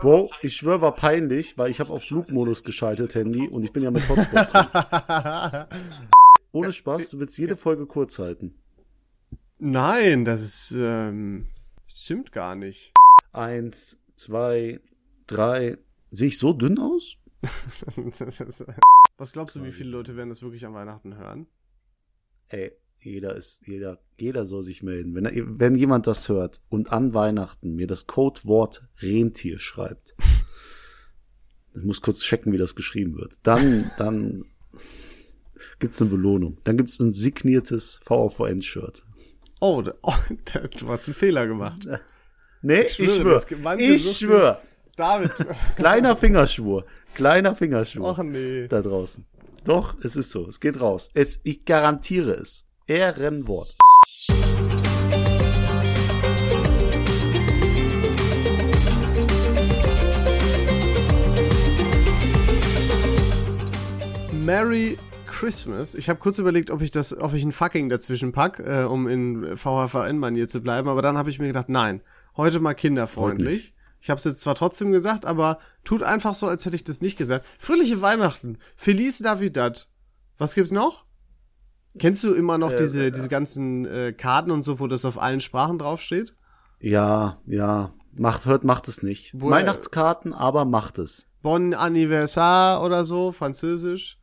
Bro, 0.00 0.30
ich 0.42 0.56
schwör, 0.56 0.80
war 0.80 0.94
peinlich, 0.94 1.58
weil 1.58 1.70
ich 1.70 1.80
habe 1.80 1.90
auf 1.90 2.04
Flugmodus 2.04 2.64
geschaltet, 2.64 3.14
Handy, 3.14 3.48
und 3.48 3.64
ich 3.64 3.72
bin 3.72 3.82
ja 3.82 3.90
mit 3.90 4.08
Hotspot 4.08 4.52
drin. 4.52 5.66
Ohne 6.52 6.72
Spaß, 6.72 7.10
du 7.10 7.18
willst 7.18 7.38
jede 7.38 7.56
Folge 7.56 7.86
kurz 7.86 8.18
halten. 8.18 8.54
Nein, 9.58 10.24
das 10.24 10.42
ist, 10.42 10.74
ähm, 10.78 11.48
stimmt 11.86 12.32
gar 12.32 12.54
nicht. 12.54 12.92
Eins, 13.32 13.98
zwei, 14.14 14.80
drei. 15.26 15.78
Sehe 16.10 16.28
ich 16.28 16.38
so 16.38 16.52
dünn 16.52 16.78
aus? 16.78 17.16
Was 19.16 19.32
glaubst 19.32 19.56
du, 19.56 19.64
wie 19.64 19.72
viele 19.72 19.90
Leute 19.90 20.16
werden 20.16 20.30
das 20.30 20.42
wirklich 20.42 20.64
an 20.66 20.74
Weihnachten 20.74 21.16
hören? 21.16 21.46
Ey, 22.48 22.72
jeder 23.02 23.34
ist, 23.34 23.66
jeder, 23.66 23.98
jeder 24.18 24.46
soll 24.46 24.62
sich 24.62 24.82
melden. 24.82 25.14
Wenn, 25.14 25.58
wenn 25.58 25.74
jemand 25.74 26.06
das 26.06 26.28
hört 26.28 26.60
und 26.68 26.92
an 26.92 27.14
Weihnachten 27.14 27.74
mir 27.74 27.86
das 27.86 28.06
Codewort 28.06 28.86
Rentier 29.00 29.58
schreibt, 29.58 30.14
ich 31.74 31.84
muss 31.84 32.02
kurz 32.02 32.20
checken, 32.20 32.52
wie 32.52 32.58
das 32.58 32.74
geschrieben 32.74 33.16
wird. 33.16 33.38
Dann, 33.42 33.90
dann 33.98 34.44
gibt's 35.78 36.00
eine 36.00 36.10
Belohnung. 36.10 36.58
Dann 36.64 36.76
gibt's 36.76 36.98
ein 37.00 37.12
signiertes 37.12 38.00
VVN-Shirt. 38.04 39.04
Oh, 39.60 39.82
oh, 40.02 40.14
du 40.78 40.88
hast 40.88 41.08
einen 41.08 41.14
Fehler 41.14 41.46
gemacht. 41.46 41.86
Nee, 42.62 42.82
ich 42.82 42.94
schwöre. 42.94 43.44
Ich 43.78 44.04
so 44.04 44.12
schwöre. 44.12 44.60
David. 44.96 45.32
Kleiner 45.76 46.16
Fingerschwur. 46.16 46.84
Kleiner 47.14 47.54
Fingerschwur. 47.54 48.14
Ach 48.18 48.22
nee. 48.22 48.68
Da 48.68 48.82
draußen. 48.82 49.24
Doch, 49.64 49.94
es 50.02 50.16
ist 50.16 50.30
so. 50.30 50.46
Es 50.48 50.60
geht 50.60 50.80
raus. 50.80 51.10
Es, 51.14 51.40
ich 51.44 51.64
garantiere 51.64 52.32
es. 52.32 52.66
Ehrenwort. 52.90 53.76
Merry 64.32 64.98
Christmas. 65.26 65.94
Ich 65.94 66.08
habe 66.08 66.18
kurz 66.18 66.38
überlegt, 66.40 66.72
ob 66.72 66.82
ich 66.82 66.90
das, 66.90 67.16
ob 67.16 67.32
ich 67.34 67.44
ein 67.44 67.52
fucking 67.52 67.88
dazwischen 67.88 68.32
pack, 68.32 68.58
äh, 68.58 68.82
um 68.82 69.06
in 69.06 69.56
VHVN-Manier 69.56 70.48
zu 70.48 70.60
bleiben, 70.60 70.88
aber 70.88 71.00
dann 71.00 71.16
habe 71.16 71.30
ich 71.30 71.38
mir 71.38 71.46
gedacht, 71.46 71.68
nein, 71.68 72.00
heute 72.36 72.58
mal 72.58 72.74
kinderfreundlich. 72.74 73.72
Ich 74.00 74.10
habe 74.10 74.18
es 74.18 74.24
jetzt 74.24 74.40
zwar 74.40 74.56
trotzdem 74.56 74.90
gesagt, 74.90 75.26
aber 75.26 75.60
tut 75.84 76.02
einfach 76.02 76.34
so, 76.34 76.48
als 76.48 76.66
hätte 76.66 76.74
ich 76.74 76.82
das 76.82 77.02
nicht 77.02 77.16
gesagt. 77.16 77.46
Fröhliche 77.56 78.02
Weihnachten. 78.02 78.58
Feliz 78.74 79.20
Navidad. 79.20 79.88
Was 80.38 80.56
gibt's 80.56 80.72
noch? 80.72 81.04
Kennst 81.98 82.22
du 82.24 82.32
immer 82.34 82.56
noch 82.58 82.70
Äh, 82.72 82.76
diese, 82.76 83.06
äh, 83.06 83.10
diese 83.10 83.28
ganzen 83.28 83.84
äh, 83.84 84.12
Karten 84.12 84.50
und 84.50 84.62
so, 84.62 84.78
wo 84.80 84.86
das 84.86 85.04
auf 85.04 85.20
allen 85.20 85.40
Sprachen 85.40 85.78
draufsteht? 85.78 86.34
Ja, 86.80 87.38
ja. 87.46 87.92
Macht, 88.16 88.46
hört, 88.46 88.64
macht 88.64 88.88
es 88.88 89.02
nicht. 89.02 89.32
Wo- 89.34 89.50
Weihnachtskarten, 89.50 90.32
aber 90.32 90.64
macht 90.64 90.98
es. 90.98 91.26
Bon 91.42 91.74
Anniversaire 91.74 92.80
oder 92.84 93.04
so, 93.04 93.32
französisch. 93.32 94.18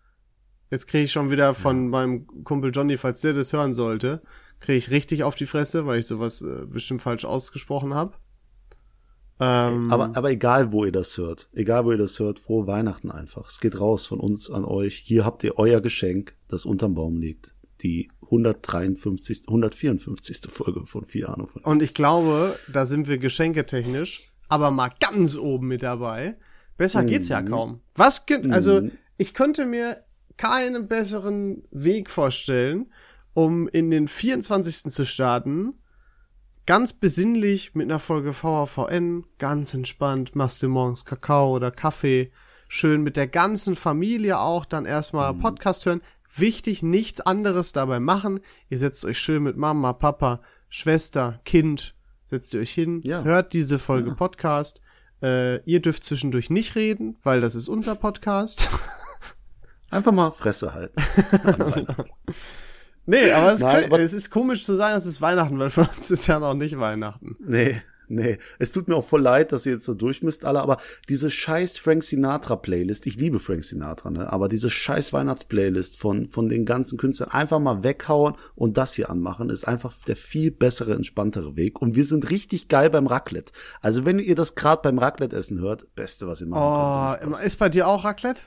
Jetzt 0.70 0.88
kriege 0.88 1.06
ich 1.06 1.12
schon 1.12 1.32
wieder 1.32 1.54
von 1.54 1.88
meinem 1.90 2.28
Kumpel 2.44 2.72
Johnny, 2.74 2.98
falls 2.98 3.22
der 3.22 3.34
das 3.34 3.54
hören 3.54 3.74
sollte, 3.74 4.22
kriege 4.60 4.78
ich 4.78 4.92
richtig 4.92 5.24
auf 5.24 5.36
die 5.36 5.46
Fresse, 5.46 5.86
weil 5.86 6.00
ich 6.00 6.08
sowas 6.08 6.42
äh, 6.42 6.66
bestimmt 6.66 7.02
falsch 7.02 7.26
ausgesprochen 7.26 7.94
habe. 7.94 8.14
Ähm, 9.40 9.92
Aber, 9.92 10.12
aber 10.16 10.32
egal, 10.32 10.72
wo 10.72 10.84
ihr 10.84 10.92
das 10.92 11.18
hört, 11.18 11.48
egal, 11.54 11.86
wo 11.86 11.92
ihr 11.92 11.98
das 11.98 12.20
hört, 12.20 12.40
frohe 12.40 12.66
Weihnachten 12.68 13.12
einfach. 13.12 13.48
Es 13.50 13.60
geht 13.60 13.80
raus 13.80 14.08
von 14.08 14.20
uns 14.20 14.50
an 14.50 14.66
euch. 14.66 14.96
Hier 14.96 15.26
habt 15.26 15.44
ihr 15.44 15.58
euer 15.60 15.80
Geschenk, 15.80 16.36
das 16.48 16.66
unterm 16.66 16.96
Baum 16.96 17.18
liegt. 17.18 17.54
Die 17.84 18.10
153., 18.24 19.44
154. 19.48 20.42
Folge 20.52 20.86
von 20.86 21.06
von. 21.06 21.46
und 21.64 21.82
ich 21.84 21.94
glaube, 21.94 22.58
da 22.72 22.86
sind 22.86 23.08
wir 23.08 23.18
geschenketechnisch, 23.18 24.32
aber 24.50 24.72
mal 24.72 24.90
ganz 25.00 25.36
oben 25.36 25.68
mit 25.68 25.84
dabei. 25.84 26.38
Besser 26.78 27.04
geht's 27.04 27.30
ja 27.30 27.42
kaum. 27.42 27.82
Was, 27.96 28.26
könnt- 28.26 28.52
also, 28.52 28.82
Mhm. 28.82 28.92
ich 29.18 29.34
könnte 29.34 29.66
mir 29.66 30.04
keinen 30.38 30.88
besseren 30.88 31.64
Weg 31.72 32.10
vorstellen, 32.10 32.92
um 33.34 33.68
in 33.68 33.90
den 33.92 34.08
24. 34.08 34.92
zu 34.92 35.06
starten, 35.06 35.74
ganz 36.66 36.94
besinnlich 36.94 37.74
mit 37.76 37.86
einer 37.90 38.00
Folge 38.00 38.34
VHVN, 38.34 39.26
ganz 39.40 39.74
entspannt, 39.74 40.36
machst 40.36 40.62
du 40.62 40.68
morgens 40.68 41.06
Kakao 41.06 41.56
oder 41.56 41.72
Kaffee, 41.72 42.32
schön 42.68 43.02
mit 43.02 43.16
der 43.18 43.28
ganzen 43.28 43.76
Familie 43.76 44.40
auch 44.40 44.66
dann 44.66 44.86
erstmal 44.86 45.34
Mhm. 45.34 45.40
Podcast 45.40 45.86
hören. 45.86 46.02
Wichtig, 46.40 46.84
nichts 46.84 47.22
anderes 47.22 47.74
dabei 47.74 48.00
machen. 48.00 48.40
Ihr 48.70 48.78
setzt 48.78 49.04
euch 49.06 49.20
schön 49.20 49.44
mit 49.44 49.58
Mama, 49.58 49.94
Papa, 49.94 50.42
Schwester, 50.70 51.40
Kind, 51.46 51.96
setzt 52.30 52.54
ihr 52.54 52.60
euch 52.62 52.72
hin, 52.74 53.02
Ja. 53.04 53.24
hört 53.24 53.54
diese 53.54 53.80
Folge 53.80 54.14
Podcast. 54.16 54.82
Äh, 55.22 55.62
ihr 55.64 55.82
dürft 55.82 56.04
zwischendurch 56.04 56.50
nicht 56.50 56.76
reden, 56.76 57.18
weil 57.24 57.42
das 57.42 57.56
ist 57.56 57.68
unser 57.70 57.96
Podcast. 57.96 58.70
Einfach 59.90 60.12
mal 60.12 60.32
Fresse 60.32 60.74
halten. 60.74 61.02
nee, 63.06 63.32
aber 63.32 63.54
es, 63.54 63.62
Nein, 63.62 63.80
ist, 63.80 63.86
aber- 63.92 64.00
es 64.02 64.14
ist 64.14 64.30
komisch 64.30 64.66
zu 64.66 64.76
sagen, 64.76 64.98
es 64.98 65.06
ist 65.06 65.22
Weihnachten, 65.22 65.58
weil 65.60 65.70
für 65.70 65.88
uns 65.96 66.12
ist 66.12 66.28
ja 66.28 66.40
noch 66.40 66.54
nicht 66.54 66.78
Weihnachten. 66.78 67.36
Nee, 67.40 67.82
nee. 68.08 68.38
Es 68.60 68.72
tut 68.72 68.88
mir 68.88 68.96
auch 68.96 69.06
voll 69.06 69.22
leid, 69.22 69.52
dass 69.52 69.66
ihr 69.66 69.74
jetzt 69.74 69.86
so 69.86 69.94
durch 69.94 70.22
müsst 70.24 70.46
alle, 70.46 70.62
aber 70.62 70.78
diese 71.10 71.30
scheiß 71.30 71.78
Frank 71.78 72.04
Sinatra 72.04 72.56
Playlist, 72.56 73.06
ich 73.08 73.16
liebe 73.18 73.40
Frank 73.40 73.64
Sinatra, 73.64 74.10
ne, 74.10 74.32
aber 74.32 74.50
diese 74.50 74.70
scheiß 74.70 75.14
Weihnachtsplaylist 75.14 75.98
von, 75.98 76.28
von 76.28 76.50
den 76.50 76.66
ganzen 76.66 76.98
Künstlern 76.98 77.30
einfach 77.32 77.60
mal 77.60 77.84
weghauen 77.84 78.36
und 78.56 78.78
das 78.78 78.94
hier 78.94 79.10
anmachen, 79.10 79.50
ist 79.50 79.68
einfach 79.68 79.94
der 80.08 80.16
viel 80.16 80.52
bessere, 80.52 80.94
entspanntere 80.94 81.56
Weg. 81.56 81.82
Und 81.82 81.96
wir 81.96 82.06
sind 82.06 82.30
richtig 82.30 82.68
geil 82.68 82.90
beim 82.90 83.08
Raclette. 83.08 83.52
Also 83.82 84.06
wenn 84.06 84.20
ihr 84.20 84.36
das 84.36 84.56
gerade 84.56 84.82
beim 84.82 85.00
Raclette 85.00 85.36
essen 85.36 85.60
hört, 85.60 85.94
beste, 85.96 86.28
was 86.28 86.42
ihr 86.42 86.48
machen 86.48 86.62
Oh, 86.64 87.32
könnt. 87.34 87.46
ist 87.46 87.58
bei 87.58 87.70
dir 87.70 87.88
auch 87.88 88.04
Raclette? 88.04 88.42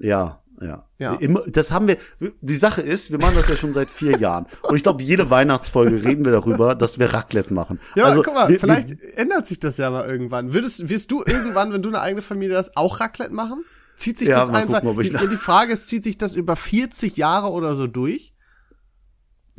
Ja, 0.00 0.40
ja. 0.60 0.84
Ja. 0.98 1.14
Immer, 1.14 1.40
das 1.46 1.72
haben 1.72 1.88
wir, 1.88 1.96
die 2.42 2.56
Sache 2.56 2.82
ist, 2.82 3.10
wir 3.10 3.18
machen 3.18 3.34
das 3.34 3.48
ja 3.48 3.56
schon 3.56 3.72
seit 3.72 3.88
vier 3.88 4.18
Jahren. 4.18 4.46
Und 4.62 4.76
ich 4.76 4.82
glaube, 4.82 5.02
jede 5.02 5.30
Weihnachtsfolge 5.30 6.04
reden 6.04 6.26
wir 6.26 6.32
darüber, 6.32 6.74
dass 6.74 6.98
wir 6.98 7.14
Raclette 7.14 7.54
machen. 7.54 7.80
Ja, 7.94 8.04
also, 8.04 8.22
guck 8.22 8.34
mal, 8.34 8.48
wir, 8.48 8.60
vielleicht 8.60 8.90
Wir, 8.90 9.18
ändert 9.18 9.46
sich 9.46 9.58
das 9.58 9.78
ja 9.78 9.88
mal 9.90 10.06
irgendwann. 10.06 10.52
Würdest, 10.52 10.90
wirst 10.90 11.10
du 11.10 11.22
irgendwann, 11.24 11.72
wenn 11.72 11.82
du 11.82 11.88
eine 11.88 12.00
eigene 12.00 12.20
Familie 12.20 12.58
hast, 12.58 12.76
auch 12.76 13.00
Raclette 13.00 13.32
machen? 13.32 13.64
Zieht 13.96 14.18
sich 14.18 14.28
Ja, 14.28 14.40
das 14.40 14.50
einfach, 14.50 14.82
gucken, 14.82 15.02
die, 15.02 15.10
die 15.10 15.36
Frage 15.36 15.72
ist, 15.72 15.88
zieht 15.88 16.04
sich 16.04 16.18
das 16.18 16.34
über 16.34 16.56
40 16.56 17.16
Jahre 17.16 17.50
oder 17.50 17.74
so 17.74 17.86
durch? 17.86 18.34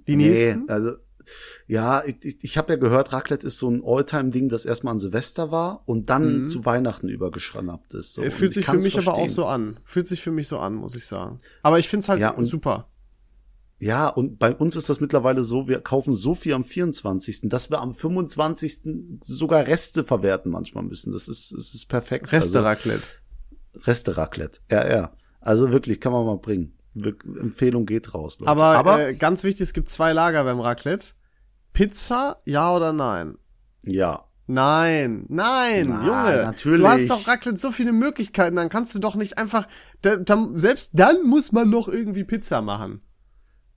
Die 0.08 0.16
nee, 0.16 0.30
nächsten? 0.30 0.70
also, 0.70 0.94
ja, 1.68 2.04
ich, 2.06 2.18
ich, 2.22 2.38
ich 2.44 2.58
habe 2.58 2.74
ja 2.74 2.80
gehört, 2.80 3.14
Raclette 3.14 3.46
ist 3.48 3.58
so 3.58 3.70
ein 3.70 3.82
Alltime-Ding, 3.86 4.50
das 4.50 4.66
erstmal 4.66 4.94
an 4.94 5.00
Silvester 5.00 5.52
war 5.52 5.84
und 5.86 6.10
dann 6.10 6.44
zu 6.46 6.66
Weihnachten 6.66 7.08
übergeschnappt 7.08 7.94
ist. 7.94 8.14
So. 8.14 8.22
Und 8.24 8.32
Fühlt 8.32 8.52
ich 8.52 8.56
sich 8.56 8.66
für 8.66 8.78
mich 8.78 8.98
aber 8.98 9.14
auch 9.14 9.18
verstehen. 9.18 9.36
so 9.36 9.46
an. 9.46 9.80
Fühlt 9.84 10.08
sich 10.08 10.22
für 10.22 10.32
mich 10.32 10.48
so 10.48 10.60
an, 10.60 10.76
muss 10.76 10.96
ich 10.96 11.06
sagen. 11.06 11.40
Aber 11.64 11.80
ich 11.80 11.88
find's 11.90 12.10
halt 12.10 12.20
Ja, 12.22 12.32
und- 12.32 12.46
super. 12.46 12.88
Ja, 13.84 14.10
und 14.10 14.38
bei 14.38 14.54
uns 14.54 14.76
ist 14.76 14.90
das 14.90 15.00
mittlerweile 15.00 15.44
so, 15.44 15.68
wir 15.68 15.80
kaufen 15.82 16.14
so 16.14 16.36
viel 16.36 16.54
am 16.54 16.64
24., 16.64 17.50
dass 17.50 17.72
wir 17.72 17.80
am 17.80 17.96
25. 17.96 19.20
sogar 19.24 19.66
Reste 19.66 20.04
verwerten 20.04 20.52
manchmal 20.52 20.84
müssen. 20.84 21.12
Das 21.12 21.28
ist, 21.28 21.52
das 21.52 21.74
ist 21.74 21.88
perfekt. 21.90 22.32
Reste 22.32 22.60
Also, 22.60 22.68
Raclette. 22.68 23.08
Reste 23.88 24.18
Raclette. 24.18 24.60
RR. 24.70 25.16
Also 25.40 25.72
wirklich, 25.72 26.00
kann 26.00 26.12
man 26.12 26.28
mal 26.28 26.38
bringen. 26.38 26.74
Empfehlung 26.94 27.88
geht 27.88 28.14
raus, 28.14 28.38
Leute. 28.40 28.52
Aber, 28.52 28.66
Aber 28.78 29.08
äh, 29.08 29.16
ganz 29.16 29.44
wichtig, 29.44 29.62
es 29.64 29.74
gibt 29.74 29.90
zwei 29.90 30.14
Lager 30.14 30.44
beim 30.44 30.60
Raclette. 30.60 31.14
Pizza, 31.74 32.42
ja 32.46 32.76
oder 32.76 32.94
nein? 32.94 33.38
ja. 33.84 34.26
Nein, 34.48 35.28
nein, 35.30 35.88
Na, 35.88 36.30
Junge. 36.32 36.44
natürlich. 36.44 36.82
Du 36.82 36.90
hast 36.90 37.10
doch 37.10 37.26
Raclette 37.26 37.58
so 37.58 37.72
viele 37.72 37.94
Möglichkeiten, 37.94 38.58
dann 38.58 38.68
kannst 38.68 38.94
du 38.94 39.00
doch 39.00 39.16
nicht 39.16 39.38
einfach, 39.38 39.66
da, 40.02 40.18
da, 40.18 40.50
selbst 40.56 40.92
dann 40.94 41.26
muss 41.26 41.54
man 41.54 41.70
noch 41.70 41.88
irgendwie 41.88 42.26
Pizza 42.26 42.62
machen. 42.62 43.02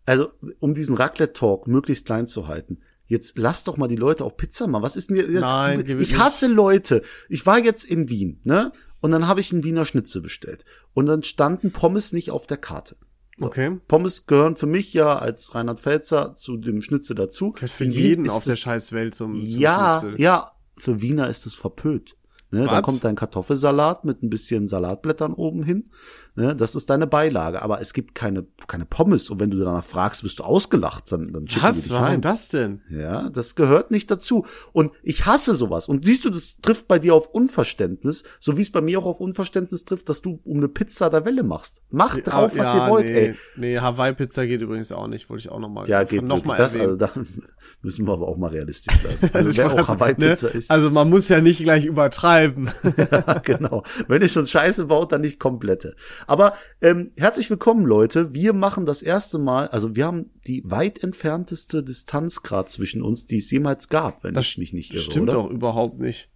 Also, 0.04 0.32
um 0.58 0.74
diesen 0.74 0.96
Raclette-Talk 0.96 1.68
möglichst 1.68 2.06
klein 2.06 2.26
zu 2.26 2.48
halten. 2.48 2.80
Jetzt 3.06 3.38
lass 3.38 3.62
doch 3.62 3.76
mal 3.76 3.86
die 3.86 3.94
Leute 3.94 4.24
auch 4.24 4.36
Pizza 4.36 4.66
machen. 4.66 4.82
Was 4.82 4.96
ist 4.96 5.10
denn 5.10 5.16
hier? 5.16 5.40
Nein, 5.40 5.84
du, 5.84 5.98
ich 5.98 6.18
hasse 6.18 6.48
Leute. 6.48 7.02
Ich 7.28 7.46
war 7.46 7.58
jetzt 7.58 7.84
in 7.84 8.08
Wien, 8.08 8.40
ne? 8.42 8.72
Und 9.00 9.10
dann 9.10 9.28
habe 9.28 9.40
ich 9.40 9.52
einen 9.52 9.62
Wiener 9.62 9.84
Schnitzel 9.84 10.22
bestellt. 10.22 10.64
Und 10.94 11.06
dann 11.06 11.22
standen 11.22 11.70
Pommes 11.70 12.12
nicht 12.12 12.30
auf 12.30 12.46
der 12.46 12.56
Karte. 12.56 12.96
Okay. 13.40 13.78
Pommes 13.88 14.26
gehören 14.26 14.54
für 14.54 14.66
mich 14.66 14.94
ja 14.94 15.18
als 15.18 15.54
Reinhard 15.54 15.80
Pfälzer 15.80 16.34
zu 16.34 16.56
dem 16.56 16.82
Schnitzel 16.82 17.14
dazu. 17.16 17.52
Für 17.56 17.84
Wien 17.84 17.90
jeden 17.90 18.30
auf 18.30 18.44
der 18.44 18.56
Scheißwelt 18.56 19.14
zum, 19.14 19.34
zum 19.34 19.60
Ja, 19.60 19.98
Schnitzel. 20.00 20.20
ja, 20.20 20.52
für 20.76 21.00
Wiener 21.02 21.28
ist 21.28 21.46
es 21.46 21.54
verpönt. 21.54 22.16
Ne, 22.50 22.66
dann 22.66 22.82
kommt 22.84 23.02
dein 23.02 23.16
Kartoffelsalat 23.16 24.04
mit 24.04 24.22
ein 24.22 24.30
bisschen 24.30 24.68
Salatblättern 24.68 25.32
oben 25.34 25.64
hin. 25.64 25.90
Ne, 26.36 26.56
das 26.56 26.74
ist 26.74 26.90
deine 26.90 27.06
Beilage. 27.06 27.62
Aber 27.62 27.80
es 27.80 27.92
gibt 27.92 28.14
keine, 28.16 28.44
keine 28.66 28.86
Pommes. 28.86 29.30
Und 29.30 29.38
wenn 29.38 29.50
du 29.50 29.58
danach 29.58 29.84
fragst, 29.84 30.24
wirst 30.24 30.40
du 30.40 30.42
ausgelacht. 30.42 31.12
Dann, 31.12 31.24
dann 31.32 31.46
schicken 31.46 31.64
Was? 31.64 31.76
die 31.76 31.82
dich 31.82 31.92
Warum 31.92 32.06
heim. 32.08 32.20
das 32.22 32.48
denn? 32.48 32.80
Ja, 32.90 33.28
das 33.30 33.54
gehört 33.54 33.92
nicht 33.92 34.10
dazu. 34.10 34.44
Und 34.72 34.90
ich 35.04 35.26
hasse 35.26 35.54
sowas. 35.54 35.86
Und 35.88 36.04
siehst 36.04 36.24
du, 36.24 36.30
das 36.30 36.56
trifft 36.60 36.88
bei 36.88 36.98
dir 36.98 37.14
auf 37.14 37.28
Unverständnis, 37.28 38.24
so 38.40 38.56
wie 38.56 38.62
es 38.62 38.72
bei 38.72 38.80
mir 38.80 38.98
auch 38.98 39.04
auf 39.06 39.20
Unverständnis 39.20 39.84
trifft, 39.84 40.08
dass 40.08 40.22
du 40.22 40.40
um 40.44 40.56
eine 40.58 40.68
Pizza 40.68 41.08
da 41.08 41.24
Welle 41.24 41.44
machst. 41.44 41.82
Macht 41.90 42.26
drauf, 42.26 42.50
Ah, 42.54 42.58
was 42.58 42.66
ja, 42.74 42.84
ihr 42.86 42.90
wollt, 42.90 43.06
nee, 43.06 43.12
ey. 43.26 43.34
Nee, 43.56 43.78
Hawaii-Pizza 43.78 44.44
geht 44.46 44.60
übrigens 44.60 44.90
auch 44.90 45.06
nicht, 45.06 45.30
wollte 45.30 45.42
ich 45.42 45.50
auch 45.52 45.60
nochmal 45.60 45.88
Ja, 45.88 46.02
geht 46.02 46.22
noch 46.22 46.44
mal 46.44 46.56
das, 46.56 46.74
erwähnen. 46.74 47.00
also 47.00 47.06
da 47.06 47.10
müssen 47.82 48.06
wir 48.06 48.12
aber 48.12 48.26
auch 48.26 48.36
mal 48.36 48.50
realistisch 48.50 48.96
bleiben. 49.00 49.30
Also, 49.34 49.50
ich 49.50 49.56
wer 49.58 49.72
auch 49.72 49.86
Hawaii-Pizza 49.88 50.48
ne? 50.48 50.52
ist. 50.54 50.70
Also 50.70 50.90
man 50.90 51.08
muss 51.08 51.28
ja 51.28 51.40
nicht 51.40 51.62
gleich 51.62 51.84
übertreiben. 51.84 52.70
Ja, 53.10 53.38
genau. 53.38 53.82
Wenn 54.08 54.22
ihr 54.22 54.28
schon 54.28 54.46
Scheiße 54.46 54.86
baut, 54.86 55.12
dann 55.12 55.20
nicht 55.20 55.38
komplette. 55.38 55.94
Aber 56.26 56.54
ähm, 56.80 57.12
herzlich 57.16 57.50
willkommen, 57.50 57.84
Leute. 57.84 58.32
Wir 58.34 58.52
machen 58.52 58.86
das 58.86 59.02
erste 59.02 59.38
Mal, 59.38 59.68
also 59.68 59.94
wir 59.96 60.06
haben 60.06 60.30
die 60.46 60.62
weit 60.64 61.02
entfernteste 61.02 61.82
Distanz 61.82 62.42
gerade 62.42 62.68
zwischen 62.68 63.02
uns, 63.02 63.26
die 63.26 63.38
es 63.38 63.50
jemals 63.50 63.88
gab, 63.88 64.24
wenn 64.24 64.34
Das 64.34 64.46
ich 64.46 64.58
mich 64.58 64.72
nicht 64.72 64.92
irre, 64.92 65.02
Stimmt 65.02 65.28
oder? 65.30 65.42
doch 65.42 65.50
überhaupt 65.50 65.98
nicht. 65.98 66.30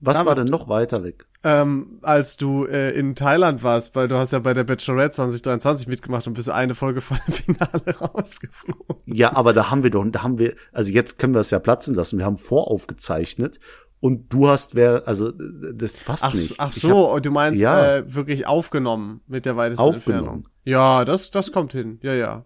Was 0.00 0.14
Damit- 0.14 0.28
war 0.28 0.34
denn 0.36 0.46
noch 0.46 0.68
weiter 0.68 1.02
weg? 1.02 1.24
Ähm, 1.44 1.98
als 2.02 2.36
du 2.36 2.66
äh, 2.66 2.90
in 2.98 3.14
Thailand 3.16 3.62
warst, 3.64 3.94
weil 3.96 4.06
du 4.08 4.16
hast 4.16 4.32
ja 4.32 4.38
bei 4.40 4.54
der 4.54 4.64
Bachelorette 4.64 5.14
2023 5.16 5.86
mitgemacht 5.88 6.26
und 6.26 6.34
bist 6.34 6.50
eine 6.50 6.74
Folge 6.74 7.00
vor 7.00 7.16
dem 7.26 7.32
Finale 7.56 7.96
rausgeflogen. 8.00 8.96
Ja, 9.06 9.34
aber 9.36 9.52
da 9.52 9.70
haben 9.70 9.82
wir 9.84 9.90
doch, 9.90 10.04
da 10.08 10.22
haben 10.22 10.38
wir, 10.38 10.54
also 10.72 10.92
jetzt 10.92 11.18
können 11.18 11.34
wir 11.34 11.40
es 11.40 11.50
ja 11.50 11.58
platzen 11.60 11.94
lassen. 11.94 12.18
Wir 12.18 12.26
haben 12.26 12.38
voraufgezeichnet 12.38 13.58
und 14.00 14.32
du 14.32 14.48
hast 14.48 14.74
wer, 14.74 15.02
also 15.06 15.32
das 15.32 15.98
passt 16.00 16.24
Ach, 16.24 16.32
nicht. 16.34 16.54
ach 16.58 16.72
so, 16.72 17.08
hab- 17.08 17.14
und 17.16 17.26
du 17.26 17.30
meinst 17.30 17.60
Ja. 17.60 17.96
äh, 17.96 18.14
wirklich 18.14 18.46
aufgenommen 18.46 19.20
mit 19.26 19.44
der 19.46 19.56
weitesten 19.56 19.82
Aufgenommen. 19.82 20.18
Entfernung. 20.20 20.42
Ja, 20.64 21.04
das, 21.04 21.30
das 21.30 21.52
kommt 21.52 21.72
hin. 21.72 21.98
Ja, 22.02 22.14
ja. 22.14 22.44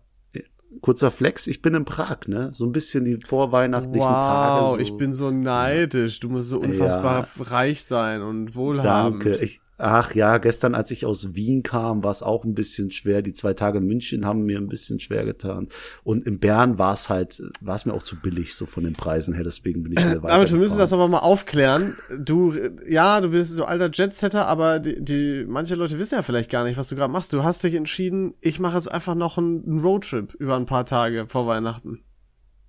kurzer 0.81 1.11
Flex, 1.11 1.47
ich 1.47 1.61
bin 1.61 1.75
in 1.75 1.85
Prag, 1.85 2.27
ne? 2.27 2.49
So 2.53 2.65
ein 2.65 2.73
bisschen 2.73 3.05
die 3.05 3.19
vorweihnachtlichen 3.25 4.01
Wow, 4.09 4.25
Tage. 4.25 4.71
So. 4.71 4.79
ich 4.79 4.97
bin 4.97 5.13
so 5.13 5.31
neidisch. 5.31 6.19
Du 6.21 6.31
musst 6.31 6.49
so 6.49 6.61
unfassbar 6.61 7.27
reich 7.41 7.85
sein 7.85 8.23
und 8.23 8.55
wohlhabend. 8.57 9.25
Danke. 9.25 9.45
Ich, 9.45 9.61
ach 9.83 10.15
ja, 10.15 10.39
gestern, 10.39 10.75
als 10.75 10.91
ich 10.91 11.05
aus 11.05 11.35
Wien 11.35 11.63
kam, 11.63 12.05
war 12.05 12.13
es 12.13 12.23
auch 12.23 12.45
ein 12.45 12.55
bisschen 12.55 12.91
schwer. 12.91 13.21
Die 13.21 13.33
zwei 13.33 13.53
Tage 13.53 13.79
in 13.79 13.87
München 13.87 14.25
haben 14.25 14.45
mir 14.45 14.59
ein 14.59 14.69
bisschen 14.69 15.01
schwer 15.01 15.25
getan. 15.25 15.69
Und 16.05 16.25
in 16.25 16.39
Bern 16.39 16.79
war 16.79 16.95
es 16.95 17.09
halt, 17.09 17.43
war 17.61 17.75
es 17.75 17.85
mir 17.85 17.93
auch 17.93 18.05
zu 18.05 18.17
billig, 18.17 18.55
so 18.55 18.65
von 18.65 18.85
den 18.85 18.95
Preisen 18.95 19.35
her. 19.35 19.45
Deswegen 19.45 19.83
bin 19.83 19.93
ich 19.93 20.01
schnell 20.01 20.23
weiter. 20.23 20.35
Damit 20.35 20.53
wir 20.53 20.59
müssen 20.59 20.79
das 20.79 20.93
aber 20.93 21.09
mal 21.09 21.19
aufklären. 21.19 21.95
Du, 22.17 22.55
ja, 22.89 23.21
du 23.21 23.31
bist 23.31 23.55
so 23.55 23.65
alter 23.65 23.91
Jetsetter, 23.93 24.47
aber 24.47 24.79
die, 24.79 25.05
die 25.05 25.45
manche 25.47 25.75
Leute 25.75 25.99
wissen 25.99 26.15
ja 26.15 26.23
vielleicht 26.23 26.51
gar 26.51 26.65
nicht, 26.65 26.77
was 26.77 26.89
du 26.89 26.97
gerade 26.97 27.13
machst. 27.13 27.33
Du 27.33 27.43
hast 27.43 27.65
dich 27.65 27.75
entschieden, 27.75 28.35
ich 28.41 28.61
mache 28.61 28.77
jetzt 28.77 28.91
einfach 28.91 29.17
noch 29.17 29.37
einen 29.37 29.81
Roadtrip 29.81 30.35
über 30.35 30.57
ein 30.57 30.67
paar 30.67 30.87
Tage 30.87 31.27
vor 31.27 31.47
Weihnachten. 31.47 32.05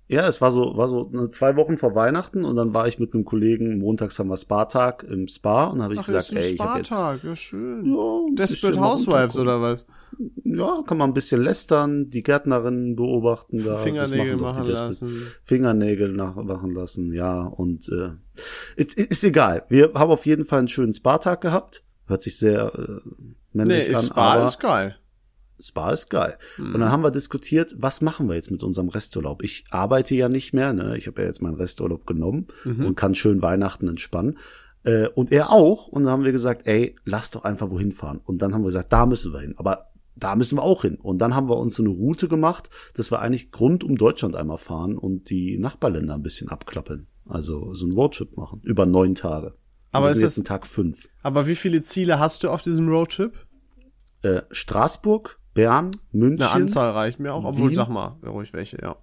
Ja, 0.06 0.28
es 0.28 0.40
war 0.42 0.50
so, 0.52 0.76
war 0.76 0.88
so 0.88 1.08
ne, 1.12 1.30
zwei 1.30 1.56
Wochen 1.56 1.78
vor 1.78 1.94
Weihnachten 1.94 2.44
und 2.44 2.56
dann 2.56 2.74
war 2.74 2.86
ich 2.86 2.98
mit 2.98 3.14
einem 3.14 3.24
Kollegen, 3.24 3.78
montags 3.78 4.18
haben 4.18 4.28
wir 4.28 4.36
Spa-Tag 4.36 5.02
im 5.02 5.28
Spa 5.28 5.64
und 5.64 5.82
habe 5.82 5.94
ich 5.94 6.00
Ach, 6.00 6.04
gesagt, 6.06 6.26
ist 6.26 6.32
ein 6.32 6.36
ey, 6.36 6.52
ich 6.52 6.60
habe 6.60 6.78
jetzt 6.78 6.88
Spartag, 6.88 7.24
ja 7.24 7.34
schön. 7.36 7.86
ja, 7.86 8.34
Desperate 8.34 8.80
Housewives 8.80 9.38
oder 9.38 9.62
was? 9.62 9.86
Ja, 10.44 10.82
kann 10.86 10.98
man 10.98 11.10
ein 11.10 11.14
bisschen 11.14 11.40
lästern, 11.42 12.10
die 12.10 12.22
Gärtnerinnen 12.22 12.96
beobachten 12.96 13.64
da. 13.64 13.76
Fingernägel 13.78 14.36
machen 14.36 14.66
Desperate- 14.66 14.86
lassen. 14.88 15.26
Fingernägel 15.42 16.12
nachmachen 16.12 16.70
lassen, 16.74 17.12
ja. 17.12 17.42
Und 17.46 17.88
äh, 17.88 18.10
ist, 18.76 18.96
ist 18.98 19.24
egal. 19.24 19.64
Wir 19.70 19.92
haben 19.94 20.10
auf 20.10 20.26
jeden 20.26 20.44
Fall 20.44 20.60
einen 20.60 20.68
schönen 20.68 20.92
Spa-Tag 20.92 21.40
gehabt. 21.40 21.82
Hört 22.06 22.22
sich 22.22 22.38
sehr 22.38 22.72
äh, 22.74 23.08
männlich 23.54 23.88
Nee, 23.88 23.94
an, 23.94 24.02
Spa 24.02 24.34
aber 24.34 24.46
ist 24.48 24.60
geil. 24.60 24.96
Spa 25.60 25.90
ist 25.92 26.08
geil. 26.10 26.36
Hm. 26.56 26.74
Und 26.74 26.80
dann 26.80 26.90
haben 26.90 27.02
wir 27.02 27.10
diskutiert, 27.10 27.74
was 27.78 28.00
machen 28.00 28.28
wir 28.28 28.34
jetzt 28.34 28.50
mit 28.50 28.62
unserem 28.62 28.88
Resturlaub? 28.88 29.42
Ich 29.42 29.64
arbeite 29.70 30.14
ja 30.14 30.28
nicht 30.28 30.52
mehr, 30.52 30.72
ne? 30.72 30.96
Ich 30.96 31.06
habe 31.06 31.22
ja 31.22 31.28
jetzt 31.28 31.42
meinen 31.42 31.54
Resturlaub 31.56 32.06
genommen 32.06 32.48
Mhm. 32.64 32.86
und 32.86 32.94
kann 32.96 33.14
schön 33.14 33.40
Weihnachten 33.42 33.88
entspannen. 33.88 34.38
Äh, 34.82 35.08
und 35.08 35.32
er 35.32 35.50
auch. 35.50 35.88
Und 35.88 36.02
dann 36.04 36.12
haben 36.12 36.24
wir 36.24 36.32
gesagt, 36.32 36.66
ey, 36.66 36.96
lass 37.04 37.30
doch 37.30 37.44
einfach 37.44 37.70
wohin 37.70 37.92
fahren. 37.92 38.20
Und 38.24 38.42
dann 38.42 38.52
haben 38.52 38.62
wir 38.62 38.66
gesagt, 38.68 38.92
da 38.92 39.06
müssen 39.06 39.32
wir 39.32 39.40
hin. 39.40 39.54
Aber 39.56 39.86
da 40.16 40.36
müssen 40.36 40.58
wir 40.58 40.62
auch 40.62 40.82
hin. 40.82 40.96
Und 40.96 41.18
dann 41.18 41.34
haben 41.34 41.48
wir 41.48 41.56
uns 41.56 41.74
so 41.76 41.82
eine 41.82 41.90
Route 41.90 42.28
gemacht, 42.28 42.68
dass 42.94 43.10
wir 43.10 43.20
eigentlich 43.20 43.48
rund 43.58 43.82
um 43.82 43.96
Deutschland 43.96 44.36
einmal 44.36 44.58
fahren 44.58 44.98
und 44.98 45.30
die 45.30 45.58
Nachbarländer 45.58 46.14
ein 46.14 46.22
bisschen 46.22 46.48
abklappeln. 46.50 47.06
Also 47.26 47.72
so 47.74 47.86
einen 47.86 47.94
Roadtrip 47.94 48.36
machen. 48.36 48.60
Über 48.62 48.84
neun 48.86 49.14
Tage. 49.14 49.54
Aber 49.90 50.06
wir 50.06 50.10
ist 50.10 50.18
sind 50.18 50.24
das- 50.24 50.32
jetzt 50.32 50.38
in 50.38 50.44
Tag 50.44 50.66
fünf. 50.66 51.08
Aber 51.22 51.46
wie 51.46 51.54
viele 51.56 51.80
Ziele 51.80 52.18
hast 52.18 52.42
du 52.44 52.50
auf 52.50 52.60
diesem 52.62 52.88
Roadtrip? 52.88 53.32
Äh, 54.22 54.42
Straßburg, 54.50 55.38
Bern, 55.54 55.92
München. 56.12 56.42
Eine 56.42 56.62
Anzahl 56.62 56.90
reicht 56.90 57.20
mir 57.20 57.32
auch, 57.32 57.44
obwohl 57.44 57.70
Wien? 57.70 57.76
sag 57.76 57.88
mal, 57.88 58.18
ruhig 58.26 58.52
welche, 58.52 58.78
ja. 58.82 58.96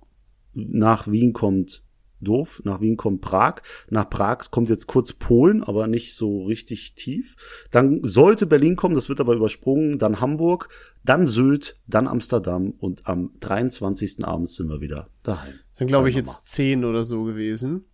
nach 0.53 1.07
Wien 1.07 1.33
kommt 1.33 1.83
doof, 2.21 2.61
nach 2.65 2.81
Wien 2.81 2.97
kommt 2.97 3.21
Prag, 3.21 3.61
nach 3.89 4.09
Prag 4.09 4.51
kommt 4.51 4.69
jetzt 4.69 4.87
kurz 4.87 5.13
Polen, 5.13 5.63
aber 5.63 5.87
nicht 5.87 6.15
so 6.15 6.45
richtig 6.45 6.95
tief. 6.95 7.35
Dann 7.71 8.01
sollte 8.03 8.45
Berlin 8.45 8.75
kommen, 8.75 8.95
das 8.95 9.09
wird 9.09 9.19
aber 9.19 9.33
übersprungen, 9.33 9.99
dann 9.99 10.21
Hamburg, 10.21 10.69
dann 11.03 11.25
Sylt, 11.27 11.79
dann 11.87 12.07
Amsterdam 12.07 12.71
und 12.77 13.07
am 13.07 13.31
23. 13.39 14.23
abends 14.23 14.55
sind 14.55 14.69
wir 14.69 14.81
wieder 14.81 15.09
daheim. 15.23 15.53
Das 15.69 15.79
sind, 15.79 15.87
glaube 15.87 16.09
ich, 16.09 16.15
jetzt 16.15 16.49
zehn 16.49 16.85
oder 16.85 17.05
so 17.05 17.23
gewesen. 17.23 17.85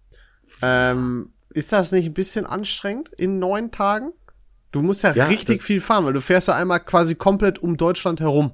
Ähm, 0.61 1.33
ist 1.49 1.71
das 1.71 1.91
nicht 1.91 2.05
ein 2.05 2.13
bisschen 2.13 2.45
anstrengend 2.45 3.09
in 3.17 3.39
neun 3.39 3.71
Tagen? 3.71 4.11
Du 4.71 4.81
musst 4.81 5.03
ja, 5.03 5.13
Ja, 5.13 5.25
richtig 5.27 5.63
viel 5.63 5.81
fahren, 5.81 6.05
weil 6.05 6.13
du 6.13 6.21
fährst 6.21 6.47
ja 6.47 6.55
einmal 6.55 6.79
quasi 6.79 7.15
komplett 7.15 7.59
um 7.59 7.77
Deutschland 7.77 8.19
herum. 8.19 8.51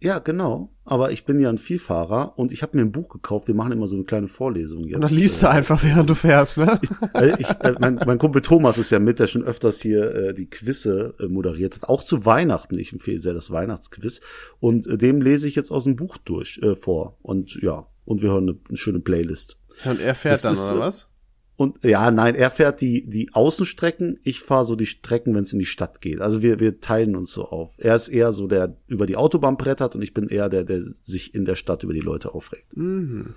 Ja, 0.00 0.20
genau. 0.20 0.72
Aber 0.84 1.10
ich 1.10 1.24
bin 1.24 1.40
ja 1.40 1.50
ein 1.50 1.58
Vielfahrer 1.58 2.38
und 2.38 2.52
ich 2.52 2.62
habe 2.62 2.76
mir 2.76 2.84
ein 2.84 2.92
Buch 2.92 3.08
gekauft. 3.08 3.48
Wir 3.48 3.54
machen 3.54 3.72
immer 3.72 3.88
so 3.88 3.96
eine 3.96 4.04
kleine 4.04 4.28
Vorlesung 4.28 4.84
jetzt. 4.84 4.94
Und 4.94 5.00
dann 5.02 5.12
liest 5.12 5.42
du 5.42 5.50
einfach, 5.50 5.82
während 5.82 6.08
du 6.08 6.14
fährst, 6.14 6.58
ne? 6.58 6.80
Äh, 7.14 7.34
ich, 7.38 7.48
äh, 7.48 7.74
mein, 7.80 8.00
mein 8.06 8.18
Kumpel 8.18 8.40
Thomas 8.40 8.78
ist 8.78 8.90
ja 8.90 9.00
mit, 9.00 9.18
der 9.18 9.26
schon 9.26 9.42
öfters 9.42 9.80
hier 9.80 10.14
äh, 10.14 10.34
die 10.34 10.48
Quizze 10.48 11.14
äh, 11.18 11.26
moderiert 11.26 11.74
hat, 11.74 11.88
auch 11.88 12.04
zu 12.04 12.24
Weihnachten. 12.24 12.78
Ich 12.78 12.92
empfehle 12.92 13.20
sehr 13.20 13.34
das 13.34 13.50
Weihnachtsquiz. 13.50 14.20
Und 14.60 14.86
äh, 14.86 14.96
dem 14.96 15.20
lese 15.20 15.48
ich 15.48 15.56
jetzt 15.56 15.72
aus 15.72 15.84
dem 15.84 15.96
Buch 15.96 16.16
durch 16.18 16.58
äh, 16.62 16.76
vor. 16.76 17.18
Und 17.22 17.60
ja, 17.60 17.86
und 18.04 18.22
wir 18.22 18.30
hören 18.30 18.48
eine, 18.48 18.58
eine 18.68 18.76
schöne 18.78 19.00
Playlist. 19.00 19.58
Und 19.84 20.00
er 20.00 20.14
fährt 20.14 20.34
Das 20.34 20.42
dann, 20.42 20.52
ist, 20.52 20.70
oder 20.70 20.76
äh, 20.76 20.80
was? 20.84 21.08
Und 21.58 21.84
ja, 21.84 22.12
nein, 22.12 22.36
er 22.36 22.52
fährt 22.52 22.80
die, 22.80 23.04
die 23.04 23.34
Außenstrecken, 23.34 24.20
ich 24.22 24.42
fahre 24.42 24.64
so 24.64 24.76
die 24.76 24.86
Strecken, 24.86 25.34
wenn 25.34 25.42
es 25.42 25.52
in 25.52 25.58
die 25.58 25.66
Stadt 25.66 26.00
geht. 26.00 26.20
Also 26.20 26.40
wir, 26.40 26.60
wir 26.60 26.80
teilen 26.80 27.16
uns 27.16 27.32
so 27.32 27.46
auf. 27.46 27.74
Er 27.78 27.96
ist 27.96 28.06
eher 28.06 28.30
so, 28.30 28.46
der 28.46 28.76
über 28.86 29.06
die 29.06 29.16
Autobahn 29.16 29.56
brettert 29.56 29.96
und 29.96 30.02
ich 30.02 30.14
bin 30.14 30.28
eher 30.28 30.48
der, 30.48 30.62
der 30.62 30.82
sich 31.02 31.34
in 31.34 31.44
der 31.44 31.56
Stadt 31.56 31.82
über 31.82 31.92
die 31.92 31.98
Leute 31.98 32.32
aufregt. 32.32 32.76
Mhm. 32.76 33.34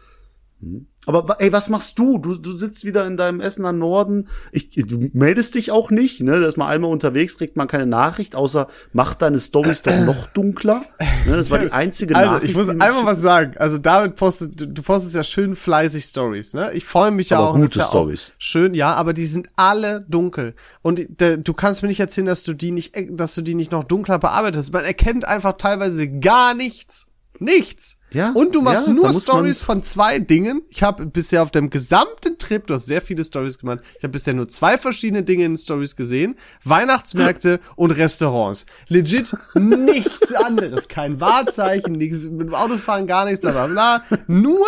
Aber 1.08 1.28
wa- 1.28 1.36
ey, 1.40 1.52
was 1.52 1.69
machst 1.69 1.98
du? 1.98 2.19
Du, 2.19 2.36
du 2.36 2.52
sitzt 2.54 2.86
wieder 2.86 3.08
in 3.08 3.18
deinem 3.18 3.40
Essener 3.40 3.72
Norden. 3.72 4.28
Ich, 4.52 4.69
du 4.69 5.00
meldest 5.13 5.56
dich 5.56 5.72
auch 5.72 5.90
nicht, 5.90 6.22
ne? 6.22 6.40
Da 6.40 6.48
ist 6.48 6.58
man 6.58 6.68
einmal 6.68 6.92
unterwegs, 6.92 7.38
kriegt 7.38 7.58
man 7.58 7.68
keine 7.68 7.88
Nachricht, 7.88 8.36
außer 8.36 8.68
macht 8.94 9.24
deine 9.24 9.40
Stories 9.40 9.81
doch 9.81 9.98
noch 10.06 10.28
dunkler. 10.28 10.84
Ne? 11.25 11.36
Das 11.38 11.50
war 11.50 11.58
die 11.58 11.72
einzige 11.72 12.16
Also, 12.16 12.36
Nachricht. 12.36 12.52
ich 12.52 12.56
muss 12.58 12.69
einmal 12.69 13.06
was 13.06 13.19
sagen. 13.22 13.56
Also, 13.58 13.80
David 13.80 14.16
postet, 14.16 14.62
du, 14.62 14.81
postest 14.84 15.16
ja 15.16 15.24
schön 15.24 15.56
fleißig 15.56 16.04
Stories, 16.06 16.54
ne? 16.54 16.72
Ich 16.74 16.86
freue 16.86 17.10
mich 17.10 17.30
ja 17.31 17.40
Aber 17.40 17.50
auch. 17.50 17.56
gute 17.56 17.80
ja 17.80 17.86
Stories. 17.88 18.34
Schön, 18.38 18.75
ja, 18.75 18.94
aber 18.94 19.13
die 19.13 19.25
sind 19.25 19.50
alle 19.56 20.06
dunkel. 20.08 20.53
Und 20.84 21.01
der, 21.20 21.38
du 21.38 21.53
kannst 21.53 21.82
mir 21.82 21.88
nicht 21.88 22.00
erzählen, 22.00 22.27
dass 22.27 22.44
du 22.44 22.53
die 22.53 22.72
nicht, 22.72 22.94
dass 23.10 23.34
du 23.34 23.41
die 23.41 23.56
nicht 23.56 23.72
noch 23.72 23.84
dunkler 23.84 24.20
bearbeitet 24.20 24.58
hast. 24.58 24.72
Man 24.72 24.86
erkennt 24.86 25.25
einfach 25.27 25.53
teilweise 25.58 26.08
gar 26.08 26.53
nichts. 26.53 27.08
Nichts. 27.39 27.98
Ja, 28.13 28.32
Und 28.34 28.56
du 28.56 28.62
machst 28.62 28.88
ja, 28.88 28.94
nur 28.94 29.13
Stories 29.13 29.62
von 29.62 29.84
zwei 29.84 30.20
Dingen. 30.20 30.63
Ich 30.70 30.84
habe 30.84 31.06
bisher 31.06 31.44
auf 31.44 31.51
dem 31.51 31.70
gesamten 31.70 32.38
Trip, 32.38 32.68
du 32.68 32.74
hast 32.74 32.86
sehr 32.86 33.01
viele 33.01 33.24
Stories 33.24 33.58
gemacht. 33.58 33.80
Ich 33.98 34.03
habe 34.03 34.12
bisher 34.12 34.34
nur 34.34 34.50
zwei 34.50 34.77
verschiedene 34.77 35.24
Dinge 35.24 35.46
in 35.46 35.56
Stories 35.56 35.96
gesehen: 35.96 36.36
Weihnachtsmärkte 36.65 37.62
und 37.77 37.91
Restaurants. 37.91 38.65
Legit 38.89 39.34
nichts 39.56 40.34
anderes, 40.34 40.89
kein 40.89 41.22
Wahrzeichen, 41.22 41.94
nichts 41.94 42.25
mit 42.25 42.48
dem 42.48 42.53
Autofahren 42.53 43.08
gar 43.08 43.25
nichts, 43.25 43.39
bla 43.39 43.51
bla 43.51 43.68
bla. 43.68 44.03
Nur 44.27 44.65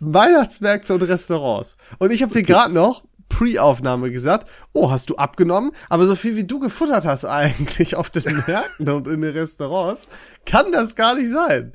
Weihnachtsmärkte 0.00 0.94
und 0.94 1.02
Restaurants. 1.02 1.76
Und 1.98 2.10
ich 2.10 2.22
habe 2.22 2.32
dir 2.32 2.42
gerade 2.42 2.74
noch 2.74 3.04
Pre-Aufnahme 3.28 4.10
gesagt, 4.10 4.48
oh, 4.72 4.90
hast 4.90 5.08
du 5.08 5.16
abgenommen? 5.16 5.70
Aber 5.88 6.04
so 6.04 6.16
viel 6.16 6.36
wie 6.36 6.44
du 6.44 6.58
gefuttert 6.58 7.06
hast 7.06 7.24
eigentlich 7.24 7.96
auf 7.96 8.10
den 8.10 8.42
Märkten 8.46 8.88
und 8.90 9.06
in 9.06 9.20
den 9.20 9.32
Restaurants, 9.32 10.08
kann 10.44 10.72
das 10.72 10.96
gar 10.96 11.14
nicht 11.14 11.30
sein. 11.30 11.74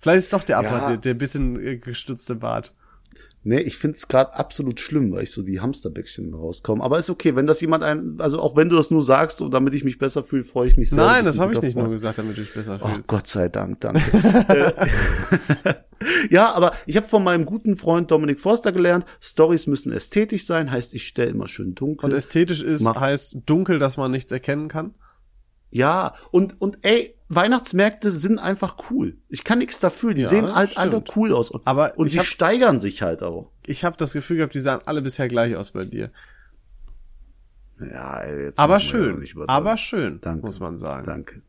Vielleicht 0.00 0.18
ist 0.20 0.32
doch 0.32 0.44
der 0.44 0.58
abrasiert, 0.58 1.04
der 1.04 1.14
bisschen 1.14 1.62
äh, 1.62 1.76
gestützte 1.76 2.36
Bart. 2.36 2.74
Nee, 3.42 3.60
ich 3.60 3.78
find's 3.78 4.00
es 4.00 4.08
gerade 4.08 4.34
absolut 4.34 4.80
schlimm, 4.80 5.12
weil 5.12 5.22
ich 5.22 5.30
so 5.30 5.42
die 5.42 5.60
Hamsterbäckchen 5.60 6.34
rauskomme. 6.34 6.82
Aber 6.82 6.98
ist 6.98 7.08
okay, 7.08 7.36
wenn 7.36 7.46
das 7.46 7.60
jemand 7.62 7.84
ein, 7.84 8.16
also 8.18 8.40
auch 8.40 8.54
wenn 8.54 8.68
du 8.68 8.76
das 8.76 8.90
nur 8.90 9.02
sagst 9.02 9.40
und 9.40 9.52
damit 9.52 9.72
ich 9.72 9.82
mich 9.82 9.98
besser 9.98 10.22
fühle, 10.22 10.42
freue 10.42 10.68
ich 10.68 10.76
mich 10.76 10.90
sehr. 10.90 11.02
Nein, 11.02 11.24
das 11.24 11.38
habe 11.38 11.54
ich 11.54 11.62
nicht 11.62 11.72
freuen. 11.72 11.86
nur 11.86 11.94
gesagt, 11.94 12.18
damit 12.18 12.36
du 12.36 12.42
dich 12.42 12.52
besser 12.52 12.78
fühlst. 12.78 12.98
Oh 12.98 13.02
Gott 13.06 13.28
sei 13.28 13.48
Dank, 13.48 13.80
danke. 13.80 14.00
Äh, 14.50 15.74
ja, 16.30 16.52
aber 16.52 16.72
ich 16.86 16.96
habe 16.96 17.06
von 17.06 17.22
meinem 17.22 17.44
guten 17.44 17.76
Freund 17.76 18.10
Dominik 18.10 18.40
Forster 18.40 18.72
gelernt, 18.72 19.04
Stories 19.20 19.66
müssen 19.66 19.92
ästhetisch 19.92 20.44
sein, 20.44 20.70
heißt 20.70 20.94
ich 20.94 21.06
stelle 21.06 21.30
immer 21.30 21.48
schön 21.48 21.74
dunkel. 21.74 22.10
Und 22.10 22.16
ästhetisch 22.16 22.62
ist 22.62 22.82
Mach 22.82 23.00
heißt 23.00 23.38
dunkel, 23.46 23.78
dass 23.78 23.96
man 23.96 24.10
nichts 24.10 24.32
erkennen 24.32 24.68
kann. 24.68 24.94
Ja, 25.70 26.14
und, 26.30 26.60
und 26.60 26.78
ey, 26.82 27.14
Weihnachtsmärkte 27.32 28.10
sind 28.10 28.40
einfach 28.40 28.76
cool. 28.90 29.16
Ich 29.28 29.44
kann 29.44 29.58
nichts 29.60 29.78
dafür. 29.78 30.14
Die 30.14 30.22
ja, 30.22 30.28
sehen 30.28 30.52
halt 30.52 30.76
alle 30.76 31.02
cool 31.14 31.32
aus. 31.32 31.50
Und, 31.50 31.64
aber 31.64 31.96
und 31.96 32.08
sie 32.10 32.18
hab, 32.18 32.26
steigern 32.26 32.80
sich 32.80 33.02
halt 33.02 33.22
auch. 33.22 33.52
Ich 33.66 33.84
habe 33.84 33.96
das 33.96 34.12
Gefühl 34.12 34.38
gehabt, 34.38 34.52
die 34.52 34.60
sahen 34.60 34.80
alle 34.84 35.00
bisher 35.00 35.28
gleich 35.28 35.54
aus 35.54 35.70
bei 35.70 35.84
dir. 35.84 36.10
Ja, 37.80 38.26
jetzt 38.26 38.58
aber 38.58 38.80
schön. 38.80 39.24
Aber 39.46 39.76
schön, 39.76 40.20
Danke. 40.20 40.44
muss 40.44 40.58
man 40.58 40.76
sagen. 40.76 41.06
Danke. 41.06 41.42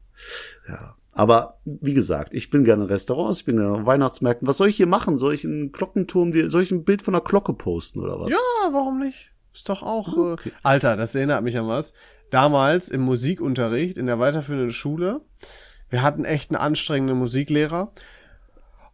Ja. 0.70 0.96
Aber 1.14 1.60
wie 1.66 1.94
gesagt, 1.94 2.36
ich 2.36 2.52
bin 2.52 2.64
gerne 2.64 2.84
in 2.84 2.90
Restaurants, 2.90 3.40
ich 3.40 3.46
bin 3.46 3.58
gerne 3.58 3.80
in 3.80 3.86
Weihnachtsmärkten. 3.88 4.48
Was 4.48 4.58
soll 4.58 4.70
ich 4.70 4.78
hier 4.78 4.88
machen? 4.88 5.18
Soll 5.18 5.34
ich 5.34 5.44
einen 5.44 5.72
Glockenturm, 5.72 6.32
soll 6.50 6.62
ich 6.62 6.72
ein 6.72 6.86
Bild 6.86 7.02
von 7.02 7.16
einer 7.16 7.24
Glocke 7.24 7.54
posten 7.54 8.00
oder 8.00 8.20
was? 8.20 8.30
Ja, 8.30 8.38
warum 8.72 9.00
nicht? 9.00 9.32
Ist 9.52 9.68
doch 9.68 9.82
auch. 9.82 10.16
Äh, 10.16 10.34
okay. 10.34 10.50
Äh, 10.50 10.60
Alter, 10.62 10.96
das 10.96 11.16
erinnert 11.16 11.44
mich 11.44 11.58
an 11.58 11.68
was 11.68 11.94
damals 12.32 12.90
im 12.90 13.02
Musikunterricht 13.02 13.98
in 13.98 14.08
der 14.08 14.20
weiterführenden 14.20 14.72
Schule. 14.72 15.22
Wir 15.92 16.02
hatten 16.02 16.26
echt 16.26 16.50
einen 16.50 16.60
anstrengenden 16.60 17.20
Musiklehrer. 17.20 17.92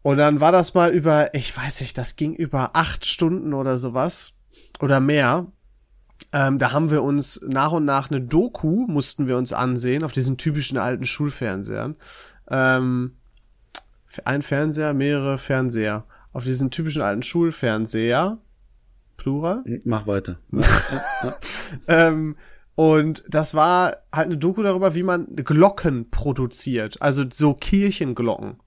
Und 0.02 0.18
dann 0.18 0.42
war 0.42 0.52
das 0.52 0.74
mal 0.74 0.92
über, 0.92 1.34
ich 1.34 1.56
weiß 1.56 1.82
nicht, 1.82 1.98
das 1.98 2.16
ging 2.16 2.34
über 2.34 2.72
acht 2.76 3.06
Stunden 3.06 3.54
oder 3.54 3.78
sowas 3.78 4.34
oder 4.80 5.00
mehr. 5.00 5.48
Ähm, 6.34 6.60
da 6.60 6.74
haben 6.74 6.92
wir 6.92 7.04
uns 7.04 7.40
nach 7.48 7.72
und 7.72 7.86
nach 7.86 8.10
eine 8.10 8.22
Doku 8.22 8.86
mussten 8.88 9.28
wir 9.28 9.38
uns 9.38 9.54
ansehen 9.54 10.04
auf 10.04 10.12
diesen 10.12 10.38
typischen 10.38 10.78
alten 10.78 11.06
Schulfernsehern. 11.06 11.96
Ähm, 12.50 13.18
ein 14.26 14.42
Fernseher, 14.42 14.94
mehrere 14.94 15.38
Fernseher. 15.38 16.06
Auf 16.34 16.44
diesen 16.44 16.72
typischen 16.72 17.02
alten 17.02 17.24
Schulfernseher. 17.24 18.40
Plural? 19.18 19.64
Mach 19.84 20.08
weiter. 20.08 20.40
ähm, 21.88 22.36
und 22.78 23.24
das 23.28 23.56
war 23.56 24.04
halt 24.14 24.28
eine 24.28 24.38
Doku 24.38 24.62
darüber, 24.62 24.94
wie 24.94 25.02
man 25.02 25.36
Glocken 25.36 26.12
produziert, 26.12 27.02
also 27.02 27.24
so 27.28 27.56
Kirchenglocken. 27.56 28.58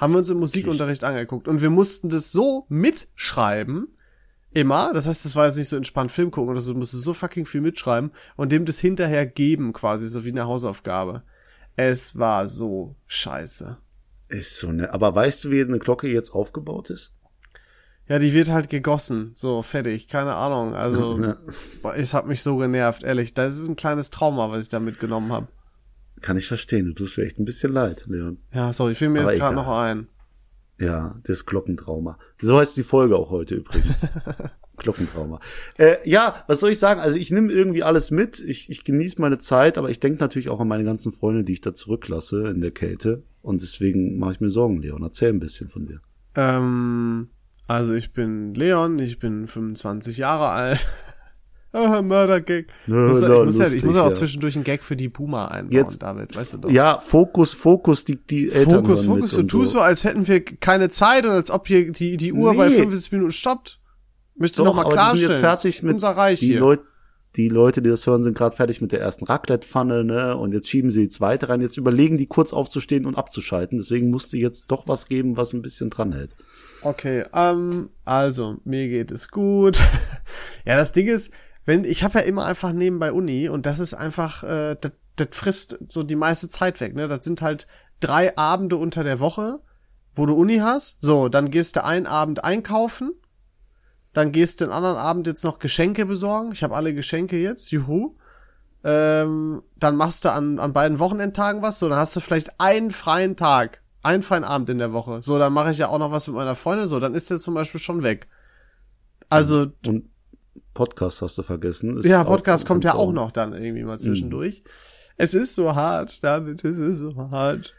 Haben 0.00 0.12
wir 0.14 0.18
uns 0.18 0.30
im 0.30 0.38
Musikunterricht 0.38 1.04
angeguckt 1.04 1.46
und 1.46 1.62
wir 1.62 1.70
mussten 1.70 2.08
das 2.08 2.32
so 2.32 2.66
mitschreiben, 2.68 3.86
immer. 4.50 4.92
Das 4.92 5.06
heißt, 5.06 5.24
das 5.24 5.36
war 5.36 5.46
jetzt 5.46 5.58
nicht 5.58 5.68
so 5.68 5.76
entspannt 5.76 6.10
Film 6.10 6.32
gucken 6.32 6.50
oder 6.50 6.60
so, 6.60 6.72
du 6.72 6.80
musstest 6.80 7.04
so 7.04 7.14
fucking 7.14 7.46
viel 7.46 7.60
mitschreiben 7.60 8.10
und 8.34 8.50
dem 8.50 8.64
das 8.64 8.80
hinterher 8.80 9.26
geben, 9.26 9.72
quasi, 9.72 10.08
so 10.08 10.24
wie 10.24 10.32
eine 10.32 10.46
Hausaufgabe. 10.46 11.22
Es 11.76 12.18
war 12.18 12.48
so 12.48 12.96
scheiße. 13.06 13.76
Ist 14.26 14.58
so, 14.58 14.72
ne? 14.72 14.92
Aber 14.92 15.14
weißt 15.14 15.44
du, 15.44 15.50
wie 15.52 15.60
eine 15.60 15.78
Glocke 15.78 16.08
jetzt 16.08 16.30
aufgebaut 16.30 16.90
ist? 16.90 17.15
Ja, 18.08 18.20
die 18.20 18.32
wird 18.32 18.50
halt 18.50 18.70
gegossen, 18.70 19.32
so 19.34 19.62
fertig, 19.62 20.06
keine 20.06 20.34
Ahnung. 20.34 20.74
Also 20.74 21.20
ja. 21.22 21.36
es 21.96 22.14
hat 22.14 22.26
mich 22.26 22.42
so 22.42 22.56
genervt, 22.56 23.02
ehrlich. 23.02 23.34
Das 23.34 23.58
ist 23.58 23.68
ein 23.68 23.76
kleines 23.76 24.10
Trauma, 24.10 24.50
was 24.50 24.62
ich 24.62 24.68
da 24.68 24.78
mitgenommen 24.78 25.32
habe. 25.32 25.48
Kann 26.20 26.36
ich 26.36 26.46
verstehen. 26.46 26.86
Du 26.86 26.92
tust 26.92 27.18
mir 27.18 27.24
echt 27.24 27.38
ein 27.38 27.44
bisschen 27.44 27.72
leid, 27.72 28.06
Leon. 28.08 28.38
Ja, 28.52 28.72
sorry, 28.72 28.94
fiel 28.94 29.08
mir 29.08 29.22
Aber 29.22 29.32
jetzt 29.32 29.40
gerade 29.40 29.56
noch 29.56 29.68
ein. 29.68 30.08
Ja, 30.78 31.16
das 31.24 31.46
Glockentrauma. 31.46 32.18
So 32.40 32.58
heißt 32.58 32.76
die 32.76 32.82
Folge 32.82 33.16
auch 33.16 33.30
heute 33.30 33.56
übrigens. 33.56 34.06
Glockentrauma. 34.76 35.40
Äh, 35.78 35.96
ja, 36.08 36.44
was 36.46 36.60
soll 36.60 36.70
ich 36.70 36.78
sagen? 36.78 37.00
Also 37.00 37.16
ich 37.16 37.30
nehme 37.30 37.50
irgendwie 37.50 37.82
alles 37.82 38.10
mit. 38.10 38.40
Ich, 38.40 38.70
ich 38.70 38.84
genieße 38.84 39.20
meine 39.20 39.38
Zeit, 39.38 39.78
aber 39.78 39.90
ich 39.90 40.00
denke 40.00 40.20
natürlich 40.20 40.50
auch 40.50 40.60
an 40.60 40.68
meine 40.68 40.84
ganzen 40.84 41.12
Freunde, 41.12 41.44
die 41.44 41.54
ich 41.54 41.60
da 41.62 41.74
zurücklasse 41.74 42.48
in 42.48 42.60
der 42.60 42.72
Kälte. 42.72 43.22
Und 43.40 43.62
deswegen 43.62 44.18
mache 44.18 44.32
ich 44.32 44.40
mir 44.40 44.50
Sorgen, 44.50 44.82
Leon. 44.82 45.02
Erzähl 45.02 45.30
ein 45.30 45.40
bisschen 45.40 45.70
von 45.70 45.86
dir. 45.86 46.00
Ähm, 46.34 47.30
also 47.66 47.94
ich 47.94 48.12
bin 48.12 48.54
Leon, 48.54 48.98
ich 48.98 49.18
bin 49.18 49.46
25 49.46 50.18
Jahre 50.18 50.48
alt. 50.48 50.86
oh, 51.72 52.02
Mörder-Gag. 52.02 52.68
ich 52.86 52.92
muss, 52.92 53.22
ich 53.22 53.28
muss, 53.28 53.58
ja, 53.58 53.66
ich 53.66 53.84
muss 53.84 53.96
ja 53.96 54.02
auch 54.02 54.12
zwischendurch 54.12 54.54
einen 54.54 54.64
Gag 54.64 54.84
für 54.84 54.96
die 54.96 55.08
Boomer 55.08 55.50
einbauen, 55.50 55.72
Jetzt, 55.72 56.02
David, 56.02 56.36
weißt 56.36 56.54
du 56.54 56.58
doch. 56.58 56.70
Ja, 56.70 56.98
Fokus, 56.98 57.52
Fokus, 57.52 58.04
die, 58.04 58.16
die 58.16 58.50
Eltern 58.50 58.84
Fokus, 58.84 59.04
Fokus, 59.04 59.30
du 59.32 59.42
tust 59.42 59.72
so. 59.72 59.80
als 59.80 60.04
hätten 60.04 60.26
wir 60.28 60.44
keine 60.44 60.88
Zeit 60.88 61.24
und 61.24 61.32
als 61.32 61.50
ob 61.50 61.66
hier 61.66 61.90
die, 61.90 62.16
die 62.16 62.32
Uhr 62.32 62.52
nee. 62.52 62.58
bei 62.58 62.70
50 62.70 63.12
Minuten 63.12 63.32
stoppt. 63.32 63.80
Möchte 64.36 64.62
noch 64.62 64.74
mal 64.74 64.88
klarstellen. 64.88 65.30
jetzt 65.30 65.40
fertig 65.40 65.82
mit 65.82 65.94
unser 65.94 66.10
Reich 66.10 66.40
die 66.40 66.46
hier. 66.46 66.60
Leute, 66.60 66.84
die 67.36 67.48
Leute, 67.48 67.82
die 67.82 67.90
das 67.90 68.06
hören, 68.06 68.22
sind 68.22 68.36
gerade 68.36 68.56
fertig 68.56 68.80
mit 68.80 68.92
der 68.92 69.00
ersten 69.00 69.24
Raclette-Pfanne, 69.24 70.04
ne? 70.04 70.36
Und 70.36 70.52
jetzt 70.52 70.68
schieben 70.68 70.90
sie 70.90 71.02
die 71.02 71.08
zweite 71.08 71.48
rein. 71.48 71.60
Jetzt 71.60 71.76
überlegen 71.76 72.16
die 72.16 72.26
kurz 72.26 72.52
aufzustehen 72.52 73.04
und 73.04 73.16
abzuschalten. 73.16 73.78
Deswegen 73.78 74.10
musste 74.10 74.36
jetzt 74.36 74.70
doch 74.70 74.88
was 74.88 75.06
geben, 75.06 75.36
was 75.36 75.52
ein 75.52 75.62
bisschen 75.62 75.90
dran 75.90 76.12
hält. 76.12 76.34
Okay, 76.82 77.24
ähm, 77.34 77.90
also, 78.04 78.56
mir 78.64 78.88
geht 78.88 79.10
es 79.10 79.30
gut. 79.30 79.78
ja, 80.64 80.76
das 80.76 80.92
Ding 80.92 81.08
ist, 81.08 81.32
wenn, 81.64 81.84
ich 81.84 82.04
habe 82.04 82.20
ja 82.20 82.24
immer 82.24 82.46
einfach 82.46 82.72
nebenbei 82.72 83.12
Uni 83.12 83.48
und 83.48 83.66
das 83.66 83.80
ist 83.80 83.94
einfach, 83.94 84.42
äh, 84.44 84.76
das, 84.80 84.92
das 85.16 85.28
frisst 85.32 85.78
so 85.88 86.02
die 86.02 86.16
meiste 86.16 86.48
Zeit 86.48 86.80
weg, 86.80 86.94
ne? 86.94 87.08
Das 87.08 87.24
sind 87.24 87.42
halt 87.42 87.66
drei 88.00 88.36
Abende 88.36 88.76
unter 88.76 89.04
der 89.04 89.20
Woche, 89.20 89.60
wo 90.12 90.26
du 90.26 90.34
Uni 90.34 90.58
hast. 90.58 90.96
So, 91.00 91.28
dann 91.28 91.50
gehst 91.50 91.76
du 91.76 91.84
einen 91.84 92.06
Abend 92.06 92.44
einkaufen, 92.44 93.12
dann 94.16 94.32
gehst 94.32 94.60
du 94.60 94.64
den 94.64 94.72
anderen 94.72 94.96
Abend 94.96 95.26
jetzt 95.26 95.44
noch 95.44 95.58
Geschenke 95.58 96.06
besorgen. 96.06 96.52
Ich 96.52 96.62
habe 96.62 96.74
alle 96.74 96.94
Geschenke 96.94 97.40
jetzt, 97.40 97.70
juhu. 97.70 98.16
Ähm, 98.82 99.62
dann 99.76 99.96
machst 99.96 100.24
du 100.24 100.32
an, 100.32 100.58
an 100.58 100.72
beiden 100.72 100.98
Wochenendtagen 100.98 101.60
was, 101.60 101.78
so, 101.78 101.88
dann 101.88 101.98
hast 101.98 102.14
du 102.16 102.20
vielleicht 102.20 102.60
einen 102.60 102.90
freien 102.92 103.36
Tag 103.36 103.82
ein 104.06 104.22
freien 104.22 104.44
Abend 104.44 104.70
in 104.70 104.78
der 104.78 104.92
Woche. 104.92 105.20
So, 105.20 105.36
dann 105.36 105.52
mache 105.52 105.72
ich 105.72 105.78
ja 105.78 105.88
auch 105.88 105.98
noch 105.98 106.12
was 106.12 106.28
mit 106.28 106.36
meiner 106.36 106.54
Freundin. 106.54 106.86
So, 106.86 107.00
dann 107.00 107.14
ist 107.14 107.28
der 107.28 107.38
zum 107.38 107.54
Beispiel 107.54 107.80
schon 107.80 108.04
weg. 108.04 108.28
Also. 109.28 109.72
Und 109.84 110.08
Podcast 110.74 111.22
hast 111.22 111.36
du 111.38 111.42
vergessen. 111.42 112.00
ja, 112.02 112.22
Podcast 112.22 112.66
kommt 112.66 112.84
ja 112.84 112.94
auch 112.94 113.12
noch 113.12 113.32
dann 113.32 113.52
irgendwie 113.52 113.82
mal 113.82 113.98
zwischendurch. 113.98 114.62
Mhm. 114.62 114.70
Es 115.16 115.34
ist 115.34 115.54
so 115.54 115.74
hart, 115.74 116.22
David, 116.22 116.64
es 116.64 116.78
ist 116.78 116.98
so 116.98 117.16
hart. 117.16 117.74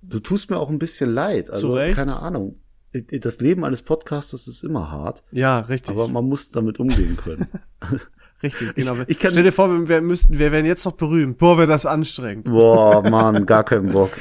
Du 0.00 0.20
tust 0.20 0.48
mir 0.48 0.56
auch 0.56 0.70
ein 0.70 0.78
bisschen 0.78 1.12
leid. 1.12 1.50
Also, 1.50 1.68
Zurecht. 1.68 1.96
keine 1.96 2.18
Ahnung. 2.22 2.58
Das 2.92 3.40
Leben 3.40 3.64
eines 3.64 3.82
Podcasters 3.82 4.48
ist 4.48 4.64
immer 4.64 4.90
hart. 4.90 5.22
Ja, 5.30 5.60
richtig. 5.60 5.90
Aber 5.90 6.08
man 6.08 6.24
muss 6.24 6.50
damit 6.50 6.80
umgehen 6.80 7.16
können. 7.16 7.46
Richtig, 8.42 8.74
genau. 8.76 8.94
Ich, 9.02 9.08
ich 9.08 9.18
kann, 9.18 9.32
Stell 9.32 9.42
dir 9.42 9.52
vor, 9.52 9.68
wir, 9.68 9.88
wir 9.88 10.00
müssten, 10.00 10.38
wir 10.38 10.52
wären 10.52 10.64
jetzt 10.64 10.84
noch 10.84 10.92
berühmt. 10.92 11.38
Boah, 11.38 11.58
wäre 11.58 11.66
das 11.66 11.86
anstrengend. 11.86 12.44
Boah, 12.44 13.02
Mann, 13.10 13.46
gar 13.46 13.64
keinen 13.64 13.92
Bock. 13.92 14.12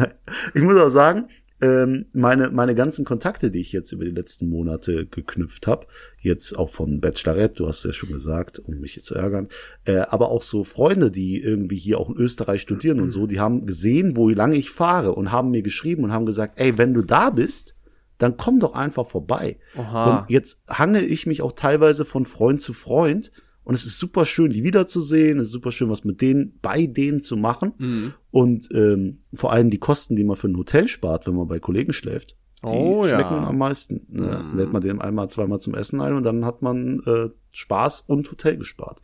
ich 0.54 0.62
muss 0.62 0.78
auch 0.78 0.88
sagen, 0.88 1.28
ähm, 1.60 2.04
meine, 2.12 2.50
meine 2.50 2.74
ganzen 2.74 3.04
Kontakte, 3.04 3.50
die 3.50 3.60
ich 3.60 3.72
jetzt 3.72 3.92
über 3.92 4.04
die 4.04 4.10
letzten 4.10 4.48
Monate 4.48 5.06
geknüpft 5.06 5.66
habe, 5.66 5.86
jetzt 6.18 6.58
auch 6.58 6.68
von 6.68 7.00
Bachelorette, 7.00 7.54
du 7.54 7.68
hast 7.68 7.84
ja 7.84 7.92
schon 7.92 8.10
gesagt, 8.10 8.58
um 8.58 8.78
mich 8.78 8.96
jetzt 8.96 9.06
zu 9.06 9.14
ärgern, 9.14 9.48
äh, 9.84 9.98
aber 9.98 10.30
auch 10.30 10.42
so 10.42 10.64
Freunde, 10.64 11.10
die 11.10 11.40
irgendwie 11.40 11.78
hier 11.78 11.98
auch 11.98 12.10
in 12.10 12.16
Österreich 12.16 12.60
studieren 12.60 13.00
und 13.00 13.10
so, 13.10 13.26
die 13.26 13.40
haben 13.40 13.64
gesehen, 13.64 14.16
wo 14.16 14.28
lange 14.28 14.56
ich 14.56 14.70
fahre 14.70 15.14
und 15.14 15.32
haben 15.32 15.50
mir 15.50 15.62
geschrieben 15.62 16.04
und 16.04 16.12
haben 16.12 16.26
gesagt, 16.26 16.60
ey, 16.60 16.76
wenn 16.76 16.92
du 16.92 17.02
da 17.02 17.30
bist, 17.30 17.75
dann 18.18 18.36
komm 18.36 18.60
doch 18.60 18.74
einfach 18.74 19.06
vorbei. 19.06 19.58
Aha. 19.76 20.20
Und 20.20 20.30
jetzt 20.30 20.60
hange 20.68 21.00
ich 21.00 21.26
mich 21.26 21.42
auch 21.42 21.52
teilweise 21.52 22.04
von 22.04 22.24
Freund 22.26 22.60
zu 22.60 22.72
Freund 22.72 23.30
und 23.66 23.74
es 23.74 23.84
ist 23.84 23.98
super 23.98 24.26
schön, 24.26 24.50
die 24.52 24.62
wiederzusehen. 24.62 25.40
Es 25.40 25.48
ist 25.48 25.52
super 25.52 25.72
schön, 25.72 25.90
was 25.90 26.04
mit 26.04 26.20
denen, 26.20 26.56
bei 26.62 26.86
denen 26.86 27.18
zu 27.18 27.36
machen. 27.36 27.72
Mhm. 27.78 28.14
Und 28.30 28.68
ähm, 28.72 29.22
vor 29.34 29.52
allem 29.52 29.70
die 29.70 29.78
Kosten, 29.78 30.14
die 30.14 30.22
man 30.22 30.36
für 30.36 30.46
ein 30.46 30.56
Hotel 30.56 30.86
spart, 30.86 31.26
wenn 31.26 31.34
man 31.34 31.48
bei 31.48 31.58
Kollegen 31.58 31.92
schläft. 31.92 32.36
Die 32.62 32.68
oh, 32.68 33.02
schmecken 33.02 33.34
ja. 33.34 33.48
am 33.48 33.58
meisten. 33.58 34.06
Ne? 34.08 34.44
Mhm. 34.52 34.56
Lädt 34.56 34.72
man 34.72 34.82
den 34.82 35.00
einmal, 35.00 35.28
zweimal 35.30 35.58
zum 35.58 35.74
Essen 35.74 36.00
ein 36.00 36.14
und 36.14 36.22
dann 36.22 36.44
hat 36.44 36.62
man 36.62 37.00
äh, 37.06 37.28
Spaß 37.50 38.02
und 38.06 38.30
Hotel 38.30 38.56
gespart. 38.56 39.02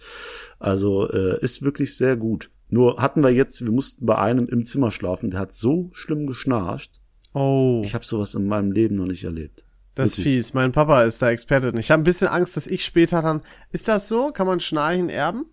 Also 0.60 1.10
äh, 1.10 1.42
ist 1.42 1.62
wirklich 1.62 1.96
sehr 1.96 2.16
gut. 2.16 2.50
Nur 2.68 2.98
hatten 2.98 3.24
wir 3.24 3.30
jetzt, 3.30 3.64
wir 3.64 3.72
mussten 3.72 4.06
bei 4.06 4.16
einem 4.16 4.46
im 4.46 4.64
Zimmer 4.64 4.92
schlafen, 4.92 5.30
der 5.30 5.40
hat 5.40 5.52
so 5.52 5.90
schlimm 5.92 6.28
geschnarcht. 6.28 7.01
Oh. 7.32 7.82
Ich 7.84 7.94
habe 7.94 8.04
sowas 8.04 8.34
in 8.34 8.46
meinem 8.46 8.72
Leben 8.72 8.96
noch 8.96 9.06
nicht 9.06 9.24
erlebt. 9.24 9.64
Das 9.94 10.10
ist 10.10 10.22
fies. 10.22 10.54
Mein 10.54 10.72
Papa 10.72 11.02
ist 11.04 11.20
da 11.20 11.30
Experte. 11.30 11.72
Ich 11.78 11.90
habe 11.90 12.02
ein 12.02 12.04
bisschen 12.04 12.28
Angst, 12.28 12.56
dass 12.56 12.66
ich 12.66 12.84
später 12.84 13.20
dann. 13.20 13.42
Ist 13.70 13.88
das 13.88 14.08
so? 14.08 14.32
Kann 14.32 14.46
man 14.46 14.60
Schnarchen 14.60 15.10
erben? 15.10 15.46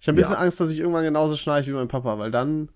Ich 0.00 0.06
habe 0.06 0.14
ein 0.14 0.16
bisschen 0.16 0.34
ja. 0.34 0.40
Angst, 0.40 0.60
dass 0.60 0.70
ich 0.70 0.78
irgendwann 0.78 1.04
genauso 1.04 1.36
schnarche 1.36 1.68
wie 1.68 1.74
mein 1.74 1.88
Papa, 1.88 2.18
weil 2.18 2.30
dann 2.30 2.70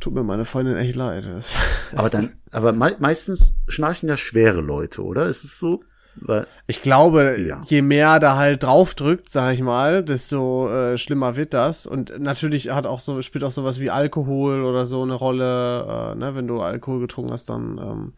tut 0.00 0.14
mir 0.14 0.22
meine 0.22 0.44
Freundin 0.44 0.76
echt 0.76 0.94
leid. 0.94 1.26
Das, 1.26 1.52
aber 1.96 2.10
dann, 2.10 2.36
aber 2.50 2.72
me 2.72 2.96
meistens 2.98 3.56
schnarchen 3.68 4.08
ja 4.08 4.16
schwere 4.16 4.60
Leute, 4.60 5.02
oder? 5.02 5.26
Ist 5.26 5.44
es 5.44 5.58
so? 5.58 5.82
Weil, 6.18 6.46
ich 6.66 6.82
glaube, 6.82 7.36
ja. 7.38 7.60
je 7.66 7.82
mehr 7.82 8.18
da 8.20 8.36
halt 8.36 8.62
draufdrückt, 8.62 9.28
sag 9.28 9.54
ich 9.54 9.62
mal, 9.62 10.02
desto 10.02 10.68
äh, 10.68 10.98
schlimmer 10.98 11.36
wird 11.36 11.54
das. 11.54 11.86
Und 11.86 12.18
natürlich 12.18 12.70
hat 12.70 12.86
auch 12.86 13.00
so, 13.00 13.20
spielt 13.22 13.44
auch 13.44 13.50
sowas 13.50 13.80
wie 13.80 13.90
Alkohol 13.90 14.64
oder 14.64 14.86
so 14.86 15.02
eine 15.02 15.14
Rolle, 15.14 16.12
äh, 16.12 16.14
ne, 16.14 16.34
wenn 16.34 16.46
du 16.46 16.60
Alkohol 16.60 17.00
getrunken 17.00 17.32
hast, 17.32 17.48
dann 17.48 17.78
ähm, 17.78 18.12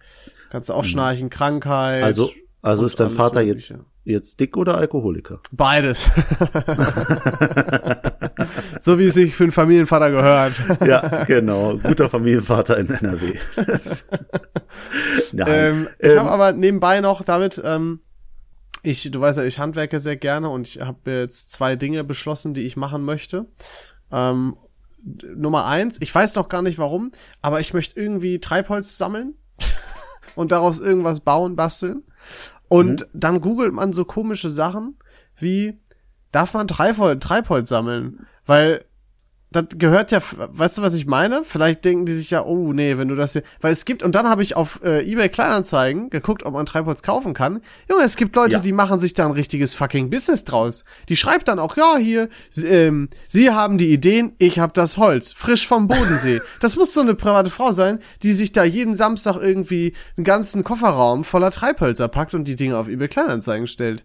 Kannst 0.51 0.69
du 0.69 0.75
auch 0.75 0.83
mhm. 0.83 0.89
schnarchen, 0.89 1.31
Krankheit. 1.31 2.03
Also, 2.03 2.31
Also 2.63 2.87
ist 2.87 2.99
dein 3.01 3.11
Vater 3.11 3.45
Mögliche. 3.45 3.75
jetzt, 3.75 3.87
jetzt 4.05 4.41
dick 4.41 4.57
oder 4.57 4.79
Alkoholiker? 4.79 5.41
Beides. 5.53 6.07
so 8.81 8.99
wie 8.99 9.07
es 9.07 9.15
sich 9.15 9.35
für 9.35 9.45
einen 9.45 9.53
Familienvater 9.53 10.11
gehört. 10.11 10.55
Ja, 10.85 11.25
genau. 11.25 11.77
Guter 11.79 12.09
Familienvater 12.09 12.79
in 12.79 12.89
NRW. 12.89 13.35
Nein. 15.33 15.47
Ähm, 15.49 15.89
ich 15.99 16.11
Ähm, 16.11 16.19
habe 16.19 16.31
aber 16.31 16.53
nebenbei 16.53 17.01
noch 17.01 17.23
damit, 17.23 17.61
ähm, 17.65 18.01
ich, 18.83 19.11
du 19.11 19.21
weißt 19.21 19.39
ja, 19.39 19.45
ich 19.45 19.59
handwerke 19.59 20.01
sehr 20.01 20.17
gerne 20.17 20.49
und 20.49 20.69
ich 20.69 20.81
habe 20.81 21.11
jetzt 21.11 21.51
zwei 21.51 21.77
Dinge 21.77 22.05
beschlossen, 22.05 22.55
die 22.55 22.63
ich 22.63 22.77
machen 22.77 23.05
möchte. 23.05 23.47
Ähm, 24.11 24.57
Nummer 25.35 25.67
eins, 25.67 26.01
ich 26.01 26.15
weiß 26.15 26.35
noch 26.35 26.49
gar 26.49 26.63
nicht 26.63 26.79
warum, 26.79 27.13
aber 27.41 27.61
ich 27.61 27.75
möchte 27.75 28.01
irgendwie 28.01 28.41
Treibholz 28.41 28.99
sammeln 28.99 29.35
und 30.35 30.53
daraus 30.53 30.81
irgendwas 30.81 31.21
bauen, 31.21 31.57
basteln. 31.57 32.03
Und 32.69 33.07
dann 33.13 33.41
googelt 33.41 33.73
man 33.73 33.93
so 33.93 34.05
komische 34.05 34.51
Sachen 34.51 34.97
wie, 35.37 35.79
darf 36.33 36.55
man 36.55 36.69
Treibholz, 36.69 37.25
Treibholz 37.25 37.69
sammeln? 37.69 38.27
Weil 38.45 38.85
das 39.51 39.65
gehört 39.79 40.13
ja, 40.13 40.21
weißt 40.37 40.77
du, 40.77 40.83
was 40.83 40.93
ich 40.93 41.07
meine? 41.07 41.43
Vielleicht 41.43 41.83
denken 41.85 42.05
die 42.05 42.13
sich 42.13 42.29
ja, 42.29 42.45
oh 42.45 42.75
nee, 42.75 42.99
wenn 42.99 43.09
du 43.09 43.15
das 43.15 43.33
hier, 43.33 43.43
weil 43.63 43.73
es 43.73 43.87
gibt, 43.87 44.03
und 44.03 44.15
dann 44.15 44.27
habe 44.27 44.43
ich 44.43 44.57
auf 44.57 44.81
äh, 44.85 45.11
eBay 45.11 45.31
Kleinanzeigen 45.31 46.11
geguckt, 46.11 46.45
ob 46.45 46.53
man 46.53 46.67
Treibholz 46.67 47.03
kaufen 47.03 47.33
kann. 47.33 47.63
Junge, 47.89 48.03
es 48.05 48.17
gibt 48.17 48.37
Leute, 48.37 48.57
Ja. 48.57 48.59
die 48.61 48.73
machen 48.73 48.99
sich 48.99 49.15
da 49.15 49.25
ein 49.25 49.33
richtiges 49.33 49.75
fucking 49.75 50.11
Business 50.11 50.45
draus. 50.45 50.85
Die 51.09 51.17
schreibt 51.17 51.49
dann 51.49 51.59
auch, 51.59 51.79
ja, 51.79 51.97
hier, 51.97 52.29
sie, 52.51 52.67
ähm, 52.67 53.09
sie 53.29 53.51
haben 53.51 53.79
die 53.79 53.91
Ideen, 53.91 54.33
ich 54.39 54.59
habe 54.59 54.75
das 54.75 54.99
Holz, 54.99 55.33
frisch 55.33 55.67
vom 55.67 55.89
Bodensee. 55.89 56.43
das 56.61 56.77
muss 56.77 56.93
so 56.93 57.01
eine 57.01 57.15
private 57.15 57.49
Frau 57.49 57.73
sein, 57.73 58.01
die 58.23 58.35
sich 58.35 58.53
da 58.53 58.65
jeden 58.65 58.95
Samstag 58.95 59.37
irgendwie 59.37 59.95
einen 60.19 60.25
ganzen 60.25 60.63
Kofferraum 60.63 61.25
voller 61.25 61.51
Treibhölzer 61.51 62.09
packt 62.09 62.35
und 62.35 62.45
die 62.45 62.57
Dinge 62.57 62.77
auf 62.77 62.89
eBay 62.89 63.09
Kleinanzeigen 63.09 63.67
stellt. 63.67 64.05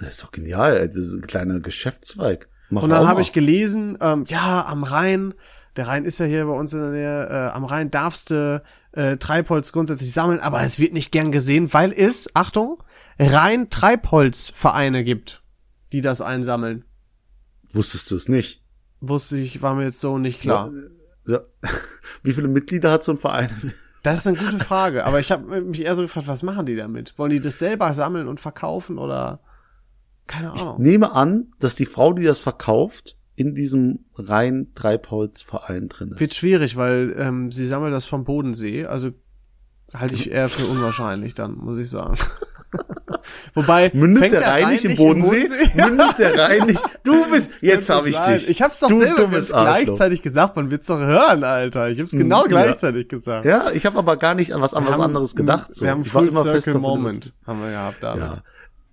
das 0.00 0.14
ist 0.14 0.22
doch 0.24 0.32
genial. 0.32 0.88
Das 0.88 0.96
ist 0.96 1.14
ein 1.14 1.26
kleiner 1.28 1.60
Geschäftszweig. 1.60 2.48
Mach 2.70 2.82
Und 2.82 2.90
dann 2.90 3.08
habe 3.08 3.22
ich 3.22 3.32
gelesen, 3.32 3.96
ähm, 4.00 4.24
ja, 4.28 4.66
am 4.66 4.82
Rhein, 4.82 5.34
der 5.76 5.86
Rhein 5.86 6.04
ist 6.04 6.18
ja 6.18 6.26
hier 6.26 6.44
bei 6.44 6.52
uns 6.52 6.72
in 6.72 6.80
der 6.80 6.90
Nähe, 6.90 7.28
äh, 7.28 7.54
am 7.54 7.64
Rhein 7.64 7.90
darfst 7.90 8.30
du 8.30 8.62
äh, 8.92 9.16
Treibholz 9.16 9.72
grundsätzlich 9.72 10.12
sammeln, 10.12 10.40
aber 10.40 10.60
es 10.62 10.78
wird 10.78 10.92
nicht 10.92 11.12
gern 11.12 11.32
gesehen, 11.32 11.72
weil 11.72 11.92
es, 11.92 12.34
Achtung, 12.34 12.82
rein 13.18 13.70
Treibholzvereine 13.70 15.04
gibt, 15.04 15.42
die 15.92 16.00
das 16.00 16.20
einsammeln. 16.20 16.84
Wusstest 17.72 18.10
du 18.10 18.16
es 18.16 18.28
nicht? 18.28 18.62
Wusste 19.00 19.38
ich, 19.38 19.62
war 19.62 19.74
mir 19.74 19.84
jetzt 19.84 20.00
so 20.00 20.18
nicht 20.18 20.40
klar. 20.40 20.72
Ja. 21.26 21.40
Wie 22.22 22.32
viele 22.32 22.48
Mitglieder 22.48 22.90
hat 22.90 23.04
so 23.04 23.12
ein 23.12 23.18
Verein? 23.18 23.50
Das 24.02 24.20
ist 24.20 24.26
eine 24.26 24.36
gute 24.36 24.58
Frage, 24.58 25.04
aber 25.04 25.20
ich 25.20 25.30
habe 25.30 25.60
mich 25.60 25.82
eher 25.82 25.94
so 25.94 26.02
gefragt, 26.02 26.28
was 26.28 26.42
machen 26.42 26.66
die 26.66 26.76
damit? 26.76 27.18
Wollen 27.18 27.30
die 27.30 27.40
das 27.40 27.58
selber 27.58 27.92
sammeln 27.94 28.28
und 28.28 28.40
verkaufen 28.40 28.96
oder 28.96 29.40
keine 30.28 30.52
Ahnung. 30.52 30.80
Nehme 30.80 31.12
an, 31.12 31.52
dass 31.58 31.74
die 31.74 31.86
Frau, 31.86 32.12
die 32.12 32.22
das 32.22 32.38
verkauft, 32.38 33.16
in 33.34 33.54
diesem 33.54 34.00
rein 34.16 34.68
Treibholzverein 34.74 35.88
drin 35.88 36.10
ist. 36.10 36.20
Wird 36.20 36.34
schwierig, 36.34 36.76
weil 36.76 37.14
ähm, 37.18 37.50
sie 37.50 37.66
sammelt 37.66 37.94
das 37.94 38.04
vom 38.04 38.24
Bodensee, 38.24 38.86
also 38.86 39.10
halte 39.94 40.14
ich 40.14 40.30
eher 40.30 40.48
für 40.48 40.66
unwahrscheinlich 40.66 41.34
dann, 41.34 41.56
muss 41.56 41.78
ich 41.78 41.88
sagen. 41.88 42.16
Wobei 43.54 43.90
Mündet 43.94 44.18
fängt 44.18 44.32
der 44.34 44.46
Rhein 44.46 44.70
nicht 44.70 44.84
im 44.84 44.96
Bodensee? 44.96 45.48
Mündet 45.74 46.18
der 46.18 46.38
Rhein 46.38 46.66
nicht? 46.66 46.82
Du 47.04 47.30
bist, 47.30 47.62
jetzt 47.62 47.88
habe 47.88 48.10
ich 48.10 48.18
dich. 48.18 48.50
Ich 48.50 48.60
hab's 48.60 48.80
doch 48.80 48.88
du 48.88 48.98
selber 48.98 49.28
gleichzeitig 49.28 50.20
gesagt, 50.20 50.56
man 50.56 50.70
wird's 50.70 50.86
doch 50.86 50.98
hören, 50.98 51.42
Alter. 51.42 51.88
Ich 51.88 52.00
hab's 52.00 52.10
genau 52.10 52.42
ja. 52.42 52.48
gleichzeitig 52.48 53.08
gesagt. 53.08 53.46
Ja, 53.46 53.70
ich 53.70 53.86
habe 53.86 53.98
aber 53.98 54.16
gar 54.18 54.34
nicht 54.34 54.52
an 54.52 54.60
was, 54.60 54.74
an 54.74 54.84
was 54.86 55.00
anderes 55.00 55.34
gedacht. 55.34 55.74
So. 55.74 55.86
Wir 55.86 55.92
haben 55.92 56.02
ich 56.02 56.10
Full 56.10 56.30
Circle 56.30 56.74
Moment, 56.78 57.32
haben 57.46 57.62
wir 57.62 57.70
gehabt 57.70 58.02
damit. 58.02 58.20
Ja. 58.20 58.42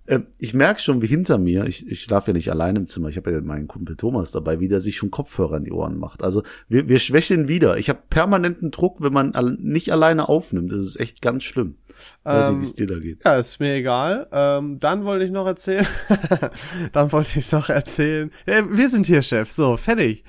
Ähm, 0.07 0.27
ich 0.37 0.53
merke 0.53 0.79
schon, 0.79 1.01
wie 1.01 1.07
hinter 1.07 1.37
mir, 1.37 1.65
ich, 1.65 1.87
ich 1.87 2.03
schlafe 2.03 2.31
ja 2.31 2.33
nicht 2.33 2.51
allein 2.51 2.75
im 2.75 2.85
Zimmer, 2.85 3.09
ich 3.09 3.17
habe 3.17 3.31
ja 3.31 3.41
meinen 3.41 3.67
Kumpel 3.67 3.95
Thomas 3.95 4.31
dabei, 4.31 4.59
wie 4.59 4.67
der 4.67 4.79
sich 4.79 4.97
schon 4.97 5.11
Kopfhörer 5.11 5.57
in 5.57 5.63
die 5.63 5.71
Ohren 5.71 5.97
macht. 5.97 6.23
Also 6.23 6.43
wir, 6.67 6.87
wir 6.87 6.99
schwächeln 6.99 7.47
wieder. 7.47 7.77
Ich 7.77 7.89
habe 7.89 7.99
permanenten 8.09 8.71
Druck, 8.71 9.01
wenn 9.01 9.13
man 9.13 9.33
nicht 9.59 9.91
alleine 9.91 10.29
aufnimmt. 10.29 10.71
Das 10.71 10.79
ist 10.79 10.99
echt 10.99 11.21
ganz 11.21 11.43
schlimm. 11.43 11.77
Weiß 12.23 12.49
Ähm, 12.49 12.59
nicht, 12.59 12.61
wie 12.61 12.69
es 12.69 12.75
dir 12.75 12.87
da 12.87 12.99
geht. 12.99 13.25
Ja, 13.25 13.37
ist 13.37 13.59
mir 13.59 13.75
egal. 13.75 14.27
Ähm, 14.31 14.79
dann 14.79 15.05
wollte 15.05 15.25
ich 15.25 15.31
noch 15.31 15.47
erzählen. 15.47 15.87
dann 16.91 17.11
wollte 17.11 17.39
ich 17.39 17.51
noch 17.51 17.69
erzählen. 17.69 18.31
Ja, 18.45 18.69
wir 18.69 18.89
sind 18.89 19.07
hier, 19.07 19.21
Chef. 19.21 19.51
So, 19.51 19.77
fertig. 19.77 20.23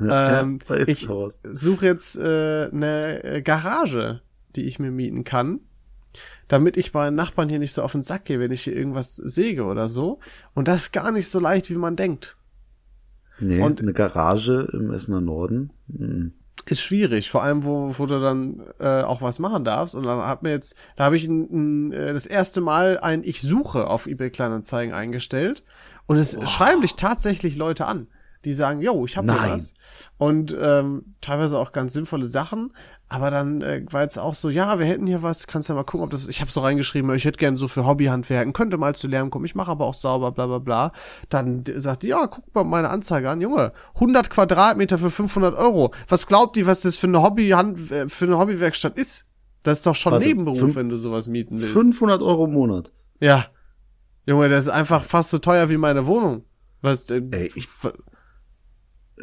ähm, 0.00 0.58
ja, 0.68 0.76
ich 0.86 1.08
suche 1.44 1.86
jetzt 1.86 2.16
äh, 2.16 2.68
eine 2.72 3.22
äh, 3.24 3.42
Garage, 3.42 4.20
die 4.56 4.64
ich 4.64 4.78
mir 4.78 4.90
mieten 4.90 5.24
kann, 5.24 5.60
damit 6.52 6.76
ich 6.76 6.92
meinen 6.92 7.16
Nachbarn 7.16 7.48
hier 7.48 7.58
nicht 7.58 7.72
so 7.72 7.80
auf 7.82 7.92
den 7.92 8.02
Sack 8.02 8.26
gehe, 8.26 8.38
wenn 8.38 8.52
ich 8.52 8.64
hier 8.64 8.76
irgendwas 8.76 9.16
säge 9.16 9.64
oder 9.64 9.88
so. 9.88 10.20
Und 10.52 10.68
das 10.68 10.82
ist 10.82 10.92
gar 10.92 11.10
nicht 11.10 11.30
so 11.30 11.40
leicht, 11.40 11.70
wie 11.70 11.76
man 11.76 11.96
denkt. 11.96 12.36
Nee, 13.40 13.62
und- 13.62 13.80
eine 13.80 13.94
Garage 13.94 14.68
im 14.74 14.90
Essener 14.90 15.22
Norden. 15.22 15.72
Hm. 15.96 16.34
ist 16.66 16.82
schwierig, 16.82 17.30
vor 17.30 17.42
allem 17.42 17.64
wo, 17.64 17.94
wo 17.98 18.04
du 18.04 18.20
dann 18.20 18.62
äh, 18.78 19.00
auch 19.02 19.22
was 19.22 19.38
machen 19.38 19.64
darfst. 19.64 19.96
Und 19.96 20.04
dann 20.04 20.20
hat 20.26 20.42
mir 20.42 20.50
jetzt, 20.50 20.76
da 20.94 21.04
habe 21.04 21.16
ich 21.16 21.26
ein, 21.26 21.88
ein, 21.88 21.92
äh, 21.92 22.12
das 22.12 22.26
erste 22.26 22.60
Mal 22.60 23.00
ein 23.00 23.24
Ich 23.24 23.40
suche 23.40 23.86
auf 23.86 24.06
eBay 24.06 24.28
Kleinanzeigen 24.28 24.92
eingestellt 24.94 25.64
und 26.06 26.18
es 26.18 26.38
schreiben 26.50 26.82
dich 26.82 26.96
tatsächlich 26.96 27.56
Leute 27.56 27.86
an, 27.86 28.08
die 28.44 28.52
sagen, 28.52 28.80
yo, 28.82 29.04
ich 29.06 29.16
habe 29.16 29.26
was. 29.52 29.74
Und 30.18 30.56
ähm, 30.60 31.14
teilweise 31.20 31.58
auch 31.58 31.72
ganz 31.72 31.92
sinnvolle 31.92 32.26
Sachen. 32.26 32.72
Aber 33.08 33.30
dann 33.30 33.60
äh, 33.62 33.84
war 33.90 34.02
jetzt 34.02 34.18
auch 34.18 34.34
so, 34.34 34.48
ja, 34.48 34.78
wir 34.78 34.86
hätten 34.86 35.06
hier 35.06 35.22
was, 35.22 35.46
kannst 35.46 35.68
ja 35.68 35.74
mal 35.74 35.84
gucken, 35.84 36.04
ob 36.04 36.10
das. 36.10 36.28
Ich 36.28 36.40
habe 36.40 36.50
so 36.50 36.60
reingeschrieben, 36.62 37.14
ich 37.14 37.24
hätte 37.26 37.38
gern 37.38 37.56
so 37.58 37.68
für 37.68 37.84
Hobbyhandwerken, 37.86 38.52
könnte 38.54 38.78
mal 38.78 38.94
zu 38.94 39.06
Lärm 39.06 39.28
kommen, 39.30 39.44
ich 39.44 39.54
mache 39.54 39.70
aber 39.70 39.84
auch 39.84 39.92
sauber, 39.94 40.32
bla 40.32 40.46
bla 40.46 40.58
bla. 40.58 40.92
Dann 41.28 41.62
sagt 41.76 42.04
die, 42.04 42.08
ja, 42.08 42.26
guck 42.26 42.54
mal 42.54 42.64
meine 42.64 42.88
Anzeige 42.88 43.28
an, 43.28 43.40
Junge, 43.42 43.72
100 43.96 44.30
Quadratmeter 44.30 44.96
für 44.98 45.10
500 45.10 45.54
Euro. 45.56 45.92
Was 46.08 46.26
glaubt 46.26 46.56
die, 46.56 46.66
was 46.66 46.80
das 46.80 46.96
für 46.96 47.06
eine 47.06 47.22
Hobbyhand, 47.22 47.90
äh, 47.90 48.08
für 48.08 48.24
eine 48.24 48.38
Hobbywerkstatt 48.38 48.96
ist? 48.96 49.26
Das 49.62 49.78
ist 49.78 49.86
doch 49.86 49.94
schon 49.94 50.12
Warte, 50.12 50.26
Nebenberuf, 50.26 50.58
fünf- 50.58 50.76
wenn 50.76 50.88
du 50.88 50.96
sowas 50.96 51.28
mieten 51.28 51.60
willst. 51.60 51.74
500 51.74 52.22
Euro 52.22 52.46
im 52.46 52.52
Monat. 52.52 52.92
Ja. 53.20 53.46
Junge, 54.26 54.48
das 54.48 54.64
ist 54.64 54.70
einfach 54.70 55.04
fast 55.04 55.30
so 55.30 55.38
teuer 55.38 55.68
wie 55.68 55.76
meine 55.76 56.06
Wohnung. 56.06 56.44
Was, 56.80 57.10
äh, 57.10 57.20
Ey, 57.30 57.52
ich- 57.54 57.68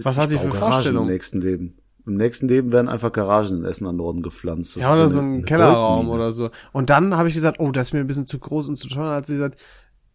was 0.04 0.18
hat 0.18 0.32
die 0.32 0.38
für 0.38 0.48
Garagen 0.50 0.60
Vorstellung? 0.72 1.06
Im 1.08 1.12
nächsten 1.14 1.42
Leben. 1.42 1.78
Im 2.06 2.16
nächsten 2.16 2.48
Leben 2.48 2.72
werden 2.72 2.88
einfach 2.90 3.12
Garagen 3.12 3.58
in 3.58 3.66
Essener 3.66 3.94
Norden 3.94 4.22
gepflanzt. 4.24 4.76
Das 4.76 4.84
Ja, 4.84 4.96
oder 4.96 5.10
so 5.10 5.20
eine- 5.20 5.38
ein 5.40 5.46
Kellerraum 5.46 6.06
Goldmine. 6.08 6.16
oder 6.16 6.32
so. 6.32 6.50
Und 6.72 6.90
dann 6.90 7.16
habe 7.16 7.28
ich 7.30 7.36
gesagt, 7.36 7.60
oh, 7.60 7.72
das 7.72 7.90
ist 7.90 7.94
mir 7.94 8.00
ein 8.00 8.08
bisschen 8.08 8.26
zu 8.28 8.40
groß 8.40 8.70
und 8.70 8.78
zu 8.78 8.88
teuer. 8.88 9.06
Dann 9.06 9.16
hat 9.16 9.28
sie 9.28 9.34
gesagt, 9.34 9.60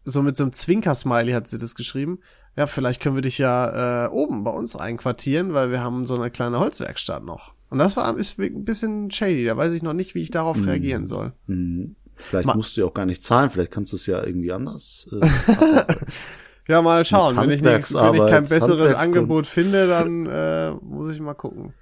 so 0.03 0.21
mit 0.21 0.35
so 0.35 0.43
einem 0.43 0.51
Zwinker-Smiley 0.51 1.31
hat 1.31 1.47
sie 1.47 1.57
das 1.57 1.73
geschrieben. 1.75 2.19
Ja, 2.57 2.67
vielleicht 2.67 3.01
können 3.01 3.15
wir 3.15 3.21
dich 3.21 3.37
ja 3.37 4.05
äh, 4.05 4.09
oben 4.09 4.43
bei 4.43 4.51
uns 4.51 4.75
einquartieren, 4.75 5.53
weil 5.53 5.71
wir 5.71 5.81
haben 5.81 6.05
so 6.05 6.15
eine 6.15 6.29
kleine 6.31 6.59
Holzwerkstatt 6.59 7.23
noch. 7.23 7.53
Und 7.69 7.79
das 7.79 7.97
war 7.97 8.15
ist 8.17 8.37
ein 8.39 8.63
bisschen 8.65 9.09
shady. 9.09 9.45
Da 9.45 9.57
weiß 9.57 9.73
ich 9.73 9.81
noch 9.81 9.93
nicht, 9.93 10.15
wie 10.15 10.21
ich 10.21 10.31
darauf 10.31 10.57
Mhm. 10.57 10.65
reagieren 10.65 11.07
soll. 11.07 11.33
Vielleicht 12.17 12.45
Ma- 12.45 12.55
musst 12.55 12.77
du 12.77 12.81
ja 12.81 12.87
auch 12.87 12.93
gar 12.93 13.05
nicht 13.05 13.23
zahlen, 13.23 13.49
vielleicht 13.49 13.71
kannst 13.71 13.91
du 13.91 13.95
es 13.97 14.05
ja 14.05 14.23
irgendwie 14.23 14.51
anders. 14.53 15.09
Äh, 15.11 15.27
Ja, 16.67 16.81
mal 16.81 17.05
schauen. 17.05 17.37
Wenn 17.37 17.51
ich, 17.51 17.61
nix, 17.61 17.93
wenn 17.93 18.15
ich 18.15 18.27
kein 18.27 18.47
besseres. 18.47 18.93
Angebot 18.93 19.45
finde, 19.47 19.87
dann 19.87 20.25
äh, 20.25 20.71
muss 20.81 21.09
ich 21.09 21.19
mal 21.19 21.33
gucken. 21.35 21.73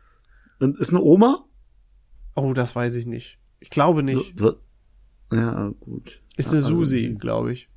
und 0.60 0.78
ist 0.78 0.90
eine 0.90 1.02
Oma? 1.02 1.46
Oh, 2.36 2.54
das 2.54 2.76
weiß 2.76 2.96
ich 2.96 3.06
nicht. 3.06 3.40
Ich 3.60 3.70
glaube 3.70 4.04
nicht. 4.04 4.36
Ja, 5.32 5.72
gut. 5.80 6.22
Ist 6.36 6.52
eine 6.52 6.64
Also, 6.64 6.76
Susi, 6.78 7.16
glaube 7.20 7.54
ich. 7.54 7.70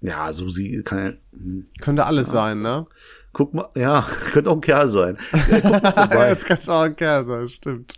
Ja, 0.00 0.32
Susi 0.32 0.82
kann 0.84 0.98
ja. 1.32 1.38
hm. 1.38 1.66
Könnte 1.80 2.06
alles 2.06 2.30
sein, 2.30 2.62
ne? 2.62 2.86
Guck 3.32 3.54
mal, 3.54 3.68
ja, 3.76 4.04
könnte 4.32 4.50
auch 4.50 4.56
ein 4.56 4.60
Kerl 4.60 4.88
sein. 4.88 5.16
Ja, 5.32 5.60
guck 5.60 5.82
mal 5.82 5.92
vorbei. 5.92 6.28
das 6.30 6.44
kann 6.44 6.58
auch 6.66 6.80
ein 6.80 6.96
Kerl 6.96 7.24
sein, 7.24 7.48
stimmt. 7.48 7.94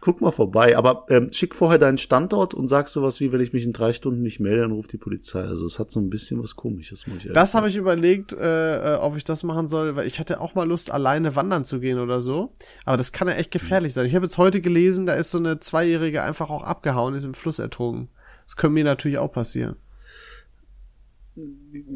guck 0.00 0.22
mal 0.22 0.30
vorbei. 0.30 0.76
Aber 0.76 1.04
ähm, 1.10 1.30
schick 1.32 1.54
vorher 1.54 1.78
deinen 1.78 1.98
Standort 1.98 2.54
und 2.54 2.68
sag 2.68 2.88
sowas 2.88 3.20
wie, 3.20 3.30
wenn 3.30 3.42
ich 3.42 3.52
mich 3.52 3.64
in 3.64 3.74
drei 3.74 3.92
Stunden 3.92 4.22
nicht 4.22 4.40
melde, 4.40 4.62
dann 4.62 4.72
ruft 4.72 4.92
die 4.92 4.98
Polizei. 4.98 5.40
Also 5.40 5.66
es 5.66 5.78
hat 5.78 5.90
so 5.90 6.00
ein 6.00 6.08
bisschen 6.08 6.42
was 6.42 6.56
komisches, 6.56 7.06
muss 7.06 7.18
ich 7.18 7.24
ehrlich 7.24 7.34
Das 7.34 7.54
habe 7.54 7.68
ich 7.68 7.76
überlegt, 7.76 8.32
äh, 8.32 8.94
äh, 8.94 8.96
ob 8.96 9.16
ich 9.16 9.24
das 9.24 9.42
machen 9.42 9.66
soll, 9.66 9.96
weil 9.96 10.06
ich 10.06 10.18
hatte 10.18 10.40
auch 10.40 10.54
mal 10.54 10.66
Lust, 10.66 10.90
alleine 10.90 11.36
wandern 11.36 11.66
zu 11.66 11.78
gehen 11.78 11.98
oder 11.98 12.22
so. 12.22 12.52
Aber 12.86 12.96
das 12.96 13.12
kann 13.12 13.28
ja 13.28 13.34
echt 13.34 13.50
gefährlich 13.50 13.92
sein. 13.92 14.06
Ich 14.06 14.14
habe 14.14 14.24
jetzt 14.24 14.38
heute 14.38 14.62
gelesen, 14.62 15.04
da 15.04 15.12
ist 15.12 15.30
so 15.30 15.38
eine 15.38 15.60
Zweijährige 15.60 16.22
einfach 16.22 16.48
auch 16.48 16.62
abgehauen, 16.62 17.14
ist 17.14 17.24
im 17.24 17.34
Fluss 17.34 17.58
ertrunken. 17.58 18.08
Das 18.46 18.56
könnte 18.56 18.74
mir 18.74 18.84
natürlich 18.84 19.18
auch 19.18 19.30
passieren. 19.30 19.76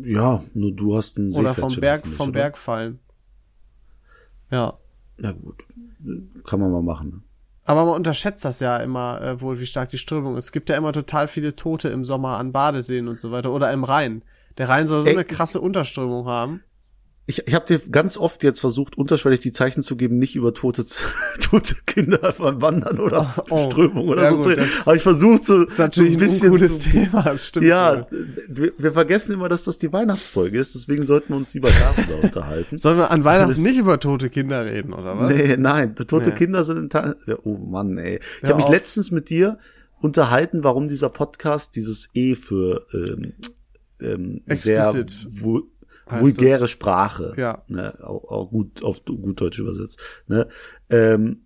Ja, 0.05 0.42
nur 0.55 0.72
du 0.72 0.96
hast 0.96 1.18
einen 1.18 1.33
Oder 1.33 1.55
vom 1.55 1.74
Berg, 1.76 2.00
hoffentlich, 2.00 2.16
vom 2.16 2.28
oder? 2.28 2.40
Berg 2.40 2.59
fallen. 2.59 2.98
Ja. 4.50 4.78
Na 5.18 5.33
gut, 5.33 5.64
kann 6.44 6.61
man 6.61 6.70
mal 6.70 6.83
machen. 6.83 7.09
Ne? 7.11 7.20
Aber 7.64 7.85
man 7.85 7.94
unterschätzt 7.94 8.44
das 8.44 8.61
ja 8.61 8.78
immer 8.78 9.20
äh, 9.22 9.40
wohl, 9.40 9.61
wie 9.61 9.66
stark 9.66 9.88
die 9.90 9.98
Strömung 9.98 10.37
ist. 10.37 10.46
Es 10.46 10.52
gibt 10.52 10.68
ja 10.68 10.76
immer 10.76 10.92
total 10.92 11.28
viele 11.28 11.55
Tote 11.55 11.88
im 11.88 12.05
Sommer 12.05 12.38
an 12.38 12.52
Badeseen 12.52 13.09
und 13.09 13.18
so 13.18 13.31
weiter 13.31 13.52
oder 13.52 13.72
im 13.72 13.85
Rhein. 13.85 14.22
Der 14.59 14.68
Rhein 14.68 14.87
soll 14.87 15.02
so 15.02 15.07
Ey, 15.07 15.14
eine 15.14 15.24
krasse 15.24 15.61
Unterströmung 15.61 16.26
haben. 16.26 16.62
Ich, 17.24 17.46
ich 17.46 17.54
habe 17.54 17.66
dir 17.66 17.78
ganz 17.90 18.18
oft 18.18 18.42
jetzt 18.42 18.58
versucht, 18.58 18.98
unterschwellig 18.98 19.38
die 19.38 19.52
Zeichen 19.52 19.82
zu 19.82 19.96
geben, 19.96 20.18
nicht 20.18 20.35
über 20.35 20.54
tote, 20.54 20.85
tote 21.40 21.76
Kinder 21.87 22.32
von 22.32 22.61
Wandern 22.61 22.98
oder 22.98 23.32
oh, 23.48 23.54
oh. 23.54 23.70
Strömung 23.70 24.08
oder 24.08 24.24
ja, 24.24 24.28
so 24.30 24.35
gut, 24.37 24.42
zu 24.42 24.48
reden. 24.50 24.66
Aber 24.85 24.96
ich 24.96 25.02
versuche 25.02 25.38
das 25.38 25.72
ist 25.72 25.78
natürlich 25.78 26.14
so 26.14 26.18
ein 26.18 26.20
bisschen 26.20 26.48
ein 26.48 26.50
gutes 26.50 26.78
Thema, 26.80 27.22
das 27.22 27.48
stimmt. 27.48 27.66
Ja, 27.66 28.06
wir, 28.48 28.72
wir, 28.76 28.92
vergessen 28.92 29.35
immer, 29.35 29.48
dass 29.48 29.64
das 29.64 29.78
die 29.78 29.92
Weihnachtsfolge 29.92 30.58
ist, 30.58 30.74
deswegen 30.74 31.06
sollten 31.06 31.32
wir 31.32 31.37
uns 31.37 31.54
lieber 31.54 31.70
darüber 31.70 32.22
unterhalten. 32.24 32.76
Sollen 32.76 32.98
wir 32.98 33.12
an 33.12 33.22
Weihnachten 33.24 33.62
nicht 33.62 33.78
über 33.78 34.00
tote 34.00 34.28
Kinder 34.28 34.64
reden, 34.64 34.92
oder 34.92 35.16
was? 35.16 35.32
Nee, 35.32 35.56
nein, 35.56 35.94
tote 35.94 36.30
nee. 36.30 36.37
Kinder 36.37 36.64
sind 36.64 36.78
in 36.78 36.90
Teil, 36.90 37.14
oh 37.44 37.56
Mann, 37.56 37.98
ey. 37.98 38.18
Ich 38.42 38.48
habe 38.48 38.61
mich 38.61 38.68
letztens 38.68 39.12
mit 39.12 39.30
dir 39.30 39.58
unterhalten, 40.00 40.64
warum 40.64 40.88
dieser 40.88 41.08
Podcast 41.08 41.76
dieses 41.76 42.08
E 42.14 42.35
für 42.35 42.85
ähm, 42.92 43.35
ähm, 44.00 44.42
sehr 44.48 44.92
vulgäre 46.06 46.60
das, 46.60 46.70
Sprache, 46.70 47.34
ja. 47.36 47.62
ne, 47.68 47.94
auch, 48.02 48.24
auch 48.24 48.50
gut 48.50 48.82
auf 48.82 49.04
gut 49.04 49.40
Deutsch 49.40 49.58
übersetzt. 49.58 50.00
Ne? 50.26 50.48
Ähm, 50.90 51.42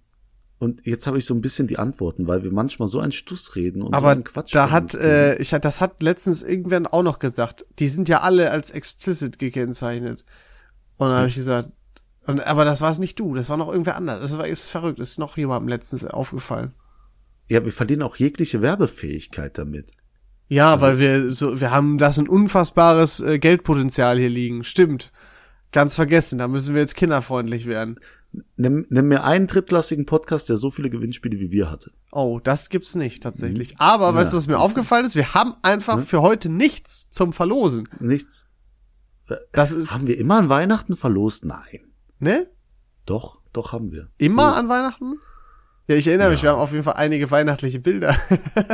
und 0.58 0.86
jetzt 0.86 1.06
habe 1.06 1.18
ich 1.18 1.26
so 1.26 1.34
ein 1.34 1.42
bisschen 1.42 1.66
die 1.66 1.78
Antworten, 1.78 2.26
weil 2.26 2.42
wir 2.42 2.52
manchmal 2.52 2.88
so 2.88 2.98
einen 2.98 3.12
Stuss 3.12 3.56
reden 3.56 3.82
und 3.82 3.92
Aber 3.92 4.06
so 4.06 4.12
einen 4.12 4.24
Quatsch. 4.24 4.54
Da 4.54 4.70
hat, 4.70 4.94
äh, 4.94 5.36
ich, 5.36 5.50
das 5.50 5.80
hat 5.82 6.02
letztens 6.02 6.42
irgendwann 6.42 6.86
auch 6.86 7.02
noch 7.02 7.18
gesagt. 7.18 7.66
Die 7.78 7.88
sind 7.88 8.08
ja 8.08 8.22
alle 8.22 8.50
als 8.50 8.70
explicit 8.70 9.38
gekennzeichnet. 9.38 10.24
Und 10.96 11.08
dann 11.08 11.10
hm. 11.10 11.18
habe 11.18 11.28
ich 11.28 11.34
gesagt, 11.34 11.72
und, 12.26 12.40
aber 12.40 12.64
das 12.64 12.80
war 12.80 12.90
es 12.90 12.98
nicht 12.98 13.20
du, 13.20 13.34
das 13.34 13.50
war 13.50 13.56
noch 13.56 13.68
irgendwer 13.68 13.96
anders. 13.96 14.20
Das 14.20 14.38
war 14.38 14.48
ist 14.48 14.68
verrückt, 14.68 14.98
das 14.98 15.10
ist 15.10 15.18
noch 15.18 15.36
jemandem 15.36 15.68
letztens 15.68 16.04
aufgefallen. 16.04 16.72
Ja, 17.48 17.64
wir 17.64 17.72
verlieren 17.72 18.02
auch 18.02 18.16
jegliche 18.16 18.62
Werbefähigkeit 18.62 19.58
damit. 19.58 19.92
Ja, 20.48 20.72
also, 20.72 20.86
weil 20.86 20.98
wir 20.98 21.32
so, 21.32 21.60
wir 21.60 21.70
haben 21.70 21.98
das 21.98 22.18
ein 22.18 22.28
unfassbares 22.28 23.20
äh, 23.20 23.38
Geldpotenzial 23.38 24.18
hier 24.18 24.28
liegen. 24.28 24.64
Stimmt. 24.64 25.12
Ganz 25.72 25.96
vergessen, 25.96 26.38
da 26.38 26.48
müssen 26.48 26.74
wir 26.74 26.80
jetzt 26.80 26.94
kinderfreundlich 26.94 27.66
werden. 27.66 27.98
Nimm, 28.56 28.86
nimm 28.90 29.08
mir 29.08 29.24
einen 29.24 29.46
drittklassigen 29.46 30.06
Podcast, 30.06 30.48
der 30.48 30.56
so 30.56 30.70
viele 30.70 30.90
Gewinnspiele 30.90 31.38
wie 31.38 31.50
wir 31.50 31.70
hatte. 31.70 31.92
Oh, 32.12 32.40
das 32.42 32.68
gibt's 32.68 32.94
nicht 32.94 33.22
tatsächlich. 33.22 33.72
Mhm. 33.72 33.80
Aber 33.80 34.06
ja, 34.06 34.14
weißt 34.14 34.32
du, 34.32 34.36
was 34.36 34.46
mir 34.46 34.58
aufgefallen 34.58 35.04
ist? 35.04 35.16
Wir 35.16 35.34
haben 35.34 35.54
einfach 35.62 35.96
hm? 35.96 36.06
für 36.06 36.22
heute 36.22 36.48
nichts 36.48 37.10
zum 37.10 37.32
Verlosen. 37.32 37.88
Nichts. 37.98 38.46
Das 39.52 39.72
ist 39.72 39.90
haben 39.90 40.06
wir 40.06 40.18
immer 40.18 40.38
an 40.38 40.48
Weihnachten 40.48 40.96
verlost? 40.96 41.44
Nein. 41.44 41.80
Ne? 42.18 42.48
Doch, 43.06 43.40
doch 43.52 43.72
haben 43.72 43.90
wir. 43.90 44.08
Immer 44.18 44.52
oh. 44.52 44.58
an 44.58 44.68
Weihnachten? 44.68 45.18
Ja, 45.88 45.94
ich 45.94 46.06
erinnere 46.08 46.28
ja. 46.28 46.32
mich, 46.32 46.42
wir 46.42 46.50
haben 46.50 46.58
auf 46.58 46.72
jeden 46.72 46.82
Fall 46.82 46.94
einige 46.94 47.30
weihnachtliche 47.30 47.78
Bilder. 47.78 48.16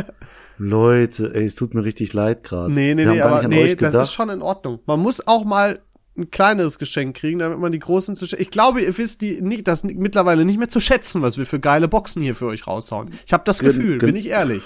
Leute, 0.59 1.35
ey, 1.35 1.45
es 1.45 1.55
tut 1.55 1.75
mir 1.75 1.85
richtig 1.85 2.13
leid 2.15 2.43
gerade. 2.43 2.73
Nee, 2.73 2.95
nee, 2.95 3.05
nee, 3.05 3.21
aber 3.21 3.47
nee, 3.49 3.75
das 3.75 3.95
ist 3.95 4.13
schon 4.13 4.31
in 4.31 4.41
Ordnung. 4.41 4.81
Man 4.87 5.01
muss 5.01 5.27
auch 5.27 5.45
mal 5.45 5.81
ein 6.17 6.31
kleineres 6.31 6.79
Geschenk 6.79 7.17
kriegen, 7.17 7.39
damit 7.39 7.59
man 7.59 7.73
die 7.73 7.79
großen 7.79 8.17
zu 8.17 8.25
Ich 8.37 8.51
glaube, 8.51 8.83
ihr 8.83 8.97
wisst 8.97 9.23
die 9.23 9.41
nicht, 9.41 9.67
das 9.67 9.85
mittlerweile 9.85 10.45
nicht 10.45 10.59
mehr 10.59 10.69
zu 10.69 10.81
schätzen, 10.81 11.23
was 11.23 11.39
wir 11.39 11.47
für 11.47 11.61
geile 11.61 11.89
Boxen 11.89 12.23
hier 12.23 12.35
für 12.35 12.47
euch 12.47 12.67
raushauen. 12.67 13.11
Ich 13.27 13.33
habe 13.33 13.45
das 13.45 13.61
Gefühl, 13.61 13.99
bin 13.99 14.17
ich 14.17 14.29
ehrlich. 14.29 14.63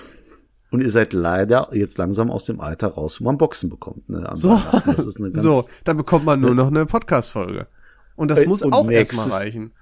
Und 0.71 0.83
ihr 0.83 0.91
seid 0.91 1.13
leider 1.13 1.71
jetzt 1.73 1.97
langsam 1.99 2.31
aus 2.31 2.45
dem 2.45 2.61
Alter 2.61 2.89
raus, 2.89 3.21
wo 3.21 3.25
man 3.25 3.39
Boxen 3.39 3.71
bekommt. 3.71 4.09
Ne, 4.09 4.29
so, 4.35 4.61
so, 5.29 5.69
da 5.85 5.93
bekommt 5.93 6.25
man 6.25 6.41
nur 6.41 6.55
noch 6.55 6.67
eine 6.67 6.87
Podcast-Folge. 6.87 7.69
Und 8.17 8.31
das 8.31 8.47
muss 8.47 8.63
auch 8.63 8.91
erstmal 8.91 9.29
reichen. 9.29 9.73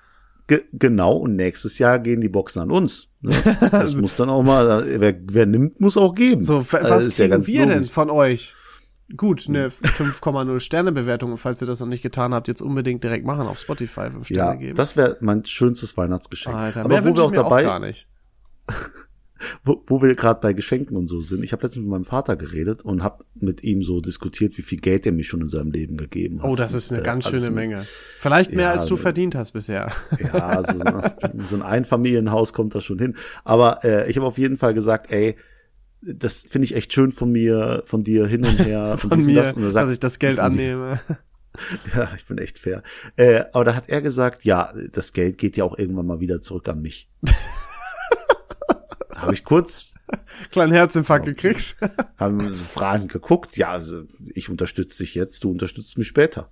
Ge 0.46 0.64
genau, 0.72 1.16
und 1.16 1.36
nächstes 1.36 1.78
Jahr 1.78 1.98
gehen 1.98 2.20
die 2.20 2.28
Boxen 2.28 2.62
an 2.62 2.70
uns. 2.70 3.08
Ne? 3.22 3.34
Das 3.70 3.94
muss 3.94 4.16
dann 4.16 4.28
auch 4.28 4.42
mal, 4.42 4.84
wer, 5.00 5.14
wer 5.26 5.46
nimmt, 5.46 5.80
muss 5.80 5.96
auch 5.96 6.14
geben. 6.14 6.42
So, 6.42 6.60
was 6.70 6.74
also 6.74 7.10
kriegen 7.10 7.32
ja 7.32 7.46
wir 7.46 7.60
logisch. 7.60 7.74
denn 7.74 7.84
von 7.84 8.10
euch? 8.10 8.54
Gut, 9.16 9.46
eine 9.48 9.68
5,0 9.82 10.60
Sterne 10.60 10.92
Bewertung, 10.92 11.36
falls 11.38 11.60
ihr 11.60 11.66
das 11.66 11.80
noch 11.80 11.86
nicht 11.86 12.02
getan 12.02 12.34
habt, 12.34 12.48
jetzt 12.48 12.60
unbedingt 12.60 13.02
direkt 13.04 13.24
machen 13.24 13.46
auf 13.46 13.58
Spotify 13.58 14.10
5 14.10 14.26
Sterne 14.26 14.50
ja, 14.50 14.54
geben. 14.56 14.76
Das 14.76 14.96
wäre 14.96 15.16
mein 15.20 15.44
schönstes 15.44 15.96
Weihnachtsgeschenk. 15.96 16.56
Alter, 16.56 16.84
Aber 16.84 17.04
wo 17.04 17.16
wir 17.16 17.24
auch 17.24 17.32
dabei 17.32 17.62
auch 17.64 17.70
gar 17.70 17.80
nicht. 17.80 18.06
wo, 19.64 19.82
wo 19.86 20.02
wir 20.02 20.14
gerade 20.14 20.40
bei 20.40 20.52
Geschenken 20.52 20.96
und 20.96 21.06
so 21.06 21.20
sind. 21.20 21.42
Ich 21.42 21.52
habe 21.52 21.62
letztens 21.62 21.84
mit 21.84 21.90
meinem 21.90 22.04
Vater 22.04 22.36
geredet 22.36 22.84
und 22.84 23.02
habe 23.02 23.24
mit 23.34 23.62
ihm 23.62 23.82
so 23.82 24.00
diskutiert, 24.00 24.56
wie 24.58 24.62
viel 24.62 24.78
Geld 24.78 25.06
er 25.06 25.12
mir 25.12 25.24
schon 25.24 25.42
in 25.42 25.48
seinem 25.48 25.70
Leben 25.70 25.96
gegeben 25.96 26.42
hat. 26.42 26.50
Oh, 26.50 26.56
das 26.56 26.74
ist 26.74 26.92
eine 26.92 27.00
und, 27.00 27.06
ganz 27.06 27.26
äh, 27.26 27.30
schöne 27.30 27.50
Menge. 27.50 27.84
Vielleicht 28.18 28.52
mehr, 28.52 28.66
ja, 28.66 28.72
als 28.72 28.86
du 28.86 28.96
verdient 28.96 29.34
hast 29.34 29.52
bisher. 29.52 29.90
Ja, 30.20 30.62
so, 30.66 30.82
so 31.48 31.56
ein 31.56 31.62
Einfamilienhaus 31.62 32.52
kommt 32.52 32.74
das 32.74 32.84
schon 32.84 32.98
hin. 32.98 33.16
Aber 33.44 33.84
äh, 33.84 34.10
ich 34.10 34.16
habe 34.16 34.26
auf 34.26 34.38
jeden 34.38 34.56
Fall 34.56 34.74
gesagt, 34.74 35.10
ey, 35.10 35.36
das 36.06 36.42
finde 36.42 36.66
ich 36.66 36.74
echt 36.74 36.92
schön 36.92 37.12
von 37.12 37.32
mir, 37.32 37.82
von 37.86 38.04
dir 38.04 38.26
hin 38.26 38.44
und 38.44 38.58
her. 38.58 38.96
von, 38.98 39.10
von 39.10 39.24
mir, 39.24 39.42
das. 39.42 39.54
sagt, 39.54 39.74
dass 39.74 39.92
ich 39.92 40.00
das 40.00 40.18
Geld 40.18 40.38
annehme. 40.38 41.00
Ja, 41.94 42.10
ich 42.16 42.26
bin 42.26 42.38
echt 42.38 42.58
fair. 42.58 42.82
Äh, 43.14 43.44
aber 43.52 43.62
da 43.62 43.76
hat 43.76 43.88
er 43.88 44.02
gesagt, 44.02 44.44
ja, 44.44 44.72
das 44.90 45.12
Geld 45.12 45.38
geht 45.38 45.56
ja 45.56 45.62
auch 45.62 45.78
irgendwann 45.78 46.04
mal 46.04 46.18
wieder 46.18 46.40
zurück 46.40 46.68
an 46.68 46.82
mich. 46.82 47.08
Habe 49.24 49.34
ich 49.34 49.44
kurz 49.44 49.92
kleinen 50.50 50.72
Herzinfarkt 50.72 51.26
gekriegt. 51.26 51.76
haben 52.18 52.52
Fragen 52.52 53.08
geguckt. 53.08 53.56
Ja, 53.56 53.70
also 53.70 54.02
ich 54.34 54.48
unterstütze 54.48 55.02
dich 55.02 55.14
jetzt, 55.14 55.44
du 55.44 55.50
unterstützt 55.50 55.98
mich 55.98 56.08
später. 56.08 56.50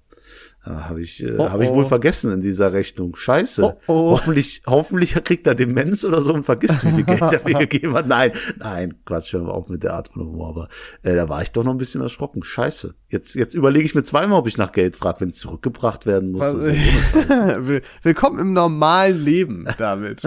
Äh, 0.65 0.71
habe 0.71 1.03
ich, 1.03 1.23
äh, 1.23 1.35
oh, 1.37 1.51
hab 1.51 1.61
ich 1.61 1.69
wohl 1.69 1.85
oh. 1.85 1.89
vergessen 1.89 2.33
in 2.33 2.41
dieser 2.41 2.73
Rechnung. 2.73 3.17
Scheiße. 3.17 3.65
Oh, 3.65 3.81
oh. 3.89 4.11
Hoffentlich, 4.13 4.63
hoffentlich 4.67 5.13
kriegt 5.25 5.47
er 5.47 5.55
Demenz 5.55 6.05
oder 6.05 6.21
so 6.21 6.33
und 6.33 6.45
vergisst, 6.45 6.85
wie 6.85 6.93
viel 6.93 7.05
Geld 7.05 7.21
er 7.21 7.43
mir 7.45 7.59
gegeben 7.67 7.95
hat. 7.95 8.07
Nein, 8.07 8.33
nein, 8.59 8.95
Quatsch, 9.05 9.33
hören 9.33 9.47
wir 9.47 9.55
auf 9.55 9.69
mit 9.69 9.83
der 9.83 9.95
Art 9.95 10.09
von 10.09 10.23
Humor. 10.23 10.49
Aber 10.49 10.69
äh, 11.03 11.17
da 11.17 11.29
war 11.29 11.43
ich 11.43 11.51
doch 11.51 11.65
noch 11.65 11.73
ein 11.73 11.79
bisschen 11.79 12.01
erschrocken. 12.01 12.45
Scheiße. 12.45 12.95
Jetzt, 13.09 13.35
jetzt 13.35 13.55
überlege 13.55 13.85
ich 13.85 13.95
mir 13.95 14.05
zweimal, 14.05 14.39
ob 14.39 14.47
ich 14.47 14.57
nach 14.57 14.73
Geld 14.73 14.97
frage, 14.97 15.23
wenn 15.23 15.31
es 15.31 15.39
zurückgebracht 15.39 16.07
werden 16.07 16.31
muss. 16.31 16.43
Was, 16.43 17.83
Willkommen 18.03 18.39
im 18.39 18.53
normalen 18.53 19.23
Leben, 19.23 19.67
David. 19.77 20.23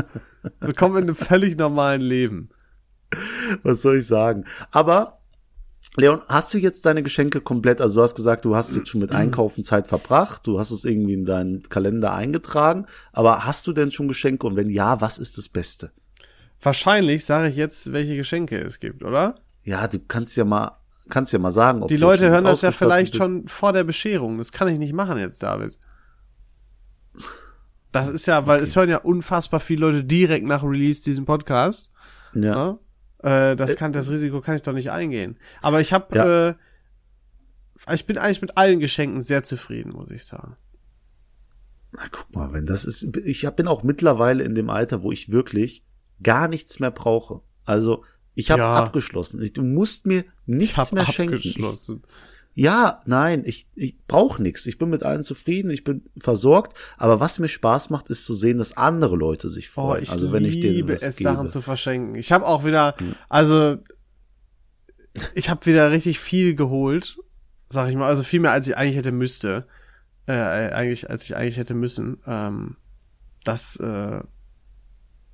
Willkommen 0.59 0.97
in 0.97 1.03
einem 1.03 1.15
völlig 1.15 1.57
normalen 1.57 2.01
Leben. 2.01 2.49
Was 3.63 3.81
soll 3.81 3.97
ich 3.97 4.07
sagen? 4.07 4.45
Aber 4.71 5.19
Leon, 5.95 6.21
hast 6.27 6.53
du 6.53 6.57
jetzt 6.57 6.85
deine 6.85 7.03
Geschenke 7.03 7.39
komplett, 7.41 7.79
also 7.79 7.95
du 7.95 8.03
hast 8.03 8.15
gesagt, 8.15 8.43
du 8.43 8.55
hast 8.55 8.75
jetzt 8.75 8.89
schon 8.89 8.99
mit 9.01 9.13
Einkaufen 9.13 9.63
Zeit 9.63 9.87
verbracht, 9.87 10.45
du 10.45 10.59
hast 10.59 10.71
es 10.71 10.83
irgendwie 10.83 11.13
in 11.13 11.25
deinen 11.25 11.63
Kalender 11.63 12.13
eingetragen, 12.13 12.85
aber 13.13 13.45
hast 13.45 13.65
du 13.65 13.71
denn 13.71 13.91
schon 13.91 14.07
Geschenke 14.07 14.45
und 14.45 14.55
wenn 14.57 14.69
ja, 14.69 14.99
was 14.99 15.17
ist 15.17 15.37
das 15.37 15.47
Beste? 15.47 15.91
Wahrscheinlich 16.61 17.23
sage 17.23 17.47
ich 17.49 17.55
jetzt, 17.55 17.93
welche 17.93 18.17
Geschenke 18.17 18.59
es 18.59 18.79
gibt, 18.79 19.03
oder? 19.03 19.35
Ja, 19.63 19.87
du 19.87 19.99
kannst 19.99 20.35
ja 20.35 20.43
mal, 20.43 20.77
kannst 21.09 21.31
ja 21.31 21.39
mal 21.39 21.51
sagen, 21.51 21.81
ob 21.81 21.87
Die 21.87 21.97
Leute 21.97 22.29
hören 22.29 22.43
das 22.43 22.61
ja 22.61 22.71
vielleicht 22.71 23.13
bist. 23.13 23.23
schon 23.23 23.47
vor 23.47 23.71
der 23.71 23.83
Bescherung. 23.83 24.37
Das 24.37 24.51
kann 24.51 24.67
ich 24.67 24.79
nicht 24.79 24.93
machen 24.93 25.17
jetzt, 25.17 25.41
David. 25.43 25.77
Das 27.95 28.09
ist 28.09 28.25
ja, 28.25 28.45
weil 28.45 28.57
okay. 28.57 28.63
es 28.63 28.75
hören 28.75 28.89
ja 28.89 28.97
unfassbar 28.97 29.61
viele 29.61 29.81
Leute 29.81 30.03
direkt 30.03 30.45
nach 30.45 30.63
Release 30.63 31.01
diesen 31.01 31.25
Podcast. 31.25 31.89
Ja. 32.33 32.77
ja? 33.23 33.51
Äh, 33.51 33.55
das 33.55 33.71
äh, 33.71 33.75
kann, 33.75 33.93
das 33.93 34.09
Risiko 34.09 34.41
kann 34.41 34.57
ich 34.57 34.63
doch 34.63 34.73
nicht 34.73 34.91
eingehen. 34.91 35.37
Aber 35.61 35.79
ich 35.79 35.93
habe, 35.93 36.15
ja. 36.15 36.49
äh, 36.49 36.55
ich 37.93 38.05
bin 38.05 38.17
eigentlich 38.17 38.41
mit 38.41 38.57
allen 38.57 38.81
Geschenken 38.81 39.21
sehr 39.21 39.43
zufrieden, 39.43 39.93
muss 39.93 40.11
ich 40.11 40.25
sagen. 40.25 40.57
Na, 41.93 42.01
guck 42.11 42.35
mal, 42.35 42.51
wenn 42.51 42.65
das 42.65 42.83
ist, 42.83 43.15
ich 43.23 43.49
bin 43.51 43.67
auch 43.67 43.83
mittlerweile 43.83 44.43
in 44.43 44.55
dem 44.55 44.69
Alter, 44.69 45.01
wo 45.01 45.13
ich 45.13 45.31
wirklich 45.31 45.85
gar 46.21 46.49
nichts 46.49 46.81
mehr 46.81 46.91
brauche. 46.91 47.43
Also, 47.63 48.03
ich 48.33 48.51
habe 48.51 48.59
ja. 48.59 48.73
abgeschlossen. 48.73 49.41
Ich, 49.41 49.53
du 49.53 49.63
musst 49.63 50.05
mir 50.05 50.25
nichts 50.45 50.91
mehr 50.91 51.05
schenken. 51.05 51.35
Abgeschlossen. 51.35 52.03
Ich, 52.03 52.34
ja, 52.57 53.01
nein, 53.05 53.43
ich, 53.45 53.67
ich 53.75 53.97
brauche 54.07 54.41
nichts. 54.41 54.65
Ich 54.65 54.77
bin 54.77 54.89
mit 54.89 55.03
allen 55.03 55.23
zufrieden, 55.23 55.69
ich 55.69 55.83
bin 55.83 56.05
versorgt. 56.17 56.77
Aber 56.97 57.19
was 57.19 57.37
mir 57.37 57.49
Spaß 57.49 57.89
macht, 57.89 58.09
ist 58.09 58.25
zu 58.25 58.33
sehen, 58.33 58.59
dass 58.59 58.77
andere 58.77 59.17
Leute 59.17 59.49
sich 59.49 59.69
oh, 59.71 59.73
freuen. 59.73 59.99
Oh, 59.99 60.01
ich 60.01 60.09
also 60.09 60.31
wenn 60.31 60.45
ich 60.45 60.63
was 60.87 61.01
es, 61.01 61.17
gebe. 61.17 61.29
Sachen 61.29 61.47
zu 61.47 61.61
verschenken. 61.61 62.15
Ich 62.15 62.31
habe 62.31 62.45
auch 62.45 62.63
wieder, 62.63 62.95
hm. 62.97 63.15
also 63.27 63.77
ich 65.33 65.49
habe 65.49 65.65
wieder 65.65 65.91
richtig 65.91 66.21
viel 66.21 66.55
geholt, 66.55 67.17
sag 67.69 67.89
ich 67.89 67.95
mal. 67.95 68.07
Also 68.07 68.23
viel 68.23 68.39
mehr, 68.39 68.53
als 68.53 68.69
ich 68.69 68.77
eigentlich 68.77 68.97
hätte 68.97 69.11
müsste. 69.11 69.67
Äh, 70.25 70.31
eigentlich, 70.31 71.09
als 71.09 71.25
ich 71.25 71.35
eigentlich 71.35 71.57
hätte 71.57 71.73
müssen. 71.73 72.21
Ähm, 72.25 72.77
das, 73.43 73.75
äh, 73.81 74.21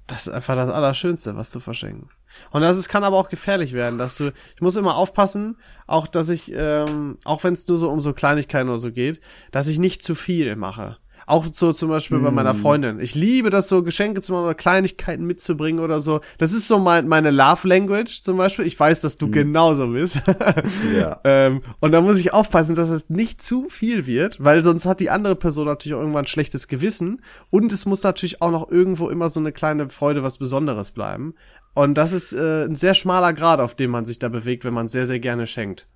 das 0.08 0.26
ist 0.26 0.34
einfach 0.34 0.56
das 0.56 0.72
Allerschönste, 0.72 1.36
was 1.36 1.52
zu 1.52 1.60
verschenken. 1.60 2.10
Und 2.52 2.62
das 2.62 2.78
ist, 2.78 2.90
kann 2.90 3.04
aber 3.04 3.18
auch 3.18 3.30
gefährlich 3.30 3.74
werden, 3.74 3.98
dass 3.98 4.18
du, 4.18 4.32
ich 4.56 4.62
muss 4.62 4.76
immer 4.76 4.96
aufpassen, 4.96 5.58
auch 5.88 6.08
dass 6.08 6.30
ich, 6.30 6.52
ähm, 6.56 7.18
auch 7.24 7.44
wenn 7.44 7.54
es 7.54 7.68
nur 7.68 7.78
so 7.78 7.90
um 7.90 8.02
so 8.02 8.14
Kleinigkeiten 8.14 8.70
oder 8.70 8.80
so 8.80 8.92
geht, 8.92 9.22
dass 9.52 9.68
ich 9.68 9.80
nicht 9.80 10.04
zu 10.04 10.16
viel 10.16 10.56
mache. 10.56 10.98
Auch 11.32 11.46
so 11.50 11.72
zum 11.72 11.88
Beispiel 11.88 12.18
mm. 12.18 12.24
bei 12.24 12.32
meiner 12.32 12.54
mm. 12.54 12.58
Freundin. 12.58 13.00
Ich 13.00 13.16
liebe 13.16 13.50
das 13.50 13.70
so, 13.70 13.84
Geschenke 13.84 14.20
zu 14.20 14.34
machen 14.34 14.44
oder 14.44 14.54
Kleinigkeiten 14.54 15.26
mitzubringen 15.26 15.82
oder 15.82 16.02
so. 16.02 16.20
Das 16.38 16.52
ist 16.52 16.68
so 16.68 16.78
mein, 16.78 17.08
meine 17.08 17.32
Love 17.32 17.70
Language 17.70 18.22
zum 18.22 18.36
Beispiel. 18.36 18.66
Ich 18.66 18.78
weiß, 18.78 19.00
dass 19.00 19.18
du 19.18 19.28
mm. 19.28 19.32
genauso 19.32 19.88
bist. 19.88 20.22
ja. 20.94 21.22
ähm, 21.24 21.62
und 21.80 21.94
da 21.94 22.02
muss 22.02 22.18
ich 22.18 22.34
aufpassen, 22.34 22.76
dass 22.76 22.90
es 22.90 23.10
nicht 23.10 23.42
zu 23.42 23.70
viel 23.70 24.06
wird, 24.06 24.44
weil 24.44 24.62
sonst 24.62 24.86
hat 24.86 25.00
die 25.00 25.10
andere 25.10 25.38
Person 25.38 25.68
natürlich 25.68 25.96
auch 25.96 26.02
irgendwann 26.02 26.26
ein 26.26 26.28
schlechtes 26.28 26.68
Gewissen. 26.68 27.22
Und 27.50 27.72
es 27.72 27.86
muss 27.86 28.04
natürlich 28.04 28.42
auch 28.42 28.52
noch 28.52 28.70
irgendwo 28.70 29.08
immer 29.08 29.30
so 29.30 29.40
eine 29.40 29.54
kleine 29.54 29.88
Freude, 29.88 30.24
was 30.24 30.38
Besonderes 30.38 30.92
bleiben. 30.92 31.34
Und 31.74 31.94
das 31.94 32.12
ist 32.12 32.34
äh, 32.34 32.66
ein 32.66 32.76
sehr 32.76 32.94
schmaler 32.94 33.32
Grad, 33.32 33.62
auf 33.62 33.74
dem 33.74 33.92
man 33.92 34.04
sich 34.04 34.20
da 34.20 34.28
bewegt, 34.28 34.66
wenn 34.66 34.74
man 34.74 34.90
sehr, 34.90 35.06
sehr 35.06 35.20
gerne 35.22 35.48
schenkt. 35.48 35.88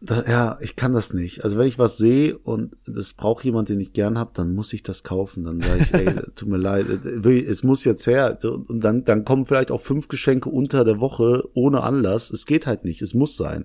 Das, 0.00 0.28
ja, 0.28 0.58
ich 0.60 0.76
kann 0.76 0.92
das 0.92 1.12
nicht. 1.12 1.42
Also 1.42 1.58
wenn 1.58 1.66
ich 1.66 1.78
was 1.78 1.96
sehe 1.96 2.38
und 2.38 2.76
das 2.86 3.14
braucht 3.14 3.44
jemand, 3.44 3.68
den 3.68 3.80
ich 3.80 3.92
gern 3.92 4.16
hab, 4.16 4.32
dann 4.34 4.54
muss 4.54 4.72
ich 4.72 4.84
das 4.84 5.02
kaufen. 5.02 5.42
Dann 5.42 5.60
sage 5.60 5.80
ich, 5.82 5.94
ey, 5.94 6.14
tut 6.36 6.48
mir 6.48 6.56
leid, 6.56 6.86
es 6.86 7.64
muss 7.64 7.84
jetzt 7.84 8.06
her. 8.06 8.38
Und 8.44 8.84
dann, 8.84 9.02
dann 9.02 9.24
kommen 9.24 9.44
vielleicht 9.44 9.72
auch 9.72 9.80
fünf 9.80 10.06
Geschenke 10.06 10.50
unter 10.50 10.84
der 10.84 11.00
Woche 11.00 11.48
ohne 11.54 11.82
Anlass. 11.82 12.30
Es 12.30 12.46
geht 12.46 12.66
halt 12.68 12.84
nicht, 12.84 13.02
es 13.02 13.12
muss 13.12 13.36
sein. 13.36 13.64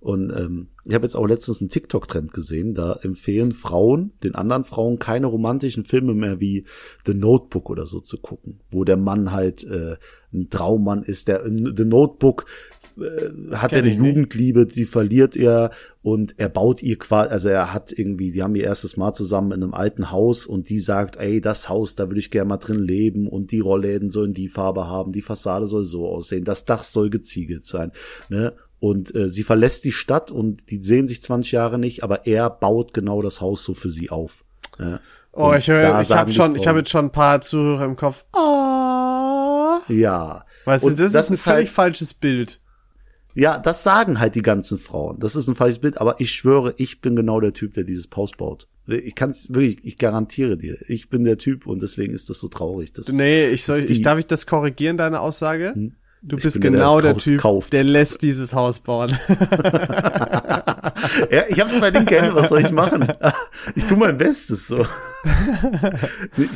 Und 0.00 0.30
ähm, 0.30 0.68
ich 0.84 0.94
habe 0.94 1.04
jetzt 1.04 1.16
auch 1.16 1.26
letztens 1.26 1.60
einen 1.60 1.70
TikTok-Trend 1.70 2.32
gesehen, 2.32 2.74
da 2.74 2.94
empfehlen 3.02 3.52
Frauen 3.52 4.12
den 4.22 4.34
anderen 4.34 4.64
Frauen 4.64 4.98
keine 4.98 5.26
romantischen 5.26 5.84
Filme 5.84 6.14
mehr 6.14 6.40
wie 6.40 6.64
The 7.04 7.14
Notebook 7.14 7.68
oder 7.68 7.84
so 7.84 8.00
zu 8.00 8.18
gucken, 8.18 8.60
wo 8.70 8.84
der 8.84 8.96
Mann 8.96 9.32
halt 9.32 9.64
äh, 9.64 9.96
ein 10.32 10.48
Traummann 10.48 11.02
ist. 11.02 11.28
Der 11.28 11.44
The 11.44 11.84
Notebook 11.84 12.46
äh, 12.98 13.54
hat 13.56 13.72
er 13.72 13.80
eine 13.80 13.92
Jugendliebe, 13.92 14.66
die 14.66 14.84
verliert 14.84 15.36
er 15.36 15.70
und 16.02 16.34
er 16.38 16.48
baut 16.48 16.82
ihr 16.82 16.98
quasi, 16.98 17.30
also 17.30 17.48
er 17.48 17.72
hat 17.72 17.92
irgendwie, 17.92 18.32
die 18.32 18.42
haben 18.42 18.54
ihr 18.54 18.64
erstes 18.64 18.96
Mal 18.96 19.12
zusammen 19.12 19.52
in 19.52 19.62
einem 19.62 19.74
alten 19.74 20.10
Haus 20.10 20.46
und 20.46 20.68
die 20.68 20.80
sagt, 20.80 21.16
ey, 21.16 21.40
das 21.40 21.68
Haus, 21.68 21.94
da 21.94 22.08
würde 22.08 22.20
ich 22.20 22.30
gerne 22.30 22.48
mal 22.48 22.56
drin 22.58 22.80
leben 22.80 23.28
und 23.28 23.50
die 23.50 23.60
Rollläden 23.60 24.10
sollen 24.10 24.34
die 24.34 24.48
Farbe 24.48 24.86
haben, 24.86 25.12
die 25.12 25.22
Fassade 25.22 25.66
soll 25.66 25.84
so 25.84 26.08
aussehen, 26.08 26.44
das 26.44 26.64
Dach 26.64 26.84
soll 26.84 27.10
geziegelt 27.10 27.66
sein, 27.66 27.92
ne? 28.28 28.52
Und 28.80 29.14
äh, 29.14 29.30
sie 29.30 29.44
verlässt 29.44 29.86
die 29.86 29.92
Stadt 29.92 30.30
und 30.30 30.70
die 30.70 30.76
sehen 30.76 31.08
sich 31.08 31.22
20 31.22 31.52
Jahre 31.52 31.78
nicht, 31.78 32.02
aber 32.02 32.26
er 32.26 32.50
baut 32.50 32.92
genau 32.92 33.22
das 33.22 33.40
Haus 33.40 33.64
so 33.64 33.72
für 33.72 33.88
sie 33.88 34.10
auf. 34.10 34.44
Ne? 34.78 35.00
Oh, 35.32 35.48
und 35.48 35.56
ich 35.56 35.68
höre, 35.68 36.00
ich 36.02 36.10
habe 36.10 36.30
schon, 36.30 36.54
ich 36.54 36.66
habe 36.66 36.80
jetzt 36.80 36.90
schon 36.90 37.06
ein 37.06 37.10
paar 37.10 37.40
Zuhörer 37.40 37.84
im 37.84 37.96
Kopf. 37.96 38.24
Oh. 38.34 39.78
Ja. 39.88 40.44
Weißt 40.64 40.84
und 40.84 40.98
du, 40.98 41.02
das, 41.02 41.12
das 41.12 41.30
ist 41.30 41.30
ein 41.30 41.36
völlig 41.54 41.66
halt, 41.68 41.74
falsches 41.74 42.14
Bild. 42.14 42.60
Ja, 43.34 43.58
das 43.58 43.82
sagen 43.82 44.20
halt 44.20 44.34
die 44.34 44.42
ganzen 44.42 44.78
Frauen. 44.78 45.18
Das 45.18 45.36
ist 45.36 45.48
ein 45.48 45.54
falsches 45.54 45.80
Bild, 45.80 46.00
aber 46.00 46.20
ich 46.20 46.30
schwöre, 46.30 46.74
ich 46.76 47.00
bin 47.00 47.16
genau 47.16 47.40
der 47.40 47.52
Typ, 47.52 47.74
der 47.74 47.84
dieses 47.84 48.08
Haus 48.14 48.32
baut. 48.32 48.68
Ich 48.86 49.14
kann's 49.14 49.48
wirklich, 49.52 49.78
ich 49.82 49.98
garantiere 49.98 50.56
dir, 50.56 50.78
ich 50.88 51.08
bin 51.08 51.24
der 51.24 51.38
Typ 51.38 51.66
und 51.66 51.82
deswegen 51.82 52.12
ist 52.12 52.30
das 52.30 52.38
so 52.38 52.48
traurig. 52.48 52.92
Das, 52.92 53.08
nee, 53.08 53.48
ich 53.48 53.64
soll, 53.64 53.90
ich 53.90 54.02
darf 54.02 54.18
ich 54.18 54.26
das 54.26 54.46
korrigieren, 54.46 54.96
deine 54.96 55.20
Aussage? 55.20 55.72
Hm? 55.74 55.94
Du 56.22 56.36
bist 56.38 56.60
genau 56.60 57.00
der, 57.00 57.12
der 57.12 57.22
Typ, 57.22 57.40
kauft. 57.40 57.72
der 57.74 57.84
lässt 57.84 58.22
dieses 58.22 58.54
Haus 58.54 58.80
bauen. 58.80 59.10
ja, 61.30 61.42
ich 61.48 61.60
habe 61.60 61.70
zwei 61.70 61.90
linke 61.90 62.20
Hände, 62.20 62.34
was 62.34 62.48
soll 62.48 62.60
ich 62.60 62.70
machen? 62.70 63.06
Ich 63.74 63.86
tue 63.86 63.96
mein 63.96 64.18
Bestes 64.18 64.66
so. 64.66 64.84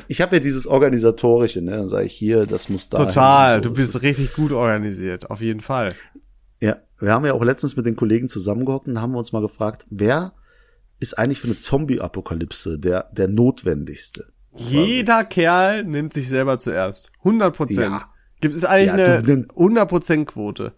Ich 0.09 0.21
habe 0.21 0.37
ja 0.37 0.43
dieses 0.43 0.67
organisatorische, 0.67 1.62
ne? 1.62 1.71
Dann 1.71 1.88
sage 1.88 2.05
ich 2.05 2.12
hier, 2.12 2.45
das 2.45 2.69
muss 2.69 2.91
da. 2.91 2.99
Total, 2.99 3.57
so. 3.57 3.69
du 3.71 3.75
bist 3.75 4.03
richtig 4.03 4.35
gut 4.35 4.53
organisiert, 4.53 5.31
auf 5.31 5.41
jeden 5.41 5.61
Fall. 5.61 5.95
Wir 7.01 7.13
haben 7.13 7.25
ja 7.25 7.33
auch 7.33 7.45
letztens 7.45 7.77
mit 7.77 7.87
den 7.87 7.97
Kollegen 7.97 8.29
zusammengehockt 8.29 8.89
und 8.89 9.01
haben 9.01 9.15
uns 9.15 9.33
mal 9.33 9.43
gefragt, 9.43 9.87
wer 9.91 10.33
ist 10.99 11.19
eigentlich 11.19 11.41
für 11.41 11.47
eine 11.47 11.61
Zombie-Apokalypse 11.61 12.79
der, 12.79 13.11
der 13.13 13.29
notwendigste? 13.29 14.33
Jeder 14.55 15.25
Kerl 15.25 15.85
nimmt 15.85 16.13
sich 16.13 16.29
selber 16.29 16.59
zuerst. 16.59 17.13
100 17.19 17.57
Prozent. 17.57 17.93
Ja. 17.93 18.13
Gibt 18.41 18.55
es 18.55 18.65
eigentlich 18.65 18.99
ja, 18.99 19.17
eine 19.17 19.47
100 19.51 19.89
Prozent 19.89 20.29
Quote? 20.29 20.73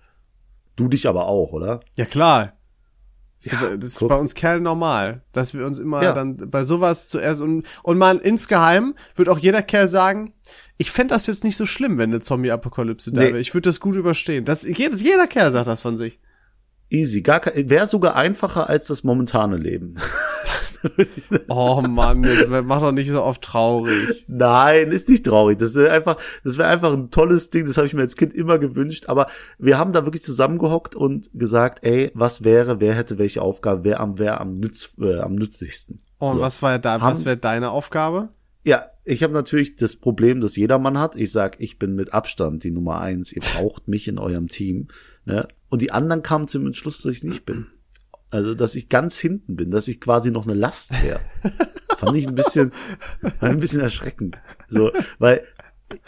Du 0.77 0.89
dich 0.89 1.09
aber 1.09 1.27
auch, 1.27 1.53
oder? 1.53 1.81
Ja, 1.95 2.05
klar. 2.05 2.60
Das, 3.43 3.53
ja, 3.53 3.69
ist, 3.69 3.83
das 3.83 3.93
ist 3.93 4.09
bei 4.09 4.17
uns 4.17 4.35
Kerlen 4.35 4.63
normal, 4.63 5.23
dass 5.33 5.55
wir 5.55 5.65
uns 5.65 5.79
immer 5.79 6.03
ja. 6.03 6.13
dann 6.13 6.37
bei 6.37 6.63
sowas 6.63 7.09
zuerst 7.09 7.41
und, 7.41 7.65
und 7.83 7.97
man 7.97 8.19
insgeheim 8.19 8.95
wird 9.17 9.29
auch 9.29 9.39
jeder 9.39 9.63
Kerl 9.63 9.89
sagen, 9.89 10.35
ich 10.77 10.91
fände 10.91 11.15
das 11.15 11.27
jetzt 11.27 11.45
nicht 11.45 11.57
so 11.57 11.67
schlimm, 11.67 11.99
wenn 11.99 12.11
eine 12.11 12.21
Zombie-Apokalypse 12.21 13.13
da 13.13 13.21
nee. 13.21 13.27
wäre. 13.29 13.39
Ich 13.39 13.55
würde 13.55 13.69
das 13.69 13.81
gut 13.81 13.97
überstehen. 13.97 14.45
Das, 14.45 14.63
jeder, 14.63 14.97
jeder 14.97 15.27
Kerl 15.27 15.53
sagt 15.53 15.69
das 15.69 15.81
von 15.83 15.97
sich. 15.97 16.19
Easy. 16.91 17.23
Gar 17.23 17.43
wäre 17.55 17.87
sogar 17.87 18.17
einfacher 18.17 18.69
als 18.69 18.89
das 18.89 19.05
momentane 19.05 19.57
Leben. 19.57 19.97
oh 21.49 21.83
Mann, 21.83 22.25
jetzt 22.25 22.49
mach 22.49 22.81
doch 22.81 22.93
nicht 22.93 23.11
so 23.11 23.23
oft 23.23 23.43
traurig. 23.43 24.25
Nein, 24.29 24.89
ist 24.89 25.09
nicht 25.09 25.27
traurig. 25.27 25.59
Das 25.59 25.75
wäre 25.75 25.93
einfach, 25.93 26.17
das 26.45 26.59
wäre 26.59 26.69
einfach 26.69 26.93
ein 26.93 27.11
tolles 27.11 27.51
Ding. 27.51 27.67
Das 27.67 27.77
habe 27.77 27.87
ich 27.87 27.95
mir 27.95 28.03
als 28.03 28.17
Kind 28.17 28.35
immer 28.35 28.59
gewünscht. 28.59 29.09
Aber 29.09 29.27
wir 29.59 29.79
haben 29.79 29.93
da 29.93 30.05
wirklich 30.05 30.25
zusammengehockt 30.25 30.95
und 30.95 31.31
gesagt, 31.35 31.85
ey, 31.85 32.11
was 32.15 32.45
wäre, 32.45 32.81
wer 32.81 32.95
hätte 32.95 33.19
welche 33.19 33.43
Aufgabe, 33.43 33.85
wer 33.85 34.01
am, 34.01 34.19
wer 34.19 34.41
am, 34.41 34.59
nütz, 34.59 34.93
äh, 35.01 35.19
am 35.19 35.35
nützlichsten. 35.35 35.99
Und 36.19 36.37
so. 36.37 36.41
was 36.41 36.63
war 36.63 36.79
da, 36.79 37.01
was 37.01 37.25
wäre 37.25 37.37
deine 37.37 37.71
Aufgabe? 37.71 38.31
Ja, 38.63 38.83
ich 39.05 39.23
habe 39.23 39.33
natürlich 39.33 39.77
das 39.77 39.97
Problem, 39.97 40.41
das 40.41 40.57
jedermann 40.57 40.99
hat. 40.99 41.17
Ich 41.17 41.33
sag, 41.33 41.61
ich 41.61 41.79
bin 41.79 41.95
mit 41.95 42.13
Abstand 42.13 42.63
die 42.63 42.71
Nummer 42.71 43.01
eins. 43.01 43.33
Ihr 43.33 43.43
braucht 43.43 43.89
mich 43.89 44.07
in 44.07 44.19
eurem 44.19 44.49
Team. 44.49 44.89
Ne? 45.25 45.49
Und 45.71 45.83
die 45.83 45.93
anderen 45.93 46.23
kamen 46.23 46.47
zum 46.47 46.67
Entschluss, 46.67 47.03
dass 47.03 47.17
ich 47.17 47.25
nicht 47.25 47.47
bin. 47.47 47.69
Also, 48.31 48.55
dass 48.55 48.75
ich 48.77 48.89
ganz 48.89 49.19
hinten 49.19 49.57
bin, 49.57 49.71
dass 49.71 49.89
ich 49.89 50.01
quasi 50.01 50.31
noch 50.31 50.47
eine 50.47 50.55
Last 50.55 51.03
wäre. 51.03 51.21
Fand 51.99 52.17
ich 52.17 52.29
ein 52.29 52.35
bisschen, 52.35 52.73
ein 53.41 53.59
bisschen 53.59 53.81
erschreckend. 53.81 54.39
So, 54.69 54.93
weil 55.19 55.45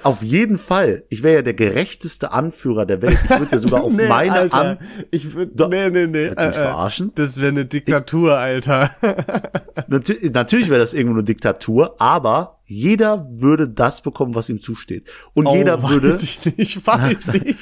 auf 0.03 0.23
jeden 0.23 0.59
Fall. 0.59 1.05
Ich 1.09 1.23
wäre 1.23 1.37
ja 1.37 1.43
der 1.43 1.55
gerechteste 1.55 2.33
Anführer 2.33 2.87
der 2.87 3.03
Welt. 3.03 3.19
Ich 3.25 3.31
würde 3.31 3.53
ja 3.53 3.59
sogar 3.59 3.85
auf 3.85 3.93
nee, 3.93 4.09
meine 4.09 4.33
Alter. 4.33 4.59
An 4.59 4.79
ich 5.11 5.35
würde 5.35 5.69
nee 5.69 5.91
nee 5.91 6.07
nee. 6.07 6.27
Äh, 6.27 6.31
äh, 6.31 6.53
verarschen? 6.53 7.13
Das 7.15 7.39
wäre 7.39 7.49
eine 7.49 7.67
Diktatur, 7.67 8.37
Alter. 8.39 8.91
Natürlich, 9.89 10.33
natürlich 10.33 10.69
wäre 10.69 10.81
das 10.81 10.95
irgendwo 10.95 11.17
eine 11.17 11.25
Diktatur, 11.25 12.01
aber 12.01 12.61
jeder 12.65 13.29
würde 13.31 13.69
das 13.69 14.03
bekommen, 14.03 14.35
was 14.35 14.49
ihm 14.49 14.63
zusteht. 14.63 15.11
Und 15.35 15.47
oh, 15.47 15.55
jeder 15.55 15.83
würde. 15.89 16.13
Weiß 16.13 16.23
ich 16.23 16.57
nicht, 16.57 16.87
weiß 16.87 17.35
ich 17.35 17.45
nicht. 17.45 17.59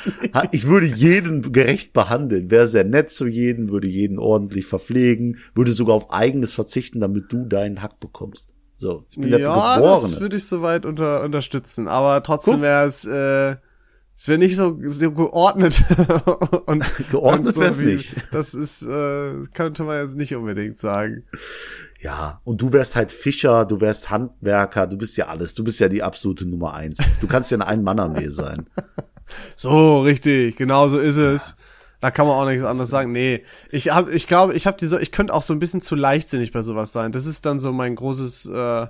Ich 0.52 0.66
würde 0.66 0.86
jeden 0.86 1.52
gerecht 1.52 1.92
behandeln. 1.92 2.50
Wäre 2.50 2.68
sehr 2.68 2.84
nett 2.84 3.10
zu 3.10 3.26
jedem, 3.26 3.70
würde 3.70 3.88
jeden 3.88 4.18
ordentlich 4.18 4.66
verpflegen, 4.66 5.38
würde 5.54 5.72
sogar 5.72 5.96
auf 5.96 6.12
eigenes 6.12 6.54
verzichten, 6.54 7.00
damit 7.00 7.32
du 7.32 7.44
deinen 7.46 7.82
Hack 7.82 7.98
bekommst. 7.98 8.52
So, 8.80 9.04
ich 9.10 9.16
bin 9.16 9.28
ja, 9.28 9.36
der 9.36 9.48
Geborene. 9.48 9.92
das 9.92 10.20
würde 10.20 10.36
ich 10.38 10.46
soweit 10.46 10.86
unter, 10.86 11.22
unterstützen. 11.22 11.86
Aber 11.86 12.22
trotzdem 12.22 12.62
wäre 12.62 12.86
es, 12.86 13.04
äh, 13.04 13.56
es 14.16 14.26
wäre 14.26 14.38
nicht 14.38 14.56
so, 14.56 14.78
so 14.82 15.12
geordnet. 15.12 15.84
und, 16.66 16.82
geordnet 17.10 17.54
so 17.54 17.60
wäre 17.60 17.72
es 17.72 17.80
nicht. 17.80 18.14
Das 18.32 18.54
ist, 18.54 18.82
äh, 18.82 19.34
könnte 19.52 19.84
man 19.84 20.00
jetzt 20.00 20.16
nicht 20.16 20.34
unbedingt 20.34 20.78
sagen. 20.78 21.24
Ja, 22.00 22.40
und 22.44 22.62
du 22.62 22.72
wärst 22.72 22.96
halt 22.96 23.12
Fischer, 23.12 23.66
du 23.66 23.82
wärst 23.82 24.08
Handwerker, 24.08 24.86
du 24.86 24.96
bist 24.96 25.18
ja 25.18 25.26
alles. 25.26 25.52
Du 25.52 25.62
bist 25.62 25.78
ja 25.78 25.88
die 25.88 26.02
absolute 26.02 26.48
Nummer 26.48 26.72
eins. 26.72 27.00
Du 27.20 27.26
kannst 27.26 27.50
ja 27.50 27.58
eine 27.58 27.66
Ein-Mann-Armee 27.66 28.30
sein. 28.30 28.64
so, 29.56 30.00
richtig, 30.00 30.56
genau 30.56 30.88
so 30.88 30.98
ist 30.98 31.18
es. 31.18 31.54
Da 32.00 32.10
kann 32.10 32.26
man 32.26 32.36
auch 32.36 32.48
nichts 32.48 32.64
anderes 32.64 32.90
sagen. 32.90 33.12
Nee, 33.12 33.44
ich 33.70 33.90
hab, 33.90 34.08
ich 34.08 34.26
glaube, 34.26 34.54
ich 34.54 34.66
habe 34.66 34.76
diese, 34.78 35.00
ich 35.00 35.12
könnte 35.12 35.34
auch 35.34 35.42
so 35.42 35.52
ein 35.52 35.58
bisschen 35.58 35.80
zu 35.80 35.94
leichtsinnig 35.94 36.52
bei 36.52 36.62
sowas 36.62 36.92
sein. 36.92 37.12
Das 37.12 37.26
ist 37.26 37.44
dann 37.46 37.58
so 37.58 37.72
mein 37.72 37.94
großes, 37.94 38.46
äh, 38.46 38.86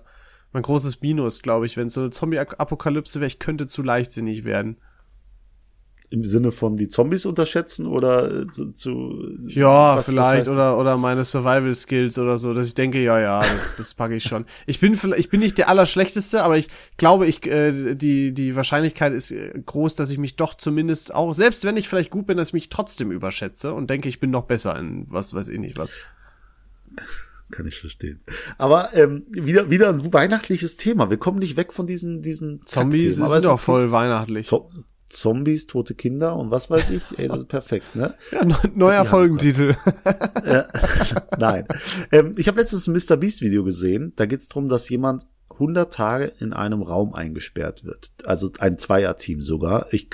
mein 0.52 0.62
großes 0.62 1.00
Minus, 1.00 1.42
glaube 1.42 1.66
ich, 1.66 1.76
wenn 1.76 1.88
es 1.88 1.94
so 1.94 2.02
eine 2.02 2.10
Zombie-Apokalypse 2.10 3.20
wäre. 3.20 3.26
Ich 3.26 3.38
könnte 3.38 3.66
zu 3.66 3.82
leichtsinnig 3.82 4.44
werden 4.44 4.76
im 6.10 6.24
Sinne 6.24 6.50
von 6.50 6.76
die 6.76 6.88
Zombies 6.88 7.24
unterschätzen 7.24 7.86
oder 7.86 8.42
äh, 8.42 8.46
zu, 8.48 8.72
zu 8.72 9.36
ja 9.46 9.96
was, 9.96 10.06
vielleicht 10.06 10.46
was 10.46 10.54
oder 10.54 10.76
oder 10.76 10.96
meine 10.96 11.24
Survival 11.24 11.72
Skills 11.72 12.18
oder 12.18 12.36
so 12.36 12.52
dass 12.52 12.66
ich 12.66 12.74
denke 12.74 13.00
ja 13.00 13.20
ja 13.20 13.38
das, 13.38 13.76
das 13.76 13.94
packe 13.94 14.16
ich 14.16 14.24
schon 14.24 14.44
ich 14.66 14.80
bin 14.80 14.98
ich 15.16 15.30
bin 15.30 15.38
nicht 15.38 15.56
der 15.56 15.68
allerschlechteste 15.68 16.42
aber 16.42 16.58
ich 16.58 16.66
glaube 16.96 17.26
ich 17.26 17.46
äh, 17.46 17.94
die 17.94 18.32
die 18.32 18.56
Wahrscheinlichkeit 18.56 19.12
ist 19.12 19.30
äh, 19.30 19.52
groß 19.64 19.94
dass 19.94 20.10
ich 20.10 20.18
mich 20.18 20.34
doch 20.34 20.54
zumindest 20.54 21.14
auch 21.14 21.32
selbst 21.32 21.64
wenn 21.64 21.76
ich 21.76 21.88
vielleicht 21.88 22.10
gut 22.10 22.26
bin 22.26 22.36
dass 22.36 22.48
ich 22.48 22.54
mich 22.54 22.68
trotzdem 22.70 23.12
überschätze 23.12 23.72
und 23.72 23.88
denke 23.88 24.08
ich 24.08 24.18
bin 24.18 24.30
noch 24.30 24.44
besser 24.44 24.76
in 24.76 25.06
was 25.08 25.32
weiß 25.32 25.46
ich 25.46 25.60
nicht 25.60 25.78
was 25.78 25.94
kann 27.52 27.66
ich 27.66 27.80
verstehen. 27.80 28.20
Aber 28.58 28.94
ähm, 28.94 29.24
wieder 29.28 29.70
wieder 29.70 29.88
ein 29.88 30.12
weihnachtliches 30.12 30.76
Thema. 30.76 31.10
Wir 31.10 31.16
kommen 31.16 31.40
nicht 31.40 31.56
weg 31.56 31.72
von 31.72 31.84
diesen 31.84 32.22
diesen 32.22 32.62
Zombies 32.62 33.16
sind 33.16 33.44
doch 33.44 33.58
voll 33.58 33.90
weihnachtlich. 33.90 34.46
Zo 34.46 34.70
Zombies, 35.10 35.66
tote 35.66 35.94
Kinder 35.94 36.36
und 36.36 36.50
was 36.50 36.70
weiß 36.70 36.90
ich. 36.90 37.02
Ey, 37.18 37.28
das 37.28 37.38
ist 37.38 37.48
perfekt, 37.48 37.94
ne? 37.94 38.14
Ja, 38.32 38.46
neuer 38.74 39.04
Folgentitel. 39.04 39.76
ja, 40.46 40.66
nein. 41.38 41.66
Ähm, 42.12 42.34
ich 42.36 42.48
habe 42.48 42.60
letztens 42.60 42.86
ein 42.86 42.94
Mr. 42.94 43.16
Beast 43.16 43.42
Video 43.42 43.64
gesehen. 43.64 44.12
Da 44.16 44.26
geht 44.26 44.40
es 44.40 44.48
darum, 44.48 44.68
dass 44.68 44.88
jemand 44.88 45.26
100 45.60 45.92
Tage 45.92 46.32
in 46.40 46.52
einem 46.52 46.80
Raum 46.80 47.12
eingesperrt 47.12 47.84
wird. 47.84 48.10
Also 48.24 48.50
ein 48.58 48.78
Zweierteam 48.78 49.42
sogar. 49.42 49.86
Ich 49.92 50.08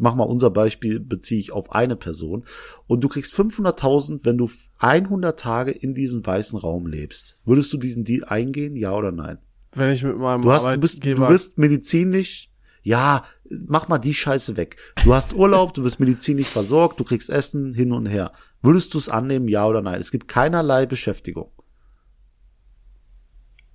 mach 0.00 0.14
mal 0.14 0.24
unser 0.24 0.50
Beispiel, 0.50 1.00
beziehe 1.00 1.40
ich 1.40 1.52
auf 1.52 1.72
eine 1.72 1.96
Person. 1.96 2.44
Und 2.86 3.02
du 3.02 3.08
kriegst 3.08 3.34
500.000, 3.34 4.20
wenn 4.24 4.36
du 4.36 4.50
100 4.78 5.38
Tage 5.40 5.70
in 5.70 5.94
diesem 5.94 6.26
weißen 6.26 6.58
Raum 6.58 6.86
lebst. 6.86 7.38
Würdest 7.44 7.72
du 7.72 7.78
diesen 7.78 8.04
Deal 8.04 8.24
eingehen, 8.24 8.76
ja 8.76 8.94
oder 8.94 9.12
nein? 9.12 9.38
Wenn 9.74 9.90
ich 9.90 10.02
mit 10.02 10.18
meinem 10.18 10.42
du 10.42 10.52
hast, 10.52 10.66
du 10.66 10.78
bist, 10.78 11.02
du 11.04 11.28
wirst 11.28 11.56
medizinisch 11.56 12.50
ja, 12.82 13.24
mach 13.48 13.88
mal 13.88 13.98
die 13.98 14.14
Scheiße 14.14 14.56
weg. 14.56 14.76
Du 15.04 15.14
hast 15.14 15.34
Urlaub, 15.34 15.74
du 15.74 15.84
wirst 15.84 16.00
medizinisch 16.00 16.48
versorgt, 16.48 17.00
du 17.00 17.04
kriegst 17.04 17.30
Essen 17.30 17.74
hin 17.74 17.92
und 17.92 18.06
her. 18.06 18.32
Würdest 18.60 18.94
du 18.94 18.98
es 18.98 19.08
annehmen, 19.08 19.48
ja 19.48 19.66
oder 19.66 19.82
nein? 19.82 20.00
Es 20.00 20.10
gibt 20.10 20.28
keinerlei 20.28 20.86
Beschäftigung. 20.86 21.50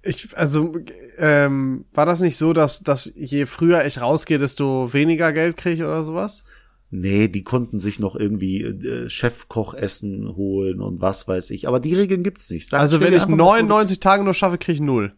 Ich, 0.03 0.37
also, 0.37 0.77
ähm, 1.17 1.85
war 1.93 2.05
das 2.05 2.21
nicht 2.21 2.37
so, 2.37 2.53
dass, 2.53 2.81
dass 2.81 3.11
je 3.15 3.45
früher 3.45 3.85
ich 3.85 3.99
rausgehe, 3.99 4.39
desto 4.39 4.93
weniger 4.93 5.33
Geld 5.33 5.57
kriege 5.57 5.85
oder 5.85 6.03
sowas? 6.03 6.43
Nee, 6.89 7.27
die 7.27 7.43
konnten 7.43 7.79
sich 7.79 7.99
noch 7.99 8.15
irgendwie 8.15 8.63
äh, 8.63 9.09
Chefkochessen 9.09 10.37
holen 10.37 10.79
und 10.79 11.01
was 11.01 11.27
weiß 11.27 11.49
ich. 11.49 11.67
Aber 11.67 11.81
die 11.81 11.95
Regeln 11.95 12.23
gibt's 12.23 12.49
nicht. 12.49 12.69
Sag, 12.69 12.79
also 12.79 13.01
wenn 13.01 13.11
ich 13.11 13.27
99 13.27 13.99
Tage 13.99 14.23
nur 14.23 14.33
schaffe, 14.33 14.57
kriege 14.57 14.75
ich 14.75 14.81
null. 14.81 15.13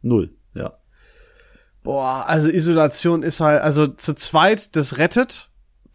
Null, 0.00 0.34
ja. 0.54 0.78
Boah, 1.86 2.24
also 2.26 2.48
Isolation 2.48 3.22
ist 3.22 3.38
halt, 3.38 3.62
also 3.62 3.86
zu 3.86 4.16
zweit, 4.16 4.74
das 4.74 4.98
rettet. 4.98 5.50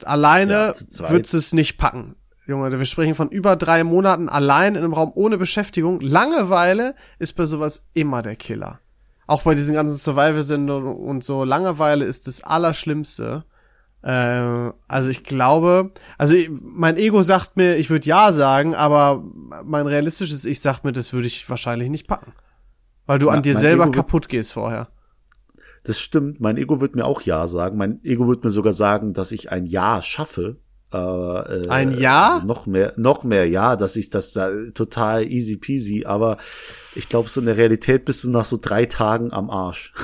Alleine 0.06 0.74
ja, 0.74 1.10
wird's 1.10 1.34
es 1.34 1.52
nicht 1.52 1.78
packen. 1.78 2.16
Junge, 2.48 2.72
wir 2.72 2.86
sprechen 2.86 3.14
von 3.14 3.28
über 3.28 3.58
drei 3.58 3.84
Monaten 3.84 4.30
allein 4.30 4.76
in 4.76 4.84
einem 4.86 4.94
Raum 4.94 5.12
ohne 5.14 5.38
Beschäftigung. 5.38 6.00
Langeweile 6.00 6.96
ist 7.20 7.34
bei 7.34 7.44
sowas 7.44 7.90
immer 7.94 8.22
der 8.22 8.38
Killer. 8.38 8.80
Auch 9.28 9.42
bei 9.42 9.54
diesen 9.54 9.76
ganzen 9.76 9.98
Survival-Sendungen 9.98 10.96
und 10.96 11.26
so. 11.26 11.44
Langeweile 11.44 12.06
ist 12.06 12.26
das 12.26 12.42
Allerschlimmste. 12.42 13.44
Äh, 14.02 14.72
also 14.88 15.10
ich 15.10 15.26
glaube, 15.26 15.92
also 16.18 16.36
ich, 16.36 16.50
mein 16.62 16.96
Ego 16.96 17.22
sagt 17.22 17.58
mir, 17.58 17.76
ich 17.76 17.90
würde 17.90 18.08
ja 18.08 18.32
sagen, 18.32 18.76
aber 18.76 19.26
mein 19.66 19.88
realistisches 19.88 20.46
Ich 20.46 20.62
sagt 20.62 20.86
mir, 20.86 20.94
das 20.94 21.12
würde 21.12 21.28
ich 21.28 21.50
wahrscheinlich 21.50 21.90
nicht 21.90 22.08
packen. 22.08 22.32
Weil 23.08 23.20
du 23.20 23.28
ja, 23.28 23.34
an 23.34 23.42
dir 23.42 23.58
selber 23.58 23.84
Ego 23.84 23.92
kaputt 23.92 24.30
gehst 24.30 24.54
vorher. 24.54 24.88
Das 25.84 26.00
stimmt, 26.00 26.40
mein 26.40 26.58
Ego 26.58 26.80
wird 26.80 26.96
mir 26.96 27.06
auch 27.06 27.22
ja 27.22 27.48
sagen. 27.48 27.78
Mein 27.78 28.04
Ego 28.04 28.28
wird 28.28 28.44
mir 28.44 28.52
sogar 28.52 28.74
sagen, 28.74 29.14
dass 29.14 29.32
ich 29.32 29.52
ein 29.52 29.66
Ja 29.66 30.02
schaffe. 30.02 30.58
Äh, 30.94 31.68
ein 31.70 31.98
Ja? 31.98 32.44
Noch 32.46 32.66
mehr, 32.68 32.94
noch 32.98 33.24
mehr 33.24 33.48
Ja, 33.48 33.76
dass 33.76 33.96
ich 33.96 34.10
das 34.10 34.34
da 34.34 34.50
total 34.74 35.24
easy 35.24 35.58
peasy, 35.58 36.06
aber 36.06 36.38
ich 36.96 37.10
glaube, 37.10 37.30
so 37.30 37.40
in 37.40 37.46
der 37.46 37.58
Realität 37.58 38.06
bist 38.06 38.24
du 38.24 38.30
nach 38.30 38.46
so 38.46 38.58
drei 38.62 38.86
Tagen 38.86 39.32
am 39.34 39.50
Arsch. 39.50 39.94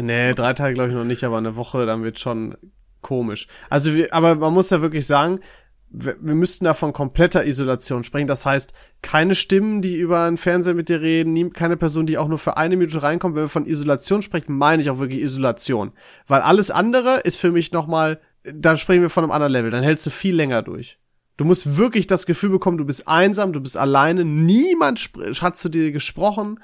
Nee, 0.00 0.32
drei 0.32 0.54
Tage 0.54 0.74
glaube 0.74 0.90
ich 0.90 0.94
noch 0.94 1.02
nicht, 1.02 1.24
aber 1.24 1.38
eine 1.38 1.56
Woche, 1.56 1.84
dann 1.84 2.04
wird 2.04 2.20
schon 2.20 2.56
komisch. 3.00 3.48
Also, 3.68 3.90
aber 4.12 4.36
man 4.36 4.54
muss 4.54 4.70
ja 4.70 4.80
wirklich 4.80 5.08
sagen, 5.08 5.40
wir, 5.90 6.16
wir 6.20 6.34
müssten 6.34 6.64
da 6.64 6.74
von 6.74 6.92
kompletter 6.92 7.46
Isolation 7.46 8.04
sprechen. 8.04 8.26
Das 8.26 8.44
heißt, 8.44 8.72
keine 9.02 9.34
Stimmen, 9.34 9.80
die 9.80 9.96
über 9.96 10.22
einen 10.22 10.38
Fernseher 10.38 10.74
mit 10.74 10.88
dir 10.88 11.00
reden, 11.00 11.32
nie, 11.32 11.50
keine 11.50 11.76
Person, 11.76 12.06
die 12.06 12.18
auch 12.18 12.28
nur 12.28 12.38
für 12.38 12.56
eine 12.56 12.76
Minute 12.76 13.02
reinkommt. 13.02 13.34
Wenn 13.34 13.44
wir 13.44 13.48
von 13.48 13.66
Isolation 13.66 14.22
sprechen, 14.22 14.56
meine 14.56 14.82
ich 14.82 14.90
auch 14.90 14.98
wirklich 14.98 15.20
Isolation. 15.20 15.92
Weil 16.26 16.40
alles 16.42 16.70
andere 16.70 17.20
ist 17.20 17.38
für 17.38 17.50
mich 17.50 17.72
nochmal, 17.72 18.20
da 18.42 18.76
sprechen 18.76 19.02
wir 19.02 19.10
von 19.10 19.24
einem 19.24 19.30
anderen 19.32 19.52
Level. 19.52 19.70
Dann 19.70 19.84
hältst 19.84 20.06
du 20.06 20.10
viel 20.10 20.34
länger 20.34 20.62
durch. 20.62 20.98
Du 21.36 21.44
musst 21.44 21.78
wirklich 21.78 22.06
das 22.08 22.26
Gefühl 22.26 22.50
bekommen, 22.50 22.78
du 22.78 22.84
bist 22.84 23.06
einsam, 23.06 23.52
du 23.52 23.60
bist 23.60 23.76
alleine, 23.76 24.24
niemand 24.24 25.10
hat 25.40 25.56
zu 25.56 25.68
dir 25.68 25.92
gesprochen, 25.92 26.58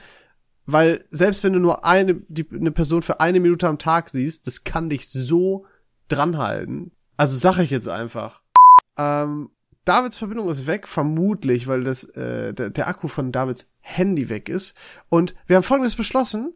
weil 0.66 1.04
selbst 1.10 1.44
wenn 1.44 1.52
du 1.52 1.60
nur 1.60 1.84
eine, 1.84 2.14
die, 2.26 2.46
eine 2.52 2.72
Person 2.72 3.02
für 3.02 3.20
eine 3.20 3.38
Minute 3.38 3.68
am 3.68 3.78
Tag 3.78 4.10
siehst, 4.10 4.48
das 4.48 4.64
kann 4.64 4.88
dich 4.90 5.08
so 5.08 5.66
dranhalten. 6.08 6.90
Also 7.16 7.36
sag 7.36 7.58
ich 7.58 7.70
jetzt 7.70 7.88
einfach. 7.88 8.43
Ähm, 8.96 9.50
Davids 9.84 10.16
Verbindung 10.16 10.48
ist 10.48 10.66
weg, 10.66 10.88
vermutlich, 10.88 11.66
weil 11.66 11.84
das 11.84 12.04
äh, 12.04 12.54
der, 12.54 12.70
der 12.70 12.88
Akku 12.88 13.08
von 13.08 13.32
Davids 13.32 13.68
Handy 13.80 14.28
weg 14.28 14.48
ist. 14.48 14.74
Und 15.08 15.34
wir 15.46 15.56
haben 15.56 15.62
folgendes 15.62 15.94
beschlossen. 15.94 16.54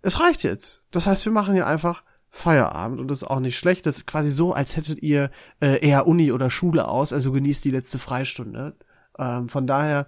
Es 0.00 0.20
reicht 0.20 0.44
jetzt. 0.44 0.84
Das 0.92 1.06
heißt, 1.06 1.24
wir 1.24 1.32
machen 1.32 1.54
hier 1.54 1.66
einfach 1.66 2.04
Feierabend 2.30 3.00
und 3.00 3.10
das 3.10 3.22
ist 3.22 3.28
auch 3.28 3.40
nicht 3.40 3.58
schlecht. 3.58 3.86
Das 3.86 3.96
ist 3.96 4.06
quasi 4.06 4.30
so, 4.30 4.52
als 4.52 4.76
hättet 4.76 5.02
ihr 5.02 5.30
äh, 5.60 5.84
eher 5.84 6.06
Uni 6.06 6.30
oder 6.30 6.50
Schule 6.50 6.86
aus, 6.86 7.12
also 7.12 7.32
genießt 7.32 7.64
die 7.64 7.70
letzte 7.70 7.98
Freistunde. 7.98 8.76
Ähm, 9.18 9.48
von 9.48 9.66
daher 9.66 10.06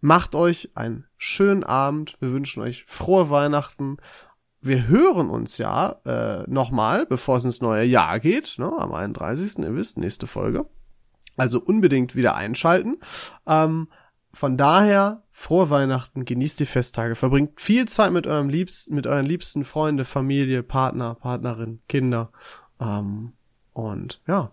macht 0.00 0.34
euch 0.34 0.70
einen 0.74 1.06
schönen 1.16 1.64
Abend. 1.64 2.20
Wir 2.20 2.32
wünschen 2.32 2.62
euch 2.62 2.84
frohe 2.84 3.30
Weihnachten 3.30 3.96
wir 4.62 4.88
hören 4.88 5.30
uns 5.30 5.58
ja 5.58 6.00
äh, 6.04 6.44
nochmal, 6.46 7.06
bevor 7.06 7.36
es 7.36 7.44
ins 7.44 7.60
neue 7.60 7.84
Jahr 7.84 8.20
geht, 8.20 8.56
ne, 8.58 8.70
am 8.76 8.92
31. 8.92 9.58
Ihr 9.58 9.74
wisst, 9.74 9.98
nächste 9.98 10.26
Folge. 10.26 10.66
Also 11.36 11.60
unbedingt 11.60 12.14
wieder 12.14 12.34
einschalten. 12.34 12.98
Ähm, 13.46 13.88
von 14.32 14.56
daher, 14.56 15.22
frohe 15.30 15.70
Weihnachten, 15.70 16.24
genießt 16.24 16.60
die 16.60 16.66
Festtage, 16.66 17.14
verbringt 17.16 17.60
viel 17.60 17.86
Zeit 17.86 18.12
mit 18.12 18.26
eurem 18.26 18.48
Liebsten, 18.48 18.94
mit 18.94 19.06
euren 19.06 19.26
liebsten 19.26 19.64
Freunde, 19.64 20.04
Familie, 20.04 20.62
Partner, 20.62 21.14
Partnerin, 21.14 21.80
Kinder. 21.88 22.30
Ähm, 22.80 23.32
und 23.72 24.20
ja, 24.26 24.52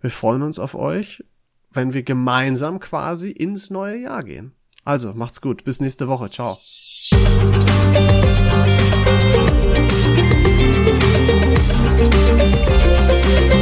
wir 0.00 0.10
freuen 0.10 0.42
uns 0.42 0.58
auf 0.58 0.74
euch, 0.74 1.24
wenn 1.70 1.92
wir 1.92 2.02
gemeinsam 2.02 2.78
quasi 2.78 3.30
ins 3.30 3.70
neue 3.70 4.02
Jahr 4.02 4.22
gehen. 4.22 4.52
Also, 4.84 5.14
macht's 5.14 5.40
gut, 5.40 5.64
bis 5.64 5.80
nächste 5.80 6.06
Woche, 6.06 6.30
ciao. 6.30 6.58
Musik 13.16 13.55